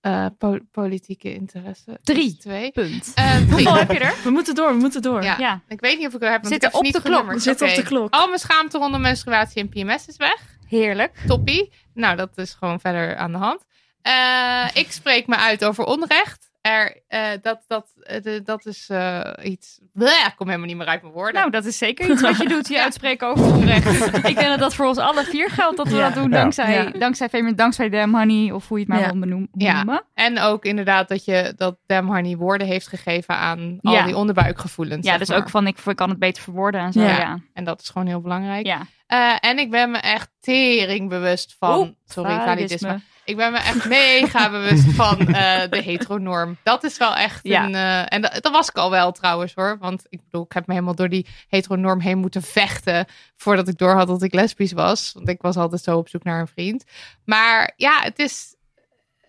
[0.00, 1.98] eh, po- politieke interesse.
[2.02, 2.36] Drie.
[2.36, 2.70] Twee.
[2.70, 3.12] Punt.
[3.14, 3.48] Drie.
[3.50, 4.14] Hoeveel heb je er?
[4.24, 5.22] We moeten door, we moeten door.
[5.22, 5.36] Ja.
[5.38, 5.60] Ja.
[5.68, 6.44] Ik weet niet of ik er heb.
[6.46, 7.02] ze op de klok.
[7.02, 7.36] genummerd.
[7.36, 7.76] We zitten Oké.
[7.76, 8.12] op de klok.
[8.14, 10.53] Al mijn schaamte rondom menstruatie en PMS is weg.
[10.68, 11.16] Heerlijk.
[11.26, 11.72] Toppie.
[11.94, 13.64] Nou, dat is gewoon verder aan de hand.
[14.02, 16.50] Eh, ik spreek me uit over onrecht.
[16.64, 19.78] Er, eh, dat, dat, eh, de- dat is eh, iets.
[19.92, 21.34] Bleh, ik kom helemaal niet meer uit mijn woorden.
[21.34, 24.16] Nou, dat is zeker iets wat je doet, je uitspreken over onrecht.
[24.16, 26.04] ik denk dat dat voor ons alle vier geldt, dat we Ja.
[26.04, 26.36] dat doen Ja.
[26.40, 26.90] dankzij, Ja.
[26.98, 29.10] dankzij Femin, dankzij Damn Honey, of hoe je het maar Ja.
[29.10, 29.74] wil benoem- Ja.
[29.76, 30.02] noemen.
[30.14, 34.04] En ook inderdaad dat je dat Dam Honey woorden heeft gegeven aan al Ja.
[34.04, 35.06] die onderbuikgevoelens.
[35.06, 35.38] Ja, dus maar.
[35.38, 37.00] ook van, ik, ik kan het beter verwoorden en zo.
[37.00, 37.08] Ja.
[37.08, 37.18] Ja.
[37.18, 37.38] ja.
[37.52, 38.66] En dat is gewoon heel belangrijk.
[38.66, 38.80] ja.
[39.06, 41.78] Eh, en ik ben me echt tering bewust van.
[41.78, 43.00] Oeh, sorry, validisme.
[43.24, 46.56] Ik ben me echt mega bewust van eh, de heteronorm.
[46.62, 47.64] Dat is wel echt Ja.
[47.64, 47.74] een...
[47.74, 49.76] eh, en dat, dat was ik al wel trouwens hoor.
[49.80, 53.06] Want ik bedoel, ik heb me helemaal door die heteronorm heen moeten vechten...
[53.36, 55.10] voordat ik door had dat ik lesbisch was.
[55.14, 56.84] Want ik was altijd zo op zoek naar een vriend.
[57.24, 58.54] Maar ja, het is...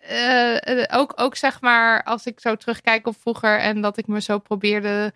[0.00, 3.58] eh, ook, ook zeg maar, als ik zo terugkijk op vroeger...
[3.58, 5.12] en dat ik me zo probeerde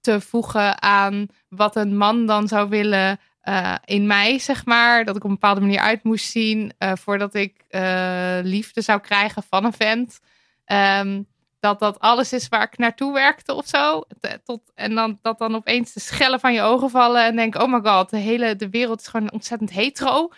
[0.00, 5.04] te voegen aan wat een man dan zou willen eh, in mij, zeg maar.
[5.04, 9.00] Dat ik op een bepaalde manier uit moest zien eh, voordat ik eh, liefde zou
[9.00, 10.20] krijgen van een vent.
[10.64, 11.22] Ehm,
[11.60, 14.02] dat dat alles is waar ik naartoe werkte of zo.
[14.44, 17.72] Tot, en dan, dat dan opeens de schellen van je ogen vallen en denk, oh
[17.72, 20.28] my god, de hele de wereld is gewoon ontzettend hetero.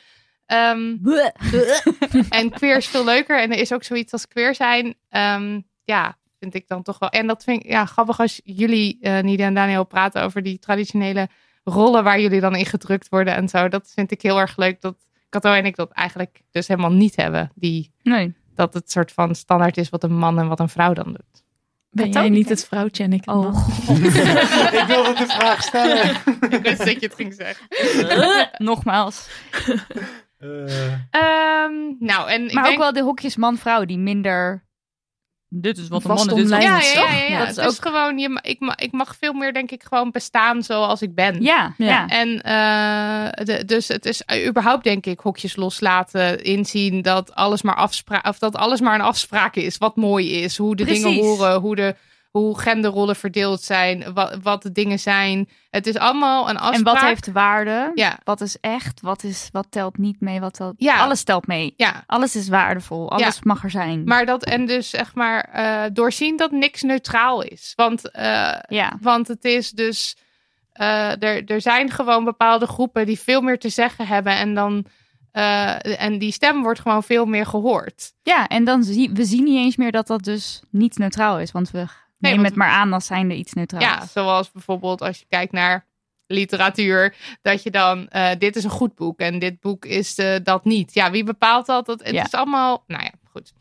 [0.47, 0.97] Ehm,
[2.31, 3.41] en queer is veel leuker.
[3.41, 4.95] En er is ook zoiets als queer zijn.
[5.09, 7.09] Ehm, ja, vind ik dan toch wel.
[7.09, 10.59] En dat vind ik ja, grappig als jullie, eh Nida en Daniel, praten over die
[10.59, 11.29] traditionele
[11.69, 13.69] rollen waar jullie dan in gedrukt worden en zo.
[13.69, 14.81] Dat vind ik heel erg leuk.
[14.81, 14.97] Dat
[15.29, 17.51] Kato en ik dat eigenlijk dus helemaal niet hebben.
[17.55, 18.35] Die, Nee.
[18.55, 21.45] dat het soort van standaard is wat een man en wat een vrouw dan doet.
[21.91, 23.99] Ben jij niet het vrouwtje en ik het Oh, god.
[24.81, 26.11] ik wilde de vraag stellen.
[26.57, 27.67] ik wist dat je het ging zeggen.
[28.67, 29.29] Nogmaals.
[30.39, 32.75] Eh, Ehm, nou, en ik Maar denk...
[32.75, 34.65] ook wel de hokjes man-vrouw die minder...
[35.61, 36.49] Dit is wat een man is.
[36.49, 37.11] ja, ja, ja, toch?
[37.13, 37.39] ja, ja.
[37.39, 39.83] Dat Het is ook- gewoon, je, ma- ik, ma- ik mag veel meer, denk ik,
[39.89, 41.43] gewoon bestaan zoals ik ben.
[41.43, 42.07] Ja, ja.
[42.07, 47.63] En eh, de, dus het is eh, überhaupt, denk ik, hokjes loslaten, inzien dat alles
[47.63, 51.15] maar afspraak, of dat alles maar een afspraak is, wat mooi is, hoe de dingen
[51.15, 51.95] horen, hoe de
[52.39, 55.49] hoe genderrollen verdeeld zijn, wat, wat de dingen zijn.
[55.71, 56.75] Het is allemaal een afspraak.
[56.75, 57.91] En wat heeft waarde?
[57.95, 59.01] Ja, Wat is echt?
[59.01, 60.41] Wat, is, wat telt niet mee?
[60.41, 60.75] Wat telt...
[60.77, 60.97] Ja.
[60.99, 61.75] Alles telt mee.
[61.77, 62.05] ja.
[62.07, 63.11] Alles is waardevol.
[63.11, 64.05] Alles mag er zijn.
[64.05, 67.73] Maar dat en dus zeg maar eh, doorzien dat niks neutraal is.
[67.77, 68.99] Want eh, ja.
[69.01, 70.17] Want het is dus.
[70.73, 74.33] eh, er, er zijn gewoon bepaalde groepen die veel meer te zeggen hebben.
[74.37, 74.85] En dan.
[75.99, 78.13] en die stem wordt gewoon veel meer gehoord.
[78.23, 81.53] ja, en dan zie we zien niet eens meer dat dat dus niet neutraal is.
[81.53, 81.85] Want we
[82.19, 83.85] nemen want- het maar aan als zijnde iets neutraals.
[83.85, 85.87] Ja, zoals bijvoorbeeld als je kijkt naar
[86.27, 87.15] literatuur.
[87.43, 88.09] Dat je dan.
[88.09, 90.95] eh, dit is een goed boek en dit boek is eh, dat niet.
[90.95, 91.87] Ja, wie bepaalt dat?
[91.87, 92.25] dat het Ja.
[92.25, 92.85] is allemaal.
[92.87, 93.53] Nou ja, goed.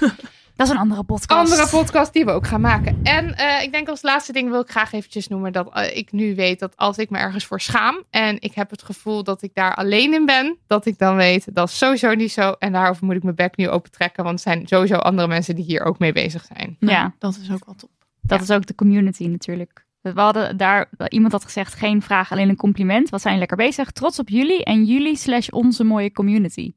[0.56, 1.52] Dat is een andere podcast.
[1.52, 3.00] Andere podcast die we ook gaan maken.
[3.02, 6.34] En eh, ik denk als laatste ding wil ik graag eventjes noemen dat ik nu
[6.34, 9.50] weet dat als ik me ergens voor schaam en ik heb het gevoel dat ik
[9.54, 12.50] daar alleen in ben, dat ik dan weet dat is sowieso niet zo.
[12.58, 15.54] En daarover moet ik mijn bek nu open trekken, want er zijn sowieso andere mensen
[15.54, 16.76] die hier ook mee bezig zijn.
[16.80, 17.14] Ja.
[17.18, 17.90] dat is ook wel top.
[18.28, 19.86] Dat is ook de community natuurlijk.
[20.00, 23.08] We hadden daar, iemand had gezegd, geen vraag, alleen een compliment.
[23.08, 23.90] Wat zijn lekker bezig?
[23.90, 26.72] Trots op jullie en jullie slash onze mooie community.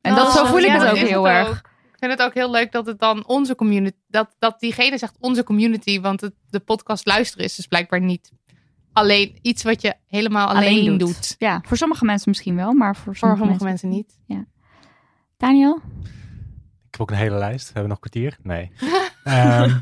[0.00, 1.48] En dat, Oh, zo voel ik ja, het ook heel het erg.
[1.48, 1.70] ook.
[1.92, 5.16] Ik vind het ook heel leuk dat het dan onze community, dat, dat diegene zegt
[5.20, 8.32] onze community, want het, de podcast luisteren is dus blijkbaar niet
[8.92, 11.34] alleen iets wat je helemaal alleen, doet.
[11.38, 13.66] Ja, voor sommige mensen misschien wel, maar voor Voor sommige, mensen.
[13.66, 14.18] mensen niet.
[15.36, 15.80] Daniel,
[16.86, 17.66] Ik heb ook een hele lijst.
[17.66, 18.38] We hebben nog een kwartier?
[18.42, 18.70] Nee.
[19.24, 19.78] Ehm,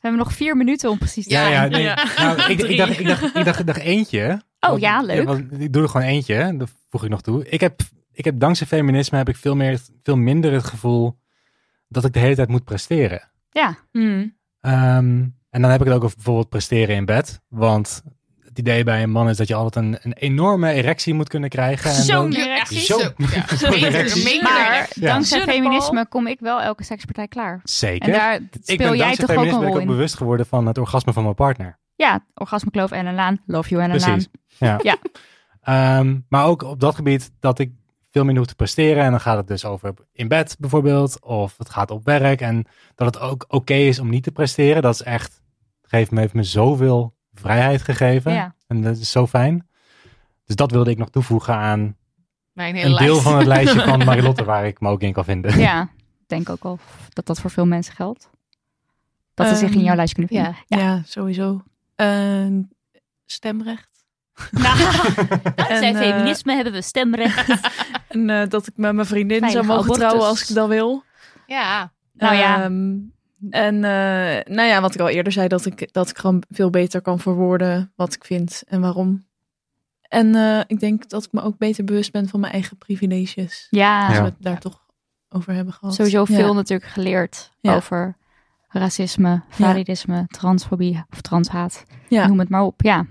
[0.00, 1.52] we hebben nog vier minuten om precies te ja, zijn.
[1.52, 1.82] ja, nee.
[1.82, 1.94] Ja.
[2.16, 4.40] Nou, ik, ik, dacht, ik, dacht, ik, dacht, ik dacht eentje.
[4.60, 5.24] Oh Want- ja, leuk.
[5.26, 6.56] want ik doe er gewoon eentje.
[6.56, 7.48] Dat voeg ik nog toe.
[7.48, 7.80] Ik heb,
[8.12, 11.18] ik heb dankzij feminisme heb ik veel, meer, veel minder het gevoel
[11.88, 13.30] dat ik de hele tijd moet presteren.
[13.50, 14.36] Ja, Hmm.
[14.60, 17.40] Ehm, en dan heb ik het ook over bijvoorbeeld presteren in bed.
[17.48, 18.02] Want
[18.56, 21.48] het idee bij een man is dat je altijd een, een enorme erectie moet kunnen
[21.48, 21.90] krijgen.
[21.90, 22.80] En Zo'n erectie.
[22.80, 22.98] Zo.
[22.98, 23.12] Ja,
[23.72, 24.42] erectie.
[24.42, 25.06] maar Ja.
[25.12, 27.60] dankzij feminisme kom ik wel elke sekspartij klaar.
[27.64, 28.06] Zeker.
[28.08, 29.86] En daar ik speel ben jij toch ook een ben ik rol ook in.
[29.86, 31.78] bewust geworden van het orgasme van mijn partner.
[31.94, 33.42] Ja, orgasmekloof en een laan.
[33.46, 34.10] Love you en een laan.
[34.10, 34.28] Precies.
[34.58, 34.78] Ja.
[34.82, 34.96] Ja.
[35.62, 37.70] Ehm, maar ook op dat gebied dat ik
[38.10, 39.02] veel minder hoef te presteren.
[39.04, 41.22] En dan gaat het dus over in bed bijvoorbeeld.
[41.22, 42.40] Of het gaat op werk.
[42.40, 44.82] En dat het ook oké is om niet te presteren.
[44.82, 45.40] Dat is echt,
[45.80, 48.32] het geeft me, heeft me zoveel vrijheid gegeven.
[48.32, 48.54] Ja.
[48.66, 49.68] En dat is zo fijn.
[50.44, 51.96] Dus dat wilde ik nog toevoegen aan
[52.52, 53.22] Mijn hele een deel lijst.
[53.22, 55.58] van het lijstje van Marilotte waar ik me ook in kan vinden.
[55.58, 55.82] Ja,
[56.20, 56.78] ik denk ook wel
[57.08, 58.30] dat dat voor veel mensen geldt.
[59.34, 60.56] Dat ze zich in Ehm, jouw lijst kunnen vinden.
[60.66, 60.78] Ja.
[60.78, 61.62] Ja, sowieso.
[61.96, 62.60] Ehm,
[63.26, 63.88] stemrecht.
[64.50, 64.78] Nou,
[65.56, 67.50] dankzij En, eh, feminisme hebben we stemrecht.
[68.08, 70.04] En eh, dat ik met mijn vriendin Veilige zou mogen abortus.
[70.08, 71.02] trouwen als ik dat wil.
[71.46, 72.62] Ja, Nou ja.
[72.62, 72.94] Ehm,
[73.50, 76.70] en eh, nou ja, wat ik al eerder zei, dat ik, dat ik gewoon veel
[76.70, 79.24] beter kan verwoorden wat ik vind en waarom.
[80.08, 83.66] En eh, ik denk dat ik me ook beter bewust ben van mijn eigen privileges.
[83.70, 84.84] Ja, Als we het daar toch
[85.28, 85.94] over hebben gehad.
[85.94, 86.34] sowieso Ja.
[86.36, 87.74] veel natuurlijk geleerd Ja.
[87.74, 88.16] over
[88.68, 91.84] racisme, validisme, transfobie of transhaat.
[92.08, 92.26] Ja.
[92.26, 92.82] Noem het maar op.
[92.82, 93.06] Ja,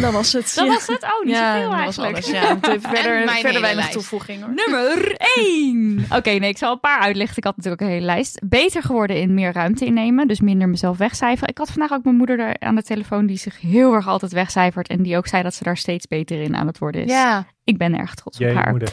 [0.00, 0.52] Dat was het.
[0.54, 0.72] dat ja.
[0.72, 1.02] was het.
[1.02, 2.14] Oh, niet ja, zoveel dat eigenlijk.
[2.14, 2.42] was alles.
[2.42, 2.58] Ja,
[2.90, 4.54] verder, mijn verder weinig toevoeging hoor.
[4.54, 6.04] Nummer 1.
[6.10, 7.36] Oké, nee, ik zal een paar uitlichten.
[7.36, 8.40] Ik had natuurlijk een hele lijst.
[8.44, 10.28] Beter geworden in meer ruimte innemen.
[10.28, 11.48] Dus minder mezelf wegcijferen.
[11.48, 14.32] Ik had vandaag ook mijn moeder daar aan de telefoon die zich heel erg altijd
[14.32, 14.88] wegcijfert.
[14.88, 17.10] En die ook zei dat ze daar steeds beter in aan het worden is.
[17.10, 17.46] ja.
[17.64, 18.70] Ik ben erg trots op haar.
[18.70, 18.92] moeder.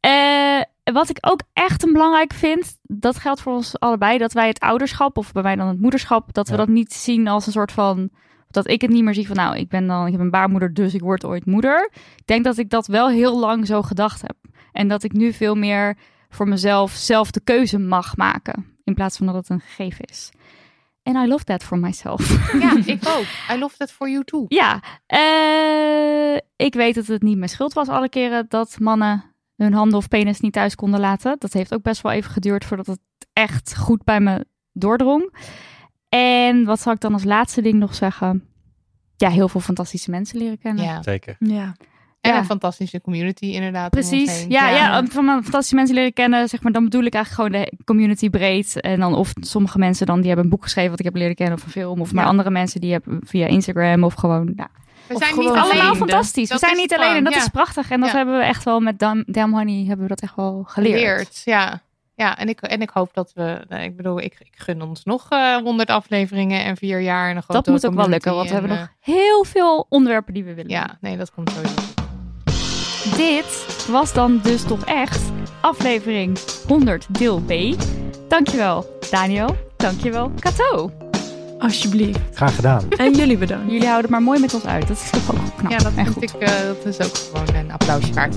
[0.00, 0.60] Eh,
[0.92, 4.60] wat ik ook echt een belangrijk vind, dat geldt voor ons allebei, dat wij het
[4.60, 6.58] ouderschap, of bij mij dan het moederschap, dat we Ja.
[6.58, 8.10] dat niet zien als een soort van,
[8.50, 10.74] dat ik het niet meer zie van, nou, ik ben dan, ik heb een baarmoeder,
[10.74, 11.90] dus ik word ooit moeder.
[12.16, 14.36] Ik denk dat ik dat wel heel lang zo gedacht heb.
[14.72, 15.96] En dat ik nu veel meer
[16.28, 20.30] voor mezelf zelf de keuze mag maken, in plaats van dat het een gegeven is.
[21.02, 22.52] En I love that for myself.
[22.60, 23.56] ja, ik ook.
[23.56, 24.44] I love that for you too.
[24.48, 29.24] Ja, eh, ik weet dat het niet mijn schuld was alle keren dat mannen
[29.56, 31.36] hun handen of penis niet thuis konden laten.
[31.38, 33.00] Dat heeft ook best wel even geduurd voordat het
[33.32, 35.34] echt goed bij me doordrong.
[36.10, 38.44] En wat zal ik dan als laatste ding nog zeggen?
[39.16, 40.84] Ja, heel veel fantastische mensen leren kennen.
[40.84, 41.02] Ja.
[41.02, 41.36] Zeker.
[41.38, 41.74] Ja.
[42.20, 42.38] En Ja.
[42.38, 43.90] een fantastische community inderdaad.
[43.90, 44.38] Precies.
[44.38, 44.50] heen.
[44.50, 45.04] Ja, ja.
[45.04, 48.30] van mijn fantastische mensen leren kennen, zeg maar, dan bedoel ik eigenlijk gewoon de community
[48.30, 48.80] breed.
[48.80, 51.34] En dan of sommige mensen dan die hebben een boek geschreven wat ik heb leren
[51.34, 52.00] kennen of een film.
[52.00, 52.30] Of maar Ja.
[52.30, 54.68] andere mensen die hebben via Instagram of gewoon nou,
[55.06, 55.70] We Of zijn niet gewoon alleen.
[55.72, 56.08] Allemaal vrienden.
[56.08, 56.48] fantastisch.
[56.48, 57.48] Dat we zijn niet alleen en dat is ja.
[57.50, 57.90] prachtig.
[57.90, 58.16] En dat Ja.
[58.16, 60.98] hebben we echt wel met Dam, Damn Honey hebben we dat echt wel geleerd.
[61.00, 61.42] geleerd.
[61.44, 61.80] Ja,
[62.20, 65.04] ja en, ik, en ik hoop dat we, nou, ik bedoel, ik, ik gun ons
[65.04, 67.30] nog eh 100 afleveringen en vier jaar.
[67.30, 69.86] En een Dat moet ook wel lukken, want we en, hebben eh, nog heel veel
[69.88, 70.70] onderwerpen die we willen.
[70.70, 71.74] Ja, nee, dat komt sowieso.
[71.74, 73.16] doen.
[73.16, 75.20] Dit was dan dus toch echt
[75.60, 77.52] aflevering 100 deel B.
[78.28, 79.56] Dankjewel Daniel.
[79.76, 80.92] Dankjewel Kato.
[81.58, 82.20] Alsjeblieft.
[82.34, 82.88] Graag gedaan.
[82.96, 83.64] En jullie bedankt.
[83.70, 84.88] Jullie houden het maar mooi met ons uit.
[84.88, 86.22] Dat is toch ook knap Ja, dat en vind goed.
[86.22, 88.34] ik, eh, dat is ook gewoon een applausje waard.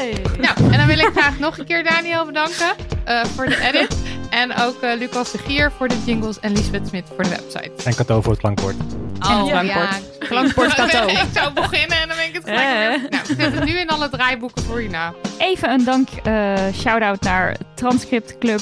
[0.00, 0.22] Hey.
[0.38, 2.72] Nou, en dan wil ik graag nog een keer Daniel bedanken
[3.04, 3.96] eh, voor de edit.
[4.30, 7.70] En ook eh, Lucas de Gier voor de jingles en Lisbeth Smit voor de website.
[7.84, 8.74] En Cato voor het klankwoord.
[9.20, 10.18] En het klankbord.
[10.18, 11.06] Klankbord Kato.
[11.26, 13.10] ik zou beginnen en dan ben ik het gelijk Eh.
[13.10, 15.14] Nou, ik zet het nu in alle draaiboeken voor je na.
[15.38, 18.60] Even een dank, eh shout-out naar Transcript Club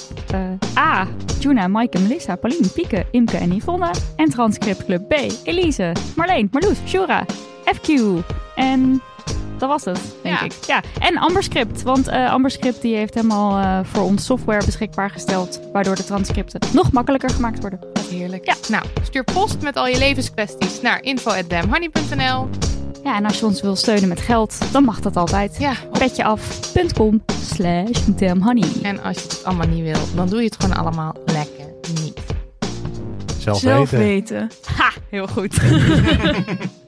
[0.76, 1.06] A,
[1.40, 3.90] Juna, Maaike, Melissa, Pauline, Pieke, Imke en Yvonne.
[4.16, 5.14] En Transcript Club B,
[5.44, 7.24] Elise, Marleen, Marloes, Shura,
[7.64, 7.90] FQ.
[8.54, 9.02] En
[9.58, 10.44] dat was het, denk Ja.
[10.44, 10.52] ik.
[10.66, 15.60] Ja, en Amberscript, want eh Amberscript die heeft helemaal eh, voor ons software beschikbaar gesteld,
[15.72, 17.80] waardoor de transcripten nog makkelijker gemaakt worden.
[18.10, 18.46] Heerlijk.
[18.46, 18.54] Ja.
[18.68, 22.48] Nou, stuur post met al je levenskwesties naar info.damhoney.nl.
[23.04, 25.56] Ja, en als je ons wil steunen met geld, dan mag dat altijd.
[25.58, 27.22] Ja, Petjeaf.com
[27.54, 28.68] slash damnhoney.
[28.82, 31.66] en als je het allemaal niet wil, dan doe je het gewoon allemaal lekker
[32.02, 32.20] niet.
[33.38, 33.98] Zelf, Zelf weten.
[34.38, 34.50] weten.
[34.76, 35.56] Ha, heel goed.